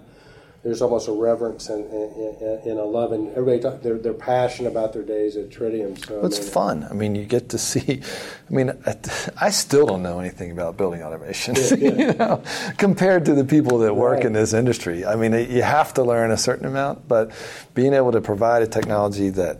There's 0.64 0.80
almost 0.80 1.08
a 1.08 1.12
reverence 1.12 1.68
and, 1.68 1.84
and, 1.90 2.40
and- 2.40 2.78
a 2.78 2.84
love, 2.84 3.10
and 3.10 3.30
everybody 3.30 3.58
talk, 3.60 3.82
they're 3.82 3.98
they're 3.98 4.12
passionate 4.14 4.70
about 4.70 4.92
their 4.92 5.02
days 5.02 5.36
at 5.36 5.50
Tridium. 5.50 5.98
So 6.06 6.22
I 6.22 6.26
It's 6.26 6.38
mean, 6.40 6.48
fun. 6.48 6.86
I 6.88 6.92
mean, 6.94 7.16
you 7.16 7.24
get 7.24 7.48
to 7.48 7.58
see. 7.58 8.00
I 8.48 8.52
mean, 8.54 8.70
I, 8.86 8.94
I 9.40 9.50
still 9.50 9.86
don't 9.86 10.02
know 10.02 10.20
anything 10.20 10.52
about 10.52 10.76
building 10.76 11.02
automation, 11.02 11.56
Yeah, 11.56 11.74
yeah. 11.78 11.90
you 11.98 12.12
know, 12.14 12.42
compared 12.78 13.24
to 13.24 13.34
the 13.34 13.44
people 13.44 13.78
that 13.78 13.94
work 13.96 14.18
Right. 14.18 14.26
in 14.26 14.32
this 14.34 14.52
industry. 14.52 15.04
I 15.04 15.16
mean, 15.16 15.32
you 15.32 15.62
have 15.62 15.94
to 15.94 16.04
learn 16.04 16.30
a 16.30 16.36
certain 16.36 16.66
amount, 16.66 17.08
but 17.08 17.32
being 17.74 17.92
able 17.92 18.12
to 18.12 18.20
provide 18.20 18.62
a 18.62 18.66
technology 18.68 19.30
that 19.30 19.58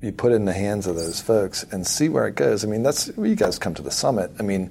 you 0.00 0.10
put 0.12 0.32
in 0.32 0.46
the 0.46 0.54
hands 0.54 0.86
of 0.86 0.96
those 0.96 1.20
folks 1.20 1.64
and 1.70 1.86
see 1.86 2.08
where 2.08 2.26
it 2.26 2.34
goes. 2.34 2.64
I 2.64 2.68
mean, 2.68 2.82
that's 2.82 3.08
you 3.18 3.34
guys 3.36 3.58
come 3.58 3.74
to 3.74 3.82
the 3.82 3.90
summit. 3.90 4.30
I 4.38 4.42
mean, 4.42 4.70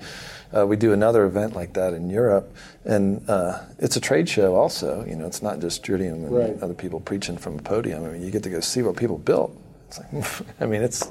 uh, 0.55 0.65
we 0.65 0.75
do 0.75 0.93
another 0.93 1.25
event 1.25 1.55
like 1.55 1.73
that 1.73 1.93
in 1.93 2.09
Europe, 2.09 2.53
and 2.85 3.27
uh, 3.29 3.59
it's 3.77 3.95
a 3.95 4.01
trade 4.01 4.27
show 4.27 4.55
also. 4.55 5.05
You 5.05 5.15
know, 5.15 5.25
it's 5.27 5.41
not 5.41 5.59
just 5.59 5.83
Tridium 5.83 6.25
and 6.25 6.31
Right. 6.31 6.63
other 6.63 6.73
people 6.73 6.99
preaching 6.99 7.38
from 7.38 7.59
a 7.59 7.62
podium. 7.62 8.03
I 8.03 8.09
mean, 8.09 8.21
you 8.23 8.31
get 8.31 8.43
to 8.43 8.49
go 8.49 8.59
see 8.59 8.81
what 8.81 8.95
people 8.95 9.17
built. 9.17 9.55
It's 9.88 9.99
like, 9.99 10.43
I 10.62 10.65
mean, 10.65 10.81
it's 10.81 11.01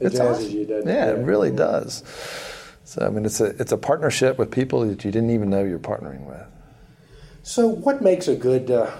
It 0.00 0.06
it's 0.12 0.20
awesome. 0.20 0.50
you, 0.50 0.66
yeah, 0.68 0.80
Yeah. 0.84 1.10
it 1.10 1.24
really 1.24 1.50
does. 1.50 2.02
So 2.84 3.04
I 3.06 3.10
mean, 3.10 3.24
it's 3.26 3.40
a 3.40 3.46
it's 3.60 3.72
a 3.72 3.76
partnership 3.78 4.38
with 4.38 4.50
people 4.50 4.86
that 4.86 5.04
you 5.04 5.10
didn't 5.10 5.30
even 5.30 5.50
know 5.50 5.64
you're 5.64 5.78
partnering 5.78 6.24
with. 6.26 6.42
So, 7.42 7.68
what 7.68 8.02
makes 8.02 8.26
a 8.28 8.34
good, 8.34 8.70
uh, 8.72 8.90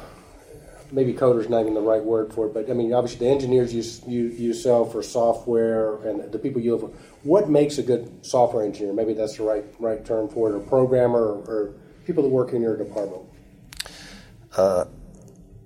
maybe 0.92 1.12
coder's 1.12 1.48
not 1.48 1.60
even 1.62 1.74
the 1.74 1.80
right 1.80 2.02
word 2.02 2.32
for 2.32 2.46
it, 2.46 2.54
but 2.54 2.70
I 2.70 2.72
mean, 2.74 2.92
obviously 2.92 3.26
the 3.26 3.32
engineers 3.32 3.74
you, 3.74 3.82
you, 4.06 4.28
you 4.28 4.54
sell 4.54 4.84
for 4.84 5.02
software 5.02 5.96
and 6.06 6.30
the 6.32 6.38
people 6.38 6.60
you 6.60 6.72
have, 6.72 6.80
for. 6.80 6.88
What 7.22 7.48
makes 7.48 7.78
a 7.78 7.82
good 7.82 8.24
software 8.24 8.64
engineer? 8.64 8.92
Maybe 8.92 9.12
that's 9.14 9.36
the 9.36 9.44
right 9.44 9.64
right 9.78 10.04
term 10.04 10.28
for 10.28 10.50
it, 10.50 10.54
or 10.54 10.60
programmer, 10.60 11.20
or, 11.20 11.38
or 11.46 11.74
people 12.04 12.22
that 12.22 12.28
work 12.28 12.52
in 12.52 12.62
your 12.62 12.76
department. 12.76 13.22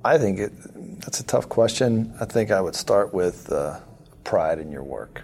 I 0.05 0.17
think 0.19 0.39
it, 0.39 0.53
that's 1.01 1.21
a 1.21 1.25
tough 1.25 1.49
question. 1.49 2.15
I 2.21 2.25
think 2.25 2.51
I 2.51 2.61
would 2.61 2.75
start 2.75 3.13
with 3.13 3.53
uh, 3.53 3.81
pride 4.25 4.59
in 4.59 4.73
your 4.73 4.83
work. 4.83 5.23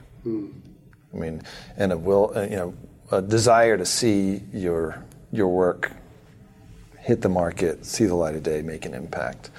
I 1.15 1.17
mean, 1.17 1.43
and 1.77 1.93
a 1.93 1.97
will, 1.97 2.33
uh, 2.37 2.43
you 2.43 2.57
know, 2.57 2.75
a 3.11 3.23
desire 3.23 3.77
to 3.77 3.87
see 3.87 4.43
your 4.53 5.03
your 5.33 5.49
work 5.49 5.93
hit 6.99 7.23
the 7.23 7.29
market, 7.29 7.87
see 7.87 8.05
the 8.05 8.15
light 8.15 8.35
of 8.35 8.43
day, 8.43 8.63
make 8.63 8.85
an 8.85 8.93
impact. 8.93 9.51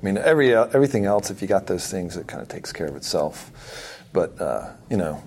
I 0.00 0.04
mean, 0.04 0.18
every 0.18 0.54
uh, 0.54 0.66
everything 0.66 1.06
else, 1.06 1.30
if 1.30 1.40
you 1.40 1.48
got 1.48 1.66
those 1.66 1.90
things, 1.90 2.16
it 2.16 2.26
kind 2.26 2.42
of 2.42 2.48
takes 2.48 2.72
care 2.72 2.86
of 2.86 2.96
itself. 2.96 3.50
But 4.12 4.40
uh, 4.40 4.70
you 4.90 4.96
know, 4.96 5.22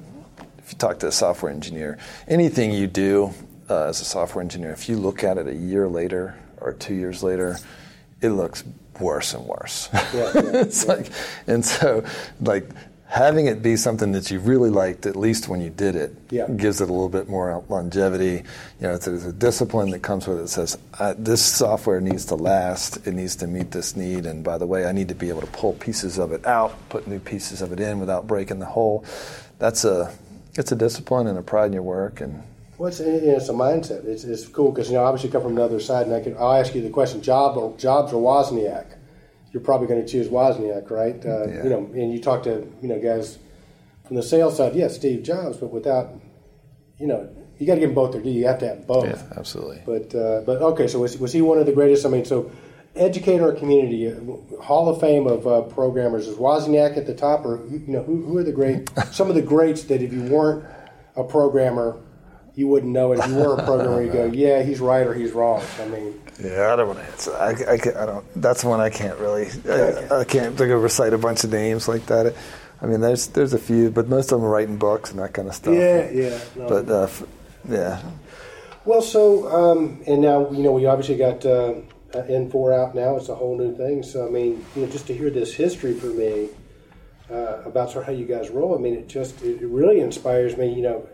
if 0.59 0.71
you 0.71 0.77
talk 0.77 0.99
to 0.99 1.07
a 1.07 1.11
software 1.11 1.51
engineer, 1.51 1.97
anything 2.27 2.71
you 2.71 2.87
do 2.87 3.33
uh, 3.69 3.85
as 3.85 4.01
a 4.01 4.05
software 4.05 4.41
engineer, 4.41 4.71
if 4.71 4.87
you 4.87 4.97
look 4.97 5.23
at 5.23 5.37
it 5.37 5.47
a 5.47 5.55
year 5.55 5.87
later 5.87 6.35
or 6.57 6.73
two 6.73 6.93
years 6.93 7.23
later, 7.23 7.57
it 8.21 8.29
looks 8.29 8.63
worse 8.99 9.33
and 9.33 9.45
worse. 9.45 9.89
Yeah, 9.93 10.01
yeah, 10.13 10.31
it's 10.35 10.85
yeah. 10.85 10.93
like, 10.93 11.11
and 11.47 11.65
so 11.65 12.03
like 12.41 12.69
having 13.09 13.47
it 13.47 13.63
be 13.63 13.75
something 13.75 14.11
that 14.11 14.29
you 14.29 14.39
really 14.39 14.69
liked, 14.69 15.07
at 15.07 15.15
least 15.15 15.49
when 15.49 15.59
you 15.59 15.71
did 15.71 15.95
it, 15.95 16.15
yeah. 16.29 16.47
gives 16.47 16.79
it 16.79 16.89
a 16.89 16.93
little 16.93 17.09
bit 17.09 17.27
more 17.27 17.63
longevity. 17.67 18.43
You 18.79 18.87
know, 18.87 18.97
there's 18.97 19.25
a 19.25 19.33
discipline 19.33 19.89
that 19.89 20.03
comes 20.03 20.27
with 20.27 20.37
it 20.37 20.41
that 20.41 20.47
says, 20.49 20.77
this 21.17 21.43
software 21.43 21.99
needs 22.01 22.25
to 22.25 22.35
last, 22.35 23.07
it 23.07 23.13
needs 23.15 23.35
to 23.37 23.47
meet 23.47 23.71
this 23.71 23.95
need, 23.95 24.27
and 24.27 24.43
by 24.43 24.59
the 24.59 24.67
way, 24.67 24.85
I 24.85 24.91
need 24.91 25.07
to 25.07 25.15
be 25.15 25.29
able 25.29 25.41
to 25.41 25.47
pull 25.47 25.73
pieces 25.73 26.19
of 26.19 26.31
it 26.31 26.45
out, 26.45 26.75
put 26.89 27.07
new 27.07 27.19
pieces 27.19 27.63
of 27.63 27.73
it 27.73 27.79
in 27.79 27.99
without 27.99 28.27
breaking 28.27 28.59
the 28.59 28.67
whole. 28.67 29.03
That's 29.57 29.85
a, 29.85 30.13
it's 30.53 30.71
a 30.71 30.75
discipline 30.75 31.25
and 31.25 31.37
a 31.39 31.41
pride 31.41 31.67
in 31.67 31.73
your 31.73 31.81
work, 31.81 32.21
and 32.21 32.43
well, 32.77 32.89
it's, 32.89 32.99
it's 32.99 33.49
a 33.49 33.53
mindset. 33.53 34.05
It's, 34.05 34.23
it's 34.23 34.47
cool 34.47 34.71
because 34.71 34.87
you 34.87 34.93
know 34.95 35.03
obviously 35.03 35.31
come 35.31 35.41
from 35.41 35.53
another 35.53 35.79
side, 35.79 36.05
and 36.05 36.15
I 36.15 36.21
can 36.21 36.37
I'll 36.37 36.53
ask 36.53 36.75
you 36.75 36.81
the 36.81 36.89
question: 36.89 37.21
job 37.21 37.57
or 37.57 37.75
jobs 37.77 38.13
or 38.13 38.21
Wozniak? 38.21 38.85
You're 39.51 39.63
probably 39.63 39.87
going 39.87 40.01
to 40.01 40.07
choose 40.07 40.27
Wozniak, 40.27 40.89
right? 40.89 41.23
Uh, 41.25 41.47
yeah. 41.47 41.63
You 41.63 41.69
know, 41.69 41.77
and 41.93 42.13
you 42.13 42.21
talk 42.21 42.43
to 42.43 42.67
you 42.81 42.87
know 42.87 42.99
guys 42.99 43.37
from 44.09 44.15
the 44.15 44.23
sales 44.23 44.57
side, 44.57 44.75
yes, 44.75 44.93
yeah, 44.93 44.97
Steve 44.97 45.23
Jobs, 45.23 45.57
but 45.57 45.71
without, 45.71 46.09
you 46.97 47.05
know, 47.05 47.29
you 47.59 47.67
got 47.67 47.75
to 47.75 47.79
give 47.79 47.89
them 47.89 47.95
both 47.95 48.11
their 48.11 48.21
due. 48.21 48.31
You 48.31 48.47
have 48.47 48.57
to 48.59 48.67
have 48.67 48.87
both. 48.87 49.05
Yeah, 49.05 49.21
absolutely. 49.37 49.83
But 49.85 50.15
uh, 50.15 50.41
but 50.41 50.61
okay, 50.61 50.87
so 50.87 50.99
was, 50.99 51.17
was 51.17 51.31
he 51.31 51.41
one 51.41 51.59
of 51.59 51.65
the 51.65 51.73
greatest? 51.73 52.05
I 52.05 52.09
mean, 52.09 52.25
so 52.25 52.51
educate 52.95 53.39
our 53.39 53.51
community. 53.51 54.11
Uh, 54.11 54.61
Hall 54.63 54.89
of 54.89 54.99
Fame 54.99 55.27
of 55.27 55.45
uh, 55.45 55.61
programmers 55.61 56.27
is 56.27 56.37
Wozniak 56.37 56.97
at 56.97 57.05
the 57.05 57.13
top, 57.13 57.45
or 57.45 57.65
you 57.67 57.83
know, 57.87 58.01
who, 58.01 58.25
who 58.25 58.37
are 58.37 58.43
the 58.43 58.51
great? 58.51 58.89
some 59.11 59.29
of 59.29 59.35
the 59.35 59.41
greats 59.41 59.83
that 59.83 60.01
if 60.01 60.11
you 60.11 60.23
weren't 60.23 60.65
a 61.15 61.23
programmer, 61.23 62.01
you 62.55 62.67
wouldn't 62.67 62.91
know 62.91 63.11
it. 63.13 63.19
If 63.19 63.27
you 63.29 63.35
were 63.35 63.55
a 63.55 63.63
programmer, 63.63 64.01
you 64.01 64.11
go, 64.11 64.25
yeah, 64.33 64.63
he's 64.63 64.79
right 64.79 65.05
or 65.05 65.13
he's 65.13 65.31
wrong. 65.31 65.63
I 65.79 65.87
mean. 65.87 66.21
Yeah, 66.41 66.71
I 66.71 66.75
don't 66.75 66.87
want 66.87 66.99
to 66.99 67.05
answer. 67.05 67.35
I, 67.35 67.49
I, 67.49 68.03
I 68.03 68.05
don't. 68.05 68.25
That's 68.41 68.63
one 68.63 68.79
I 68.79 68.89
can't 68.89 69.19
really. 69.19 69.47
I, 69.69 70.21
I 70.21 70.23
can't 70.23 70.57
think 70.57 70.71
of 70.71 70.81
recite 70.81 71.13
a 71.13 71.17
bunch 71.17 71.43
of 71.43 71.51
names 71.51 71.87
like 71.87 72.05
that. 72.05 72.33
I 72.81 72.85
mean, 72.85 73.01
there's 73.01 73.27
there's 73.27 73.53
a 73.53 73.59
few, 73.59 73.89
but 73.89 74.07
most 74.07 74.31
of 74.31 74.39
them 74.39 74.47
are 74.47 74.51
writing 74.51 74.77
books 74.77 75.11
and 75.11 75.19
that 75.19 75.33
kind 75.33 75.47
of 75.47 75.55
stuff. 75.55 75.73
Yeah, 75.73 76.09
yeah. 76.09 76.39
No. 76.55 76.67
But 76.67 76.89
uh, 76.89 77.09
yeah. 77.67 78.01
Well, 78.85 79.01
so 79.01 79.49
um, 79.49 80.01
and 80.07 80.21
now 80.21 80.49
you 80.51 80.63
know 80.63 80.71
we 80.71 80.85
obviously 80.85 81.17
got 81.17 81.45
uh, 81.45 81.75
N4 82.13 82.73
out 82.73 82.95
now. 82.95 83.17
It's 83.17 83.29
a 83.29 83.35
whole 83.35 83.57
new 83.57 83.75
thing. 83.75 84.03
So 84.03 84.25
I 84.25 84.29
mean, 84.29 84.65
you 84.75 84.83
know, 84.83 84.87
just 84.89 85.07
to 85.07 85.13
hear 85.13 85.29
this 85.29 85.53
history 85.53 85.93
for 85.93 86.07
me 86.07 86.49
uh, 87.29 87.61
about 87.65 87.91
sort 87.91 88.03
of 88.03 88.13
how 88.13 88.17
you 88.17 88.25
guys 88.25 88.49
roll. 88.49 88.75
I 88.75 88.79
mean, 88.79 88.95
it 88.95 89.07
just 89.07 89.41
it 89.41 89.61
really 89.61 89.99
inspires 89.99 90.55
me. 90.55 90.73
You 90.73 90.81
know, 90.83 91.09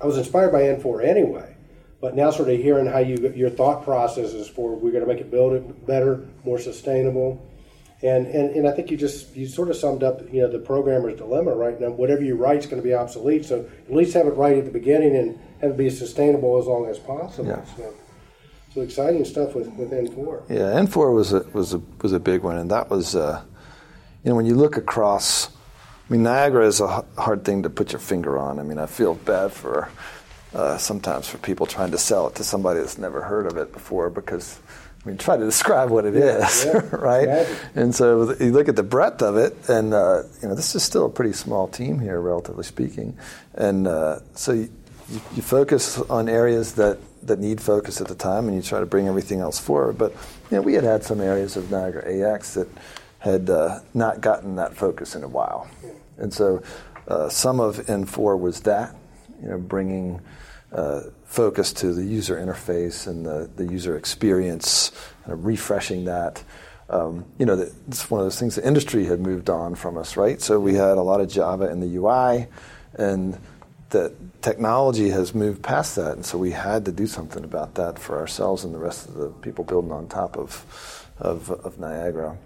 I 0.00 0.06
was 0.06 0.16
inspired 0.16 0.52
by 0.52 0.62
N4 0.62 1.04
anyway 1.04 1.56
but 2.00 2.16
now, 2.16 2.30
sort 2.30 2.48
of 2.48 2.58
hearing 2.58 2.86
how 2.86 2.98
you 2.98 3.32
your 3.36 3.50
thought 3.50 3.84
process 3.84 4.32
is 4.32 4.48
for 4.48 4.74
we're 4.74 4.90
going 4.90 5.04
to 5.04 5.06
make 5.06 5.20
it 5.20 5.30
build 5.30 5.52
it 5.52 5.86
better, 5.86 6.26
more 6.44 6.58
sustainable, 6.58 7.46
and, 8.00 8.26
and 8.26 8.56
and 8.56 8.66
I 8.66 8.72
think 8.72 8.90
you 8.90 8.96
just 8.96 9.36
you 9.36 9.46
sort 9.46 9.68
of 9.68 9.76
summed 9.76 10.02
up 10.02 10.22
you 10.32 10.40
know 10.40 10.48
the 10.48 10.58
programmer's 10.58 11.18
dilemma 11.18 11.54
right 11.54 11.78
now. 11.78 11.90
Whatever 11.90 12.22
you 12.22 12.36
write 12.36 12.60
is 12.60 12.66
going 12.66 12.80
to 12.80 12.88
be 12.88 12.94
obsolete, 12.94 13.44
so 13.44 13.68
at 13.86 13.94
least 13.94 14.14
have 14.14 14.26
it 14.26 14.30
right 14.30 14.56
at 14.56 14.64
the 14.64 14.70
beginning 14.70 15.14
and 15.14 15.38
have 15.60 15.72
it 15.72 15.76
be 15.76 15.90
sustainable 15.90 16.58
as 16.58 16.66
long 16.66 16.86
as 16.86 16.98
possible. 16.98 17.48
Yeah. 17.48 17.64
So, 17.76 17.94
so 18.72 18.80
exciting 18.80 19.24
stuff 19.26 19.54
with, 19.54 19.66
with 19.72 19.90
N4. 19.90 20.48
Yeah, 20.48 20.80
N4 20.80 21.14
was 21.14 21.34
a 21.34 21.40
was 21.52 21.74
a 21.74 21.82
was 22.00 22.14
a 22.14 22.20
big 22.20 22.42
one, 22.42 22.56
and 22.56 22.70
that 22.70 22.88
was 22.88 23.14
uh, 23.14 23.42
you 24.24 24.30
know 24.30 24.36
when 24.36 24.46
you 24.46 24.54
look 24.54 24.78
across. 24.78 25.50
I 26.10 26.12
mean, 26.12 26.24
Niagara 26.24 26.66
is 26.66 26.80
a 26.80 27.04
hard 27.16 27.44
thing 27.44 27.62
to 27.62 27.70
put 27.70 27.92
your 27.92 28.00
finger 28.00 28.36
on. 28.36 28.58
I 28.58 28.64
mean, 28.64 28.78
I 28.78 28.86
feel 28.86 29.14
bad 29.14 29.52
for 29.52 29.88
uh, 30.52 30.76
sometimes 30.76 31.28
for 31.28 31.38
people 31.38 31.66
trying 31.66 31.92
to 31.92 31.98
sell 31.98 32.26
it 32.26 32.34
to 32.34 32.42
somebody 32.42 32.80
that's 32.80 32.98
never 32.98 33.22
heard 33.22 33.46
of 33.46 33.56
it 33.56 33.72
before 33.72 34.10
because 34.10 34.58
I 35.04 35.08
mean, 35.08 35.18
try 35.18 35.36
to 35.36 35.44
describe 35.44 35.88
what 35.88 36.04
it 36.04 36.14
yeah, 36.14 36.46
is, 36.46 36.64
yeah, 36.64 36.80
right? 36.96 37.46
And 37.76 37.94
so 37.94 38.34
you 38.40 38.50
look 38.50 38.68
at 38.68 38.74
the 38.74 38.82
breadth 38.82 39.22
of 39.22 39.36
it, 39.36 39.56
and 39.68 39.94
uh, 39.94 40.24
you 40.42 40.48
know 40.48 40.56
this 40.56 40.74
is 40.74 40.82
still 40.82 41.06
a 41.06 41.08
pretty 41.08 41.32
small 41.32 41.68
team 41.68 42.00
here, 42.00 42.20
relatively 42.20 42.64
speaking. 42.64 43.16
And 43.54 43.86
uh, 43.86 44.18
so 44.34 44.52
you, 44.52 44.68
you, 45.08 45.42
focus 45.42 45.98
on 45.98 46.28
areas 46.28 46.74
that, 46.74 46.98
that 47.22 47.38
need 47.38 47.60
focus 47.60 48.00
at 48.00 48.08
the 48.08 48.14
time, 48.16 48.48
and 48.48 48.56
you 48.56 48.62
try 48.62 48.80
to 48.80 48.86
bring 48.86 49.06
everything 49.06 49.38
else 49.40 49.60
forward. 49.60 49.96
But 49.96 50.12
you 50.50 50.56
know, 50.56 50.62
we 50.62 50.74
had 50.74 50.84
had 50.84 51.04
some 51.04 51.20
areas 51.20 51.56
of 51.56 51.70
Niagara 51.70 52.34
AX 52.34 52.54
that 52.54 52.68
had 53.20 53.48
uh, 53.48 53.80
not 53.94 54.20
gotten 54.20 54.56
that 54.56 54.74
focus 54.74 55.14
in 55.14 55.22
a 55.22 55.28
while, 55.28 55.70
yeah. 55.82 55.92
And 56.20 56.32
so 56.32 56.62
uh, 57.08 57.28
some 57.28 57.60
of 57.60 57.78
N4 57.86 58.38
was 58.38 58.60
that, 58.60 58.94
you 59.42 59.48
know, 59.48 59.58
bringing 59.58 60.20
uh, 60.72 61.02
focus 61.24 61.72
to 61.72 61.92
the 61.92 62.04
user 62.04 62.36
interface 62.36 63.06
and 63.06 63.26
the, 63.26 63.50
the 63.56 63.66
user 63.66 63.96
experience, 63.96 64.92
kind 65.24 65.32
of 65.32 65.44
refreshing 65.44 66.04
that. 66.04 66.42
Um, 66.88 67.24
you 67.38 67.46
know, 67.46 67.54
it's 67.88 68.10
one 68.10 68.20
of 68.20 68.26
those 68.26 68.38
things 68.38 68.56
the 68.56 68.66
industry 68.66 69.04
had 69.04 69.20
moved 69.20 69.48
on 69.48 69.74
from 69.74 69.96
us, 69.96 70.16
right? 70.16 70.40
So 70.40 70.58
we 70.58 70.74
had 70.74 70.98
a 70.98 71.02
lot 71.02 71.20
of 71.20 71.28
Java 71.28 71.70
in 71.70 71.80
the 71.80 71.96
UI, 71.96 72.46
and 72.94 73.38
the 73.90 74.12
technology 74.42 75.10
has 75.10 75.34
moved 75.34 75.62
past 75.62 75.96
that, 75.96 76.12
and 76.12 76.24
so 76.24 76.38
we 76.38 76.50
had 76.50 76.84
to 76.84 76.92
do 76.92 77.06
something 77.06 77.44
about 77.44 77.74
that 77.74 77.98
for 77.98 78.18
ourselves 78.18 78.64
and 78.64 78.74
the 78.74 78.78
rest 78.78 79.08
of 79.08 79.14
the 79.14 79.28
people 79.28 79.64
building 79.64 79.92
on 79.92 80.08
top 80.08 80.36
of, 80.36 81.08
of, 81.18 81.50
of 81.50 81.78
Niagara. 81.78 82.36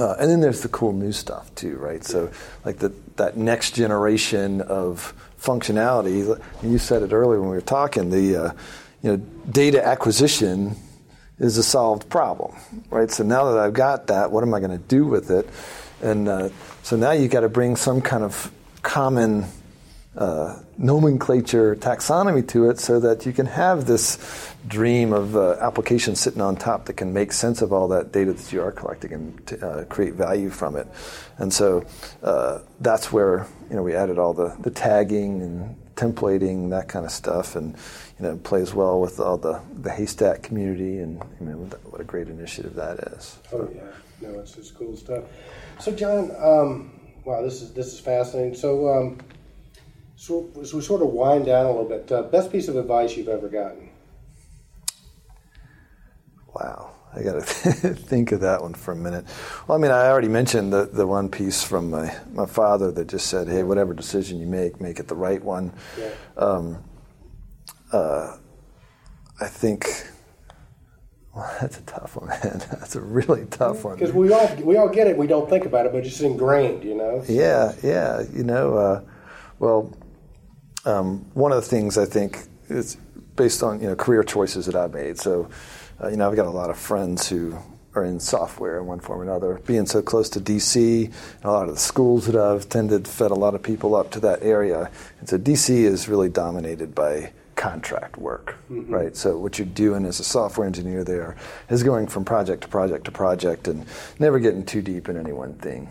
Uh, 0.00 0.16
and 0.18 0.30
then 0.30 0.40
there's 0.40 0.62
the 0.62 0.68
cool 0.68 0.92
new 0.92 1.12
stuff 1.12 1.54
too, 1.54 1.76
right? 1.76 2.02
So, 2.02 2.30
like 2.64 2.78
the, 2.78 2.90
that 3.16 3.36
next 3.36 3.74
generation 3.74 4.62
of 4.62 5.12
functionality. 5.40 6.40
You 6.62 6.78
said 6.78 7.02
it 7.02 7.12
earlier 7.12 7.40
when 7.40 7.50
we 7.50 7.56
were 7.56 7.60
talking. 7.60 8.10
The 8.10 8.36
uh, 8.36 8.52
you 9.02 9.10
know 9.10 9.16
data 9.50 9.84
acquisition 9.84 10.76
is 11.38 11.56
a 11.56 11.62
solved 11.62 12.08
problem, 12.08 12.56
right? 12.90 13.10
So 13.10 13.24
now 13.24 13.52
that 13.52 13.58
I've 13.58 13.72
got 13.72 14.08
that, 14.08 14.30
what 14.30 14.42
am 14.42 14.52
I 14.52 14.60
going 14.60 14.72
to 14.72 14.86
do 14.88 15.06
with 15.06 15.30
it? 15.30 15.48
And 16.02 16.28
uh, 16.28 16.50
so 16.82 16.96
now 16.96 17.12
you've 17.12 17.30
got 17.30 17.40
to 17.40 17.48
bring 17.48 17.76
some 17.76 18.02
kind 18.02 18.22
of 18.22 18.52
common 18.82 19.46
uh, 20.16 20.58
nomenclature 20.76 21.76
taxonomy 21.76 22.46
to 22.48 22.68
it 22.68 22.78
so 22.78 23.00
that 23.00 23.24
you 23.24 23.32
can 23.32 23.46
have 23.46 23.86
this 23.86 24.49
dream 24.68 25.12
of 25.12 25.36
uh, 25.36 25.52
application 25.60 26.14
sitting 26.14 26.40
on 26.40 26.56
top 26.56 26.86
that 26.86 26.94
can 26.94 27.12
make 27.12 27.32
sense 27.32 27.62
of 27.62 27.72
all 27.72 27.88
that 27.88 28.12
data 28.12 28.32
that 28.32 28.52
you 28.52 28.60
are 28.62 28.72
collecting 28.72 29.12
and 29.12 29.46
t- 29.46 29.56
uh, 29.56 29.84
create 29.84 30.14
value 30.14 30.50
from 30.50 30.76
it. 30.76 30.86
And 31.38 31.52
so 31.52 31.84
uh, 32.22 32.60
that's 32.80 33.12
where 33.12 33.46
you 33.68 33.76
know 33.76 33.82
we 33.82 33.94
added 33.94 34.18
all 34.18 34.34
the, 34.34 34.56
the 34.60 34.70
tagging 34.70 35.42
and 35.42 35.76
templating 35.96 36.70
that 36.70 36.88
kind 36.88 37.04
of 37.04 37.12
stuff, 37.12 37.56
and 37.56 37.76
you 38.18 38.26
know 38.26 38.36
plays 38.38 38.74
well 38.74 39.00
with 39.00 39.20
all 39.20 39.36
the 39.36 39.60
the 39.80 39.90
Haystack 39.90 40.42
community, 40.42 40.98
and 40.98 41.22
you 41.40 41.46
know 41.46 41.56
what 41.56 42.00
a 42.00 42.04
great 42.04 42.28
initiative 42.28 42.74
that 42.74 42.98
is. 42.98 43.38
Oh 43.52 43.68
yeah, 43.74 43.82
no, 44.20 44.38
it's 44.40 44.52
just 44.52 44.74
cool 44.74 44.96
stuff. 44.96 45.24
So 45.78 45.92
John, 45.92 46.30
um, 46.38 47.00
wow, 47.24 47.42
this 47.42 47.62
is 47.62 47.72
this 47.72 47.92
is 47.92 48.00
fascinating. 48.00 48.54
So. 48.54 48.88
Um, 48.88 49.18
so, 50.16 50.50
as 50.60 50.74
we 50.74 50.82
sort 50.82 51.00
of 51.00 51.08
wind 51.08 51.46
down 51.46 51.64
a 51.64 51.70
little 51.70 51.88
bit, 51.88 52.12
uh, 52.12 52.20
best 52.24 52.52
piece 52.52 52.68
of 52.68 52.76
advice 52.76 53.16
you've 53.16 53.30
ever 53.30 53.48
gotten? 53.48 53.89
Wow, 56.60 56.90
I 57.14 57.22
got 57.22 57.32
to 57.34 57.40
think 57.42 58.32
of 58.32 58.40
that 58.40 58.60
one 58.60 58.74
for 58.74 58.92
a 58.92 58.96
minute. 58.96 59.24
Well, 59.66 59.78
I 59.78 59.80
mean, 59.80 59.90
I 59.90 60.08
already 60.08 60.28
mentioned 60.28 60.72
the, 60.72 60.86
the 60.86 61.06
one 61.06 61.30
piece 61.30 61.62
from 61.62 61.90
my, 61.90 62.14
my 62.32 62.46
father 62.46 62.90
that 62.92 63.08
just 63.08 63.26
said, 63.26 63.48
hey, 63.48 63.62
whatever 63.62 63.94
decision 63.94 64.38
you 64.38 64.46
make, 64.46 64.80
make 64.80 64.98
it 64.98 65.08
the 65.08 65.14
right 65.16 65.42
one. 65.42 65.72
Yeah. 65.98 66.10
Um, 66.36 66.84
uh, 67.92 68.36
I 69.40 69.46
think. 69.46 69.86
Well, 71.34 71.50
that's 71.60 71.78
a 71.78 71.82
tough 71.82 72.16
one, 72.16 72.28
man. 72.28 72.62
That's 72.70 72.96
a 72.96 73.00
really 73.00 73.46
tough 73.46 73.84
one. 73.84 73.94
Because 73.94 74.12
we 74.12 74.32
all 74.32 74.54
we 74.56 74.76
all 74.76 74.88
get 74.88 75.06
it. 75.06 75.16
We 75.16 75.28
don't 75.28 75.48
think 75.48 75.64
about 75.64 75.86
it, 75.86 75.92
but 75.92 76.04
it's 76.04 76.20
ingrained, 76.20 76.82
you 76.84 76.94
know. 76.94 77.22
So. 77.24 77.32
Yeah, 77.32 77.72
yeah. 77.82 78.22
You 78.32 78.42
know, 78.42 78.74
uh, 78.74 79.02
well, 79.60 79.96
um, 80.84 81.30
one 81.34 81.52
of 81.52 81.62
the 81.62 81.68
things 81.68 81.96
I 81.96 82.04
think 82.04 82.48
is 82.68 82.96
based 83.36 83.62
on 83.62 83.80
you 83.80 83.88
know 83.88 83.94
career 83.96 84.22
choices 84.24 84.66
that 84.66 84.74
I've 84.74 84.92
made. 84.92 85.18
So, 85.18 85.48
uh, 86.02 86.08
you 86.08 86.16
know, 86.16 86.28
I've 86.28 86.36
got 86.36 86.46
a 86.46 86.50
lot 86.50 86.70
of 86.70 86.78
friends 86.78 87.28
who 87.28 87.58
are 87.94 88.04
in 88.04 88.20
software 88.20 88.78
in 88.78 88.86
one 88.86 89.00
form 89.00 89.20
or 89.20 89.22
another. 89.24 89.60
Being 89.66 89.86
so 89.86 90.00
close 90.00 90.28
to 90.30 90.40
DC, 90.40 91.04
and 91.06 91.44
a 91.44 91.50
lot 91.50 91.68
of 91.68 91.74
the 91.74 91.80
schools 91.80 92.26
that 92.26 92.36
I've 92.36 92.68
tended 92.68 93.08
fed 93.08 93.30
a 93.30 93.34
lot 93.34 93.54
of 93.54 93.62
people 93.62 93.94
up 93.94 94.10
to 94.12 94.20
that 94.20 94.42
area, 94.42 94.90
and 95.18 95.28
so 95.28 95.38
DC 95.38 95.70
is 95.70 96.08
really 96.08 96.28
dominated 96.28 96.94
by 96.94 97.32
contract 97.56 98.16
work, 98.16 98.56
mm-hmm. 98.70 98.92
right? 98.92 99.14
So 99.16 99.36
what 99.36 99.58
you're 99.58 99.66
doing 99.66 100.06
as 100.06 100.18
a 100.18 100.24
software 100.24 100.66
engineer 100.66 101.04
there 101.04 101.36
is 101.68 101.82
going 101.82 102.06
from 102.06 102.24
project 102.24 102.62
to 102.62 102.68
project 102.68 103.04
to 103.04 103.10
project 103.10 103.68
and 103.68 103.84
never 104.18 104.38
getting 104.38 104.64
too 104.64 104.80
deep 104.80 105.08
in 105.08 105.18
any 105.18 105.32
one 105.32 105.54
thing. 105.54 105.90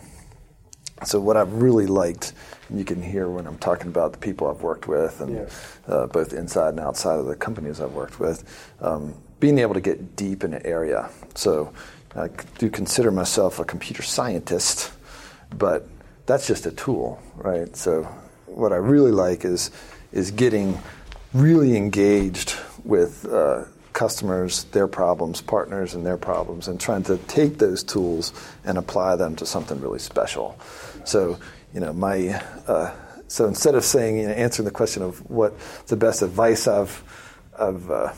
So 1.06 1.20
what 1.20 1.38
I've 1.38 1.54
really 1.54 1.86
liked, 1.86 2.34
and 2.70 2.80
you 2.80 2.86
can 2.86 3.02
hear 3.02 3.30
when 3.30 3.46
I'm 3.46 3.58
talking 3.58 3.88
about 3.88 4.14
the 4.14 4.18
people 4.18 4.48
I've 4.48 4.64
worked 4.64 4.88
with, 4.88 5.22
and 5.22 5.36
Yeah. 5.36 5.46
uh, 5.88 6.08
both 6.08 6.34
inside 6.34 6.70
and 6.70 6.80
outside 6.80 7.20
of 7.20 7.26
the 7.26 7.36
companies 7.36 7.80
I've 7.80 7.94
worked 7.94 8.20
with, 8.20 8.44
um, 8.82 9.14
being 9.40 9.60
able 9.60 9.74
to 9.74 9.82
get 9.82 10.16
deep 10.16 10.44
in 10.44 10.54
an 10.54 10.66
area. 10.66 11.10
So 11.36 11.74
I 12.16 12.30
do 12.58 12.70
consider 12.70 13.12
myself 13.12 13.60
a 13.60 13.66
computer 13.66 14.04
scientist, 14.04 14.92
but 15.56 15.88
that's 16.26 16.48
just 16.48 16.66
a 16.66 16.72
tool, 16.72 17.22
right? 17.36 17.76
So 17.76 18.04
what 18.46 18.72
I 18.74 18.78
really 18.78 19.12
like 19.12 19.46
is 19.46 19.72
is 20.12 20.32
getting 20.32 20.78
really 21.34 21.78
engaged 21.78 22.56
with 22.84 23.26
uh, 23.26 23.66
customers, 23.94 24.64
their 24.66 24.88
problems, 24.88 25.42
partners, 25.42 25.94
and 25.94 26.06
their 26.06 26.18
problems, 26.18 26.68
and 26.68 26.80
trying 26.80 27.04
to 27.04 27.18
take 27.28 27.60
those 27.60 27.84
tools 27.84 28.34
and 28.64 28.78
apply 28.78 29.16
them 29.16 29.36
to 29.36 29.46
something 29.46 29.80
really 29.80 30.00
special. 30.00 30.60
So, 31.06 31.38
you 31.74 31.80
know, 31.80 31.94
my 31.94 32.42
uh, 32.68 32.92
so 33.28 33.46
instead 33.46 33.76
of 33.76 33.84
saying, 33.84 34.18
you 34.18 34.28
know, 34.28 34.34
answering 34.34 34.66
the 34.66 34.72
question 34.72 35.04
of 35.04 35.20
what 35.30 35.54
the 35.86 35.96
best 35.96 36.24
advice 36.24 36.68
I've 36.68 37.04
I've 37.60 37.92
uh, 37.92 38.14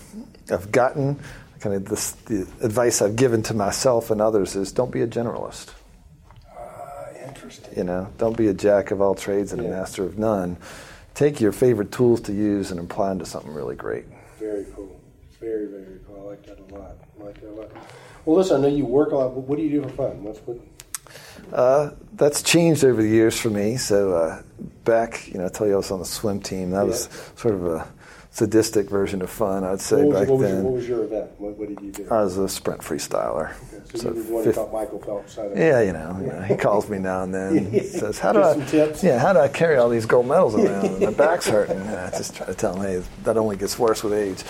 I've 0.52 0.72
gotten, 0.72 1.20
kind 1.60 1.76
of 1.76 1.86
this, 1.86 2.12
the 2.12 2.42
advice 2.62 3.02
I've 3.02 3.16
given 3.16 3.42
to 3.44 3.54
myself 3.54 4.12
and 4.12 4.22
others 4.22 4.56
is 4.56 4.72
don't 4.72 4.92
be 4.92 5.02
a 5.02 5.08
generalist. 5.08 5.70
Uh, 6.58 7.28
interesting. 7.28 7.78
You 7.78 7.84
know, 7.84 8.10
don't 8.18 8.38
be 8.38 8.48
a 8.48 8.54
jack 8.54 8.92
of 8.92 9.02
all 9.02 9.16
trades 9.16 9.54
and 9.54 9.62
a 9.62 9.70
master 9.70 10.04
of 10.04 10.18
none. 10.18 10.58
Take 11.14 11.42
your 11.42 11.52
favorite 11.52 11.92
tools 11.92 12.22
to 12.22 12.34
use 12.34 12.72
and 12.72 12.80
apply 12.80 13.10
them 13.10 13.20
to 13.20 13.26
something 13.26 13.54
really 13.54 13.76
great. 13.76 14.06
Very 14.40 14.66
cool. 14.76 15.00
Very, 15.40 15.68
very 15.68 16.00
cool. 16.08 16.22
I 16.22 16.30
like 16.32 16.46
that 16.46 16.60
a 16.60 16.76
lot. 16.76 16.96
I 17.20 17.24
like 17.24 17.42
that 17.42 17.50
a 17.50 17.52
lot. 17.52 17.72
Well, 18.26 18.38
listen, 18.38 18.58
I 18.58 18.70
know 18.70 18.76
you 18.76 18.86
work 18.86 19.12
a 19.12 19.16
lot. 19.16 19.34
What 19.34 19.58
do 19.58 19.64
you 19.64 19.82
do 19.82 19.84
for 19.84 19.90
fun? 19.90 20.24
What's 20.24 20.40
what? 20.40 20.60
Uh, 21.52 21.92
that's 22.14 22.44
changed 22.44 22.86
over 22.86 23.02
the 23.02 23.10
years 23.10 23.40
for 23.40 23.50
me. 23.50 23.76
So 23.78 24.14
uh, 24.14 24.42
back, 24.84 25.28
you 25.28 25.40
know, 25.40 25.46
I 25.46 25.50
tell 25.50 25.68
you 25.68 25.74
I 25.74 25.78
was 25.78 25.92
on 25.92 26.00
the 26.00 26.06
swim 26.06 26.40
team. 26.40 26.72
That 26.72 26.86
was 26.86 27.10
sort 27.36 27.56
of 27.56 27.66
a 27.66 27.88
sadistic 28.34 28.90
version 28.90 29.22
of 29.22 29.30
fun, 29.30 29.64
I'd 29.64 29.82
say 29.82 29.98
What 30.04 30.08
was, 30.08 30.20
back 30.22 30.30
what, 30.30 30.38
was 30.40 30.42
your, 30.50 30.56
then. 30.56 30.64
what 30.64 30.74
was 30.74 30.88
your 30.88 31.04
event? 31.04 31.32
What, 31.38 31.58
what 31.58 31.68
did 31.70 31.82
you 31.82 31.92
do? 31.92 32.08
I 32.10 32.24
was 32.24 32.38
a 32.38 32.48
sprint 32.48 32.80
freestyler. 32.82 33.54
so, 33.94 33.98
So 33.98 34.10
you 34.10 34.16
were 34.16 34.24
the 34.24 34.34
one 34.34 34.44
fifth- 34.46 34.56
who 34.56 34.62
taught 34.64 34.74
Michael 34.74 35.00
Phelps. 35.00 35.38
Yeah, 35.56 35.82
you 35.82 35.92
know, 35.94 36.18
you 36.22 36.28
know, 36.28 36.42
he 36.44 36.56
calls 36.56 36.90
me 36.90 36.98
now 36.98 37.24
and 37.24 37.34
then. 37.34 37.72
He 37.72 37.80
says, 38.02 38.20
"How 38.20 38.32
do 38.32 38.42
I? 38.42 38.54
some 38.54 38.66
tips. 38.68 39.04
Yeah, 39.04 39.20
how 39.20 39.34
do 39.34 39.40
I 39.40 39.50
carry 39.50 39.76
all 39.78 39.90
these 39.90 40.06
gold 40.06 40.28
medals 40.28 40.56
around? 40.56 40.86
And 40.86 41.00
my 41.08 41.12
back's 41.12 41.48
hurting." 41.48 41.78
And 41.78 41.90
I 41.96 42.10
just 42.12 42.36
try 42.36 42.46
to 42.46 42.54
tell 42.54 42.76
him, 42.80 42.84
"Hey, 43.02 43.04
that 43.24 43.36
only 43.38 43.58
gets 43.58 43.78
worse 43.78 44.02
with 44.02 44.14
age." 44.14 44.44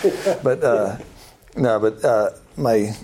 But 0.44 0.62
uh, 0.62 0.98
no, 1.56 1.80
but 1.80 2.04
uh, 2.04 2.30
my 2.56 2.94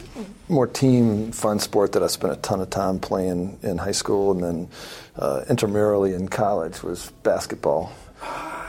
more 0.48 0.66
team 0.68 1.32
fun 1.32 1.58
sport 1.58 1.92
that 1.92 2.02
I 2.04 2.06
spent 2.06 2.32
a 2.32 2.36
ton 2.36 2.60
of 2.60 2.70
time 2.70 3.00
playing 3.00 3.58
in 3.62 3.78
high 3.78 3.92
school 3.92 4.30
and 4.32 4.42
then 4.42 4.68
uh, 5.16 5.42
intramurally 5.50 6.14
in 6.14 6.28
college 6.28 6.82
was 6.84 7.10
basketball. 7.24 7.92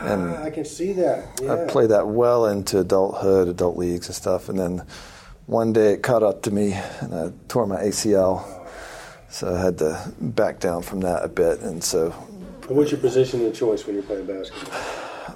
And 0.01 0.33
Ah, 0.35 0.43
I 0.43 0.49
can 0.49 0.65
see 0.65 0.93
that. 0.93 1.39
Yeah. 1.41 1.53
I 1.53 1.67
played 1.67 1.89
that 1.89 2.07
well 2.07 2.45
into 2.45 2.79
adulthood, 2.79 3.47
adult 3.47 3.77
leagues 3.77 4.07
and 4.07 4.15
stuff, 4.15 4.47
and 4.49 4.57
then 4.57 4.83
one 5.45 5.73
day 5.73 5.93
it 5.93 6.03
caught 6.03 6.23
up 6.23 6.41
to 6.43 6.51
me, 6.51 6.73
and 7.01 7.13
I 7.13 7.31
tore 7.47 7.65
my 7.65 7.81
ACL, 7.83 8.45
so 9.29 9.53
I 9.53 9.59
had 9.59 9.77
to 9.79 10.11
back 10.21 10.59
down 10.59 10.81
from 10.83 11.01
that 11.01 11.23
a 11.25 11.27
bit, 11.27 11.59
and 11.61 11.83
so 11.83 12.13
And 12.67 12.77
what's 12.77 12.91
your 12.91 12.99
position 12.99 13.41
and 13.41 13.53
choice 13.53 13.85
when 13.85 13.95
you're 13.95 14.03
playing 14.03 14.25
basketball? 14.25 14.79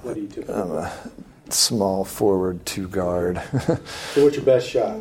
What 0.04 0.16
do 0.16 0.22
you 0.22 0.28
typically 0.28 0.54
I'm 0.56 0.72
a 0.72 0.92
small 1.50 2.04
forward, 2.06 2.66
two 2.66 2.88
guard. 2.88 3.42
So 4.14 4.24
what's 4.24 4.36
your 4.36 4.46
best 4.46 4.68
shot? 4.70 4.96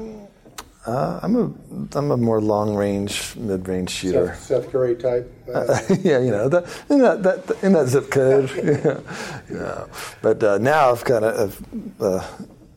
Uh, 0.87 1.20
I'm 1.22 1.37
a 1.37 1.97
I'm 1.97 2.11
a 2.11 2.16
more 2.16 2.41
long 2.41 2.74
range, 2.74 3.37
mid 3.37 3.68
range 3.68 3.91
shooter. 3.91 4.28
Seth, 4.28 4.43
Seth 4.43 4.72
Curry 4.72 4.97
type. 4.97 5.33
Uh, 5.53 5.80
yeah, 6.01 6.18
you 6.18 6.30
know, 6.30 6.49
that, 6.49 6.64
in 6.89 6.99
that, 6.99 7.22
that 7.22 7.62
in 7.62 7.72
that 7.74 7.87
zip 7.87 8.11
code. 8.11 8.51
yeah. 8.57 9.01
yeah. 9.53 9.87
But 10.22 10.43
uh, 10.43 10.59
now 10.59 10.91
I've 10.91 11.05
kind 11.05 11.24
of 11.24 11.64
uh, 12.01 12.26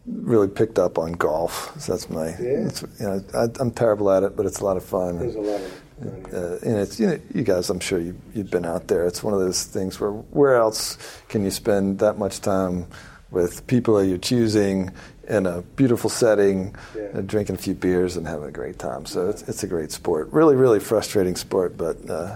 really 0.05 0.47
picked 0.47 0.77
up 0.77 0.99
on 0.99 1.13
golf. 1.13 1.73
So 1.81 1.93
that's 1.93 2.09
my. 2.09 2.29
Yeah. 2.39 2.69
You 2.99 3.05
know, 3.07 3.23
I, 3.33 3.47
I'm 3.59 3.71
terrible 3.71 4.11
at 4.11 4.21
it, 4.21 4.35
but 4.35 4.45
it's 4.45 4.59
a 4.59 4.65
lot 4.65 4.77
of 4.77 4.85
fun. 4.85 5.17
there's 5.17 5.35
a 5.35 5.39
lot 5.39 5.61
of. 5.61 5.81
Uh, 5.97 6.59
and 6.61 6.77
it's 6.77 6.99
you 6.99 7.07
know 7.07 7.17
you 7.33 7.41
guys 7.41 7.69
I'm 7.69 7.79
sure 7.79 7.99
you 7.99 8.19
you've 8.33 8.51
been 8.51 8.65
out 8.65 8.87
there. 8.87 9.07
It's 9.07 9.23
one 9.23 9.33
of 9.33 9.39
those 9.39 9.63
things 9.63 9.99
where 9.99 10.11
where 10.11 10.55
else 10.55 10.97
can 11.29 11.43
you 11.43 11.49
spend 11.49 11.99
that 11.99 12.17
much 12.19 12.41
time 12.41 12.85
with 13.31 13.65
people 13.67 13.97
that 13.97 14.07
you're 14.07 14.17
choosing 14.17 14.91
in 15.27 15.45
a 15.45 15.61
beautiful 15.75 16.09
setting, 16.09 16.75
Yeah. 16.95 17.03
uh, 17.15 17.21
drinking 17.21 17.55
a 17.55 17.57
few 17.59 17.73
beers 17.73 18.15
and 18.17 18.27
having 18.27 18.47
a 18.47 18.51
great 18.51 18.77
time. 18.79 19.05
So 19.05 19.29
it's 19.29 19.41
it's 19.43 19.63
a 19.63 19.67
great 19.67 19.91
sport. 19.91 20.29
Really 20.31 20.55
really 20.55 20.79
frustrating 20.79 21.35
sport, 21.35 21.77
but 21.77 21.97
uh, 22.09 22.35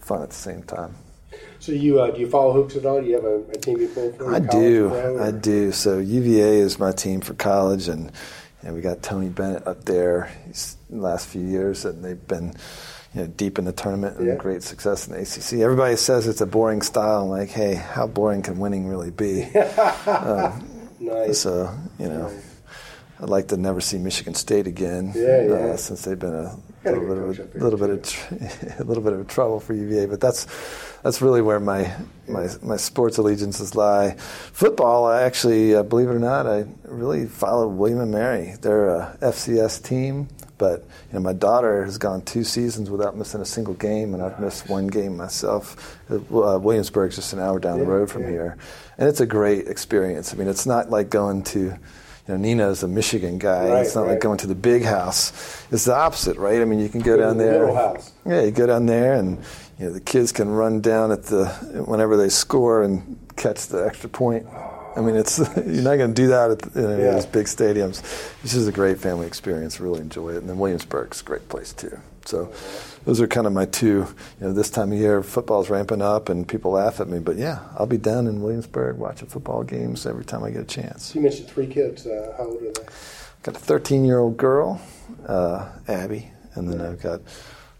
fun 0.00 0.22
at 0.22 0.30
the 0.30 0.34
same 0.36 0.62
time. 0.62 0.94
So 1.60 1.72
do 1.72 1.78
you 1.78 2.00
uh, 2.00 2.10
do 2.10 2.20
you 2.20 2.28
follow 2.28 2.52
hoops 2.52 2.76
at 2.76 2.84
all? 2.86 3.00
Do 3.00 3.06
you 3.06 3.14
have 3.16 3.24
a, 3.24 3.40
a 3.50 3.56
team 3.56 3.80
you 3.80 3.88
pull 3.88 4.12
for? 4.12 4.34
I 4.34 4.38
do. 4.38 4.88
pro, 4.90 5.22
I 5.24 5.30
do. 5.32 5.72
So 5.72 5.98
UVA 5.98 6.58
is 6.58 6.78
my 6.78 6.92
team 6.92 7.20
for 7.20 7.34
college, 7.34 7.88
and 7.88 8.12
and 8.62 8.74
we 8.74 8.80
got 8.80 9.02
Tony 9.02 9.28
Bennett 9.28 9.66
up 9.66 9.84
there 9.84 10.30
he's, 10.46 10.76
the 10.90 10.96
last 10.96 11.26
few 11.28 11.42
years, 11.42 11.84
and 11.84 12.04
they've 12.04 12.26
been 12.28 12.54
you 13.14 13.22
know 13.22 13.26
deep 13.26 13.58
in 13.58 13.64
the 13.64 13.72
tournament 13.72 14.18
and 14.18 14.26
Yeah. 14.28 14.34
great 14.36 14.62
success 14.62 15.06
in 15.08 15.14
the 15.14 15.20
ACC. 15.20 15.60
Everybody 15.62 15.96
says 15.96 16.26
it's 16.28 16.40
a 16.40 16.46
boring 16.46 16.82
style. 16.82 17.22
I'm 17.22 17.28
like, 17.28 17.48
hey, 17.50 17.74
how 17.74 18.06
boring 18.06 18.42
can 18.42 18.58
winning 18.58 18.86
really 18.86 19.10
be? 19.10 19.48
Nice. 21.08 21.40
so 21.40 21.74
you 21.98 22.08
know. 22.08 22.30
I'd 23.20 23.28
like 23.28 23.48
to 23.48 23.56
never 23.56 23.80
see 23.80 23.98
Michigan 23.98 24.34
State 24.34 24.68
again, 24.68 25.10
Yeah, 25.12 25.42
yeah. 25.42 25.52
Uh, 25.54 25.76
since 25.76 26.02
they've 26.02 26.16
been 26.16 26.34
a 26.34 26.56
little 26.84 27.00
bit 27.04 27.18
of 27.18 27.54
a 27.56 27.58
little 27.64 27.76
bit 27.76 27.90
of 27.90 28.02
tr- 28.04 28.34
a 28.78 28.84
little 28.84 29.02
bit 29.02 29.12
of 29.12 29.26
trouble 29.26 29.58
for 29.58 29.74
UVA. 29.74 30.06
But 30.06 30.20
that's 30.20 30.46
that's 31.02 31.20
really 31.20 31.42
where 31.42 31.58
my 31.58 31.92
my 32.28 32.46
my 32.62 32.76
sports 32.76 33.18
allegiances 33.18 33.74
lie. 33.74 34.14
Football, 34.52 35.04
I 35.06 35.22
actually, 35.22 35.74
uh, 35.74 35.82
believe 35.82 36.08
it 36.08 36.12
or 36.12 36.20
not, 36.20 36.46
I 36.46 36.66
really 36.84 37.26
follow 37.26 37.66
William 37.66 37.98
and 37.98 38.12
Mary. 38.12 38.54
They're 38.60 38.88
a 38.88 39.18
FCS 39.20 39.82
team, 39.82 40.28
but 40.58 40.82
you 40.82 41.14
know 41.14 41.20
my 41.20 41.32
daughter 41.32 41.84
has 41.84 41.96
gone 41.96 42.22
two 42.22 42.44
seasons 42.44 42.90
without 42.90 43.16
missing 43.16 43.40
a 43.40 43.46
single 43.46 43.74
game, 43.74 44.14
and 44.14 44.22
I've 44.22 44.38
missed 44.38 44.68
one 44.68 44.88
game 44.88 45.16
myself. 45.16 45.98
Uh, 46.10 46.18
Williamsburg's 46.60 47.16
just 47.16 47.32
an 47.32 47.38
hour 47.38 47.58
down 47.58 47.78
the 47.78 47.86
road 47.86 48.10
from 48.10 48.22
yeah. 48.22 48.30
here, 48.30 48.56
and 48.98 49.08
it's 49.08 49.20
a 49.20 49.26
great 49.26 49.68
experience. 49.68 50.34
I 50.34 50.36
mean, 50.36 50.48
it's 50.48 50.66
not 50.66 50.90
like 50.90 51.10
going 51.10 51.42
to 51.44 51.78
you 52.28 52.34
know, 52.34 52.36
Nina's 52.36 52.82
a 52.82 52.88
Michigan 52.88 53.38
guy. 53.38 53.68
Right, 53.68 53.86
it's 53.86 53.94
not 53.94 54.02
right. 54.02 54.10
like 54.12 54.20
going 54.20 54.36
to 54.38 54.46
the 54.46 54.54
big 54.54 54.84
house. 54.84 55.32
It's 55.70 55.86
the 55.86 55.94
opposite, 55.96 56.36
right? 56.36 56.60
I 56.60 56.66
mean, 56.66 56.78
you 56.78 56.90
can 56.90 57.00
go 57.00 57.16
Go 57.16 57.22
down 57.22 57.38
the 57.38 57.44
there. 57.44 57.60
little 57.60 57.74
house. 57.74 58.12
Yeah, 58.26 58.42
you 58.42 58.50
go 58.50 58.66
down 58.66 58.84
there, 58.84 59.14
and 59.14 59.38
you 59.78 59.86
know 59.86 59.92
the 59.92 60.00
kids 60.00 60.30
can 60.30 60.50
run 60.50 60.80
down 60.82 61.10
at 61.10 61.24
the 61.24 61.46
whenever 61.86 62.16
they 62.18 62.28
score 62.28 62.82
and 62.82 63.18
catch 63.36 63.68
the 63.68 63.86
extra 63.86 64.10
point. 64.10 64.46
I 64.98 65.00
mean, 65.00 65.16
it's 65.16 65.38
you're 65.56 65.82
not 65.84 65.96
going 65.96 66.12
to 66.12 66.22
do 66.22 66.26
that 66.28 66.50
at 66.50 66.58
the, 66.58 66.84
in 66.84 66.90
any 66.92 67.02
Yeah. 67.02 67.08
of 67.10 67.14
those 67.14 67.26
big 67.26 67.46
stadiums. 67.46 68.02
This 68.42 68.54
is 68.54 68.66
a 68.66 68.72
great 68.72 68.98
family 68.98 69.26
experience. 69.26 69.78
Really 69.80 70.00
enjoy 70.00 70.30
it, 70.30 70.38
and 70.38 70.48
then 70.48 70.58
Williamsburg's 70.58 71.20
a 71.20 71.24
great 71.24 71.48
place 71.48 71.72
too. 71.72 71.98
So, 72.24 72.52
those 73.06 73.20
are 73.22 73.26
kind 73.26 73.46
of 73.46 73.52
my 73.54 73.64
two. 73.64 74.06
You 74.40 74.48
know, 74.48 74.52
this 74.52 74.68
time 74.68 74.92
of 74.92 74.98
year, 74.98 75.22
football's 75.22 75.70
ramping 75.70 76.02
up, 76.02 76.28
and 76.28 76.46
people 76.46 76.72
laugh 76.72 77.00
at 77.00 77.08
me, 77.08 77.20
but 77.20 77.36
yeah, 77.36 77.60
I'll 77.78 77.86
be 77.86 77.96
down 77.96 78.26
in 78.26 78.42
Williamsburg 78.42 78.98
watching 78.98 79.28
football 79.28 79.62
games 79.62 80.04
every 80.04 80.24
time 80.26 80.44
I 80.44 80.50
get 80.50 80.60
a 80.62 80.64
chance. 80.66 81.14
You 81.14 81.20
mentioned 81.22 81.48
three 81.48 81.66
kids. 81.68 82.06
Uh, 82.06 82.34
how 82.36 82.44
old 82.44 82.60
are 82.62 82.72
they? 82.72 82.82
I've 82.86 83.42
Got 83.44 83.56
a 83.56 83.60
13 83.60 84.04
year 84.04 84.18
old 84.18 84.36
girl, 84.36 84.80
uh, 85.26 85.68
Abby, 85.86 86.30
and 86.54 86.68
then 86.70 86.80
I've 86.82 87.00
got 87.00 87.20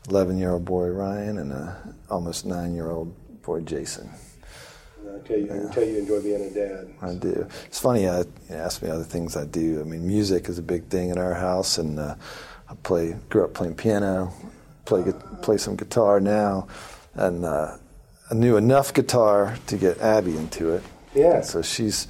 11 0.08 0.38
year 0.38 0.52
old 0.52 0.64
boy 0.64 0.86
Ryan 0.88 1.38
and 1.38 1.52
a 1.52 1.94
almost 2.08 2.46
nine 2.46 2.74
year 2.74 2.90
old 2.90 3.12
boy 3.42 3.60
Jason. 3.60 4.08
And 5.18 5.24
I 5.24 5.28
tell 5.28 5.38
you, 5.38 5.44
I 5.44 5.48
can 5.48 5.70
tell 5.72 5.84
you 5.84 5.98
enjoy 5.98 6.22
being 6.22 6.42
a 6.42 6.50
dad. 6.50 6.94
I 7.02 7.14
do. 7.14 7.46
It's 7.66 7.80
funny. 7.80 8.08
I, 8.08 8.20
you 8.20 8.26
ask 8.50 8.82
me 8.82 8.90
other 8.90 9.04
things 9.04 9.36
I 9.36 9.44
do. 9.44 9.80
I 9.80 9.84
mean, 9.84 10.06
music 10.06 10.48
is 10.48 10.58
a 10.58 10.62
big 10.62 10.88
thing 10.88 11.10
in 11.10 11.18
our 11.18 11.34
house, 11.34 11.78
and 11.78 11.98
uh, 11.98 12.14
I 12.68 12.74
play. 12.82 13.16
Grew 13.28 13.44
up 13.44 13.54
playing 13.54 13.74
piano, 13.74 14.32
play 14.84 15.12
play 15.42 15.56
some 15.56 15.76
guitar 15.76 16.20
now, 16.20 16.68
and 17.14 17.44
uh, 17.44 17.76
I 18.30 18.34
knew 18.34 18.56
enough 18.56 18.94
guitar 18.94 19.56
to 19.66 19.76
get 19.76 20.00
Abby 20.00 20.36
into 20.36 20.74
it. 20.74 20.82
Yeah. 21.14 21.40
So 21.40 21.62
she's, 21.62 22.06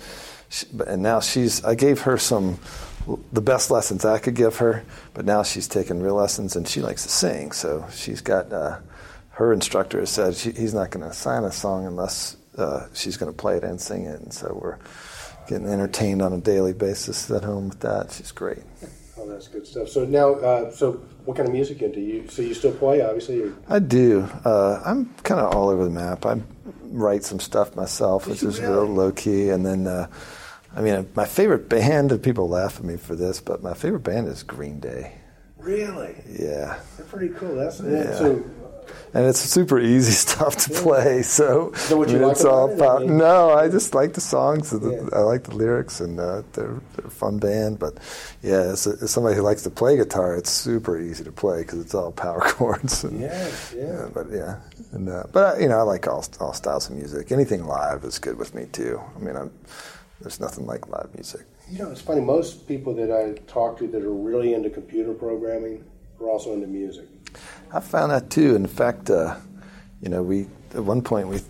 she, 0.48 0.66
and 0.86 1.02
now 1.02 1.20
she's. 1.20 1.64
I 1.64 1.74
gave 1.74 2.00
her 2.02 2.18
some, 2.18 2.58
the 3.32 3.40
best 3.40 3.70
lessons 3.70 4.04
I 4.04 4.18
could 4.18 4.34
give 4.34 4.56
her, 4.58 4.84
but 5.14 5.24
now 5.24 5.42
she's 5.42 5.68
taking 5.68 6.02
real 6.02 6.14
lessons, 6.14 6.56
and 6.56 6.66
she 6.66 6.80
likes 6.80 7.04
to 7.04 7.08
sing. 7.08 7.52
So 7.52 7.86
she's 7.92 8.20
got. 8.20 8.52
Uh, 8.52 8.78
her 9.30 9.52
instructor 9.52 10.00
has 10.00 10.10
said 10.10 10.34
she, 10.34 10.50
he's 10.50 10.74
not 10.74 10.90
going 10.90 11.08
to 11.08 11.14
sign 11.14 11.44
a 11.44 11.52
song 11.52 11.86
unless 11.86 12.36
uh, 12.58 12.86
she's 12.94 13.16
going 13.16 13.30
to 13.32 13.36
play 13.36 13.56
it 13.56 13.64
and 13.64 13.80
sing 13.80 14.04
it, 14.04 14.20
and 14.20 14.32
so 14.32 14.58
we're 14.60 14.78
getting 15.48 15.68
entertained 15.68 16.20
on 16.22 16.32
a 16.32 16.38
daily 16.38 16.72
basis 16.72 17.30
at 17.30 17.44
home 17.44 17.70
with 17.70 17.80
that. 17.80 18.12
She's 18.12 18.32
great. 18.32 18.58
Oh, 19.16 19.28
that's 19.28 19.48
good 19.48 19.66
stuff. 19.66 19.88
So 19.88 20.04
now, 20.04 20.34
uh, 20.34 20.70
so 20.70 20.92
what 21.24 21.36
kind 21.36 21.48
of 21.48 21.54
music 21.54 21.78
do 21.78 22.00
you? 22.00 22.28
So 22.28 22.42
you 22.42 22.54
still 22.54 22.72
play, 22.72 23.00
obviously. 23.00 23.42
Or, 23.42 23.54
I 23.68 23.78
do. 23.78 24.28
Uh, 24.44 24.80
I'm 24.84 25.06
kind 25.24 25.40
of 25.40 25.54
all 25.54 25.68
over 25.70 25.84
the 25.84 25.90
map. 25.90 26.24
I 26.26 26.40
write 26.84 27.24
some 27.24 27.40
stuff 27.40 27.74
myself, 27.76 28.26
which 28.26 28.42
is 28.42 28.60
really? 28.60 28.72
real 28.74 28.86
low 28.86 29.12
key, 29.12 29.50
and 29.50 29.64
then. 29.64 29.86
Uh, 29.86 30.08
I 30.76 30.82
mean, 30.82 31.08
my 31.16 31.24
favorite 31.24 31.68
band, 31.70 32.12
and 32.12 32.22
people 32.22 32.46
laugh 32.48 32.76
at 32.76 32.84
me 32.84 32.98
for 32.98 33.16
this, 33.16 33.40
but 33.40 33.62
my 33.62 33.72
favorite 33.72 34.04
band 34.04 34.28
is 34.28 34.42
Green 34.42 34.78
Day. 34.80 35.14
really? 35.56 36.14
Yeah. 36.28 36.78
They're 36.96 37.06
pretty 37.06 37.30
cool. 37.34 37.56
That's 37.56 37.80
Yeah. 37.80 38.14
so. 38.14 38.44
And 39.14 39.26
it's 39.26 39.40
super 39.40 39.78
easy 39.78 40.12
stuff 40.26 40.56
to 40.56 40.70
play. 40.70 41.22
So, 41.22 41.72
So 41.74 42.02
I 42.02 42.06
mean, 42.06 42.22
like 42.22 42.32
it's 42.32 42.44
all 42.44 42.72
about 42.72 43.02
it? 43.02 43.04
I 43.04 43.08
mean- 43.08 43.18
No, 43.18 43.50
I 43.50 43.68
just 43.68 43.94
like 43.94 44.12
the 44.14 44.20
songs. 44.20 44.72
and 44.72 44.82
the- 44.82 44.90
Yeah. 45.12 45.18
I 45.18 45.20
like 45.20 45.44
the 45.44 45.54
lyrics, 45.54 46.00
and 46.00 46.18
uh, 46.20 46.42
they're, 46.52 46.80
they're 46.96 47.06
a 47.06 47.10
fun 47.10 47.38
band. 47.38 47.78
But 47.78 47.94
yeah, 48.42 48.60
as, 48.60 48.86
a, 48.86 48.90
as 49.02 49.10
somebody 49.10 49.36
who 49.36 49.42
likes 49.42 49.62
to 49.62 49.70
play 49.70 49.96
guitar, 49.96 50.34
it's 50.36 50.50
super 50.50 50.98
easy 50.98 51.24
to 51.24 51.32
play 51.32 51.62
because 51.62 51.80
it's 51.80 51.94
all 51.94 52.12
power 52.12 52.40
chords. 52.44 53.04
And, 53.04 53.20
Yes, 53.20 53.74
yeah. 53.76 54.08
but 54.12 54.30
yeah, 54.30 54.56
and 54.92 55.08
uh, 55.08 55.24
but 55.32 55.56
I, 55.56 55.60
you 55.60 55.68
know, 55.68 55.78
I 55.78 55.82
like 55.82 56.06
all 56.06 56.24
all 56.40 56.52
styles 56.52 56.88
of 56.90 56.96
music. 56.96 57.32
Anything 57.32 57.66
live 57.66 58.04
is 58.04 58.18
good 58.18 58.38
with 58.38 58.54
me 58.54 58.66
too. 58.72 59.00
I 59.16 59.18
mean, 59.20 59.36
I'm, 59.36 59.50
there's 60.20 60.40
nothing 60.40 60.66
like 60.66 60.88
live 60.88 61.10
music. 61.14 61.42
You 61.70 61.78
know, 61.80 61.90
it's 61.90 62.00
funny. 62.00 62.20
Most 62.22 62.66
people 62.66 62.94
that 62.94 63.10
I 63.12 63.38
talk 63.46 63.78
to 63.78 63.86
that 63.88 64.02
are 64.02 64.12
really 64.12 64.54
into 64.54 64.70
computer 64.70 65.12
programming 65.12 65.84
are 66.20 66.28
also 66.28 66.52
into 66.54 66.66
music. 66.66 67.06
I 67.72 67.80
found 67.80 68.12
that 68.12 68.30
too. 68.30 68.54
In 68.56 68.66
fact, 68.66 69.10
uh, 69.10 69.36
you 70.00 70.08
know, 70.08 70.22
we 70.22 70.46
at 70.74 70.84
one 70.84 71.02
point 71.02 71.28
we 71.28 71.38
t- 71.38 71.44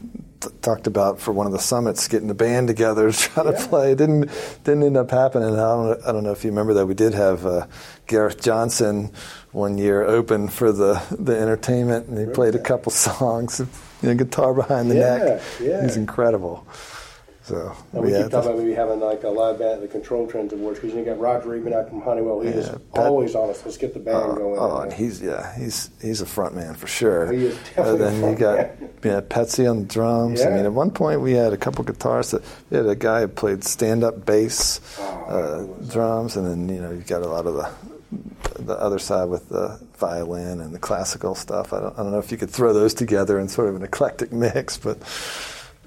talked 0.62 0.86
about 0.86 1.20
for 1.20 1.32
one 1.32 1.46
of 1.46 1.52
the 1.52 1.58
summits 1.58 2.06
getting 2.08 2.28
the 2.28 2.34
band 2.34 2.68
together 2.68 3.10
to 3.10 3.16
try 3.18 3.44
Yeah. 3.44 3.50
to 3.52 3.68
play. 3.68 3.92
It 3.92 3.98
didn't 3.98 4.30
didn't 4.64 4.82
end 4.84 4.96
up 4.96 5.10
happening. 5.10 5.50
I 5.54 5.56
don't, 5.56 6.00
I 6.06 6.12
don't 6.12 6.24
know 6.24 6.32
if 6.32 6.44
you 6.44 6.50
remember 6.50 6.74
that 6.74 6.86
we 6.86 6.94
did 6.94 7.14
have 7.14 7.44
uh, 7.46 7.66
Gareth 8.06 8.40
Johnson 8.42 9.12
one 9.52 9.78
year 9.78 10.02
open 10.04 10.48
for 10.48 10.72
the 10.72 11.00
the 11.10 11.36
entertainment, 11.38 12.08
and 12.08 12.18
he 12.18 12.32
played 12.32 12.54
a 12.54 12.60
couple 12.60 12.90
songs. 12.92 13.60
You 14.02 14.08
know, 14.10 14.14
guitar 14.14 14.54
behind 14.54 14.90
the 14.90 14.94
Yeah, 14.96 15.16
neck. 15.18 15.42
yeah. 15.60 15.82
He's 15.82 15.96
incredible. 15.96 16.66
So 17.48 17.74
And 17.94 18.02
we 18.04 18.12
yeah, 18.12 18.22
keep 18.24 18.30
talking 18.32 18.50
about 18.50 18.58
maybe 18.60 18.74
having 18.74 19.00
like 19.00 19.22
a 19.24 19.28
live 19.28 19.58
band 19.58 19.72
at 19.74 19.80
the 19.80 19.88
Control 19.88 20.26
Trends 20.26 20.52
Awards 20.52 20.78
because 20.80 20.94
you 20.94 21.02
got 21.04 21.18
Roger 21.18 21.54
Ebert 21.54 21.72
out 21.72 21.88
from 21.88 22.02
Honeywell. 22.02 22.40
He 22.40 22.48
is 22.50 22.66
Yeah, 22.66 22.76
Pat- 22.94 23.06
always 23.06 23.34
on 23.34 23.48
us. 23.48 23.64
Let's 23.64 23.78
get 23.78 23.94
the 23.94 24.00
band 24.00 24.36
going. 24.36 24.58
Oh, 24.58 24.80
and 24.80 24.92
he's 24.92 25.22
yeah, 25.22 25.56
he's 25.58 25.88
he's 26.02 26.20
a 26.20 26.26
front 26.26 26.54
man 26.54 26.74
for 26.74 26.86
sure. 26.86 27.32
He 27.32 27.46
is 27.46 27.54
Uh, 27.56 27.58
definitely 27.74 27.94
a 27.94 27.96
then 28.10 28.30
you 28.30 28.36
got 28.36 28.56
man. 28.80 28.90
yeah, 29.02 29.20
Petze 29.20 29.60
on 29.66 29.80
the 29.80 29.86
drums. 29.86 30.42
I 30.42 30.50
mean, 30.50 30.66
at 30.66 30.72
one 30.72 30.90
point 30.90 31.20
we 31.22 31.32
had 31.32 31.52
a 31.52 31.56
couple 31.56 31.84
guitars. 31.84 32.32
That, 32.32 32.42
we 32.70 32.76
had 32.76 32.86
a 32.86 32.94
guy 32.96 33.22
who 33.22 33.28
played 33.28 33.64
stand-up 33.64 34.26
bass, 34.26 34.80
Oh, 35.00 35.04
uh, 35.28 35.90
drums, 35.90 36.36
and 36.36 36.46
then 36.46 36.68
you 36.74 36.82
know 36.82 36.90
you 36.90 37.00
got 37.00 37.22
a 37.22 37.28
lot 37.28 37.46
of 37.46 37.54
the 37.54 37.68
the 38.62 38.74
other 38.78 38.98
side 38.98 39.28
with 39.28 39.48
the 39.48 39.78
violin 39.98 40.60
and 40.60 40.74
the 40.74 40.78
classical 40.78 41.34
stuff. 41.34 41.72
I 41.72 41.80
don't, 41.80 41.98
I 41.98 42.02
don't 42.02 42.12
know 42.12 42.18
if 42.18 42.30
you 42.32 42.36
could 42.38 42.50
throw 42.50 42.72
those 42.72 42.92
together 42.92 43.38
in 43.38 43.48
sort 43.48 43.68
of 43.70 43.76
an 43.76 43.82
eclectic 43.82 44.32
mix, 44.32 44.76
but. 44.76 44.98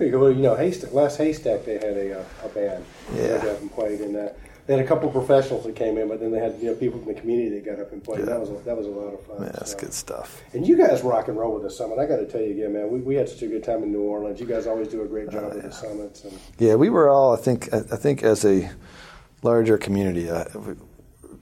Well, 0.10 0.32
you 0.32 0.42
know, 0.42 0.56
Haystack, 0.56 0.94
last 0.94 1.18
Haystack 1.18 1.66
they 1.66 1.74
had 1.74 1.98
a, 1.98 2.20
uh, 2.22 2.26
a 2.46 2.50
band. 2.50 2.86
Yeah. 3.14 3.22
They 3.22 3.38
got 3.38 3.48
up 3.48 3.62
and 3.62 3.72
played, 3.72 4.02
and 4.02 4.16
uh, 4.16 4.30
they 4.66 4.76
had 4.76 4.84
a 4.84 4.88
couple 4.88 5.08
of 5.08 5.14
professionals 5.14 5.66
that 5.66 5.76
came 5.76 5.98
in, 5.98 6.08
but 6.08 6.20
then 6.20 6.32
they 6.32 6.40
had 6.40 6.58
you 6.60 6.68
know 6.68 6.76
people 6.76 7.00
from 7.00 7.14
the 7.14 7.20
community 7.20 7.50
that 7.50 7.66
got 7.66 7.80
up 7.80 7.92
and 7.92 8.04
played. 8.04 8.20
Yeah. 8.20 8.26
That 8.26 8.40
was 8.40 8.50
a, 8.50 8.54
that 8.64 8.78
was 8.78 8.88
a 8.88 8.90
lot 8.90 9.14
of 9.14 9.26
fun. 9.26 9.44
yeah, 9.44 9.52
that's 9.52 9.72
so. 9.72 9.78
good 9.78 9.94
stuff. 9.94 10.42
And 10.54 10.68
you 10.68 10.78
guys 10.78 11.02
rock 11.02 11.28
and 11.28 11.38
roll 11.38 11.54
with 11.54 11.64
the 11.64 11.70
summit. 11.70 12.00
I 12.00 12.06
got 12.06 12.18
to 12.18 12.26
tell 12.26 12.42
you 12.42 12.52
again, 12.52 12.74
man. 12.74 12.90
We, 12.90 13.00
we 13.00 13.16
had 13.16 13.30
such 13.30 13.42
a 13.44 13.48
good 13.48 13.64
time 13.64 13.84
in 13.84 13.92
New 13.92 14.02
Orleans. 14.02 14.40
You 14.40 14.48
guys 14.48 14.68
always 14.68 14.88
do 14.88 15.02
a 15.04 15.08
great 15.08 15.30
job 15.30 15.54
with 15.54 15.64
the 15.64 15.72
summits. 15.72 16.24
And 16.24 16.40
Yeah, 16.58 16.76
we 16.76 16.90
were 16.90 17.10
all. 17.10 17.34
I 17.34 17.38
think. 17.38 17.74
I 17.74 17.78
I 17.78 17.98
think 17.98 18.24
as 18.24 18.46
a 18.46 18.72
larger 19.44 19.78
community, 19.78 20.30
uh, 20.30 20.46
we, 20.56 20.74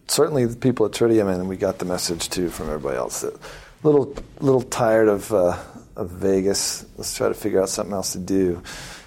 certainly 0.07 0.45
the 0.45 0.55
people 0.55 0.85
at 0.85 0.91
Tridium, 0.91 1.33
and 1.33 1.47
we 1.47 1.57
got 1.57 1.79
the 1.79 1.85
message 1.85 2.29
too 2.29 2.49
from 2.49 2.67
everybody 2.67 2.97
else 2.97 3.21
that 3.21 3.39
little 3.83 4.15
little 4.39 4.61
tired 4.61 5.07
of 5.07 5.31
uh, 5.33 5.57
of 5.99 6.09
Vegas. 6.11 6.85
Let's 6.97 7.15
try 7.15 7.27
to 7.27 7.33
figure 7.33 7.61
out 7.61 7.69
something 7.69 7.93
else 7.93 8.13
to 8.13 8.19
do. 8.19 8.61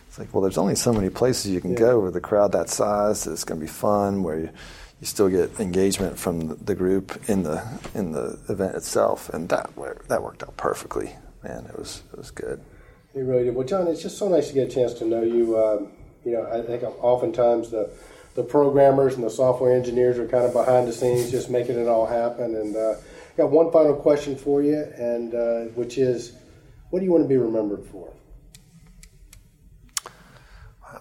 It's 0.09 0.19
like, 0.19 0.33
well, 0.35 0.43
there's 0.43 0.59
only 0.59 0.75
so 0.75 0.93
many 0.93 1.09
places 1.09 1.51
you 1.51 1.61
can 1.61 1.73
Yeah. 1.73 1.79
go 1.79 2.01
with 2.01 2.15
a 2.17 2.21
crowd 2.21 2.53
that 2.53 2.69
size. 2.69 3.27
It's 3.27 3.45
going 3.45 3.59
to 3.61 3.65
be 3.65 3.71
fun 3.73 4.23
where 4.23 4.39
you, 4.39 4.51
you 5.01 5.07
still 5.07 5.29
get 5.31 5.59
engagement 5.59 6.19
from 6.19 6.49
the, 6.49 6.55
the 6.57 6.75
group 6.75 7.19
in 7.29 7.43
the 7.45 7.63
in 7.95 8.13
the 8.13 8.39
event 8.49 8.77
itself, 8.77 9.31
and 9.31 9.49
that 9.49 9.71
that 10.09 10.23
worked 10.23 10.43
out 10.43 10.57
perfectly. 10.59 11.17
Man, 11.43 11.65
it 11.67 11.79
was 11.79 12.03
it 12.13 12.19
was 12.19 12.31
good. 12.31 12.61
You 13.15 13.25
really 13.25 13.45
did. 13.45 13.55
Well, 13.55 13.67
John, 13.67 13.89
it's 13.89 14.03
just 14.03 14.19
so 14.19 14.29
nice 14.29 14.49
to 14.49 14.55
get 14.55 14.69
a 14.71 14.75
chance 14.75 14.93
to 14.95 15.05
know 15.07 15.23
you. 15.23 15.59
Um, 15.59 15.89
you 16.25 16.33
know, 16.33 16.47
I 16.53 16.63
think 16.63 16.83
oftentimes 17.03 17.71
the 17.71 17.91
the 18.35 18.43
programmers 18.45 19.15
and 19.15 19.25
the 19.25 19.31
software 19.31 19.75
engineers 19.75 20.19
are 20.19 20.29
kind 20.29 20.45
of 20.45 20.53
behind 20.53 20.87
the 20.89 20.93
scenes, 20.93 21.31
just 21.31 21.51
making 21.51 21.79
it 21.79 21.89
all 21.89 22.07
happen. 22.07 22.55
And 22.55 22.77
uh, 22.77 22.95
I 22.95 23.37
got 23.37 23.51
one 23.51 23.71
final 23.73 23.95
question 23.95 24.37
for 24.37 24.63
you, 24.63 24.77
and 24.97 25.35
uh, 25.35 25.61
which 25.75 25.99
is, 25.99 26.33
what 26.93 26.99
do 26.99 27.07
you 27.07 27.11
want 27.11 27.25
to 27.25 27.29
be 27.29 27.39
remembered 27.39 27.83
for? 27.87 28.13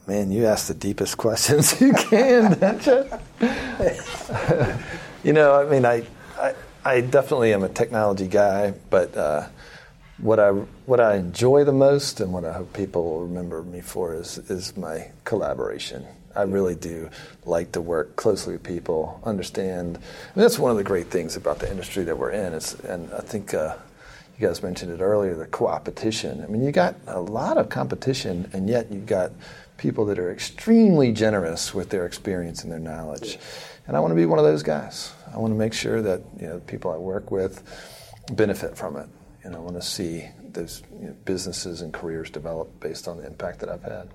Man, 0.08 0.32
you 0.32 0.46
ask 0.46 0.68
the 0.68 0.74
deepest 0.74 1.18
questions 1.26 1.82
you 1.82 1.92
can. 1.92 2.58
don't 2.58 2.86
you? 2.86 3.06
you 5.26 5.34
know, 5.34 5.54
I 5.54 5.70
mean, 5.70 5.86
I, 5.86 6.06
I, 6.39 6.56
I 6.86 7.02
definitely 7.02 7.54
am 7.54 7.64
a 7.64 7.70
technology 7.70 8.30
guy, 8.30 8.74
but 8.89 9.18
uh, 9.18 9.50
what 10.18 10.39
I 10.39 10.52
what 10.86 11.02
I 11.02 11.18
enjoy 11.18 11.66
the 11.66 11.74
most 11.74 12.22
and 12.22 12.32
what 12.32 12.46
I 12.46 12.54
hope 12.54 12.72
people 12.72 13.04
will 13.04 13.28
remember 13.28 13.62
me 13.62 13.82
for 13.82 14.16
is 14.16 14.38
is 14.50 14.78
my 14.78 15.12
collaboration. 15.26 16.06
I 16.34 16.44
really 16.44 16.76
do 16.76 17.10
like 17.46 17.74
to 17.74 17.82
work 17.82 18.16
closely 18.16 18.54
with 18.54 18.64
people, 18.64 19.20
understand. 19.26 19.98
I 19.98 20.00
mean, 20.00 20.44
that's 20.44 20.58
one 20.58 20.72
of 20.72 20.78
the 20.78 20.86
great 20.86 21.08
things 21.08 21.36
about 21.36 21.60
the 21.60 21.70
industry 21.70 22.06
that 22.06 22.18
we're 22.18 22.32
in. 22.32 22.54
Is, 22.54 22.80
and 22.80 23.12
I 23.14 23.20
think 23.20 23.54
uh, 23.54 23.76
you 24.42 24.48
guys 24.48 24.64
mentioned 24.64 24.92
it 24.92 25.02
earlier, 25.02 25.36
the 25.36 25.46
co-opetition. 25.46 26.44
I 26.44 26.48
mean, 26.48 26.64
you 26.64 26.72
got 26.72 26.96
a 27.06 27.22
lot 27.22 27.58
of 27.58 27.70
competition, 27.70 28.50
and 28.54 28.68
yet 28.68 28.92
you've 28.92 29.06
got 29.06 29.32
people 29.78 30.06
that 30.06 30.18
are 30.18 30.32
extremely 30.32 31.12
generous 31.12 31.74
with 31.74 31.89
their 31.89 32.06
experience 32.08 32.64
and 32.64 32.72
their 32.72 32.80
knowledge. 32.80 33.38
And 33.86 33.96
I 33.96 34.00
want 34.00 34.12
to 34.12 34.16
be 34.16 34.26
one 34.26 34.39
of 34.39 34.46
those 34.46 34.64
guys. 34.64 35.14
I 35.32 35.38
want 35.38 35.54
to 35.54 35.58
make 35.58 35.74
sure 35.74 36.02
that 36.02 36.22
you 36.39 36.48
know 36.48 36.60
people 36.62 36.92
I 36.92 36.98
work 36.98 37.30
with 37.30 37.62
benefit 38.32 38.76
from 38.76 38.96
it. 38.96 39.10
And 39.44 39.56
I 39.56 39.60
want 39.60 39.76
to 39.76 39.82
see 39.82 40.28
those 40.52 40.84
you 41.00 41.08
know, 41.08 41.16
businesses 41.26 41.82
and 41.82 41.94
careers 41.94 42.30
develop 42.30 42.80
based 42.80 43.08
on 43.08 43.18
the 43.18 43.26
impact 43.26 43.60
that 43.60 43.70
I've 43.70 43.84
had. 43.84 44.10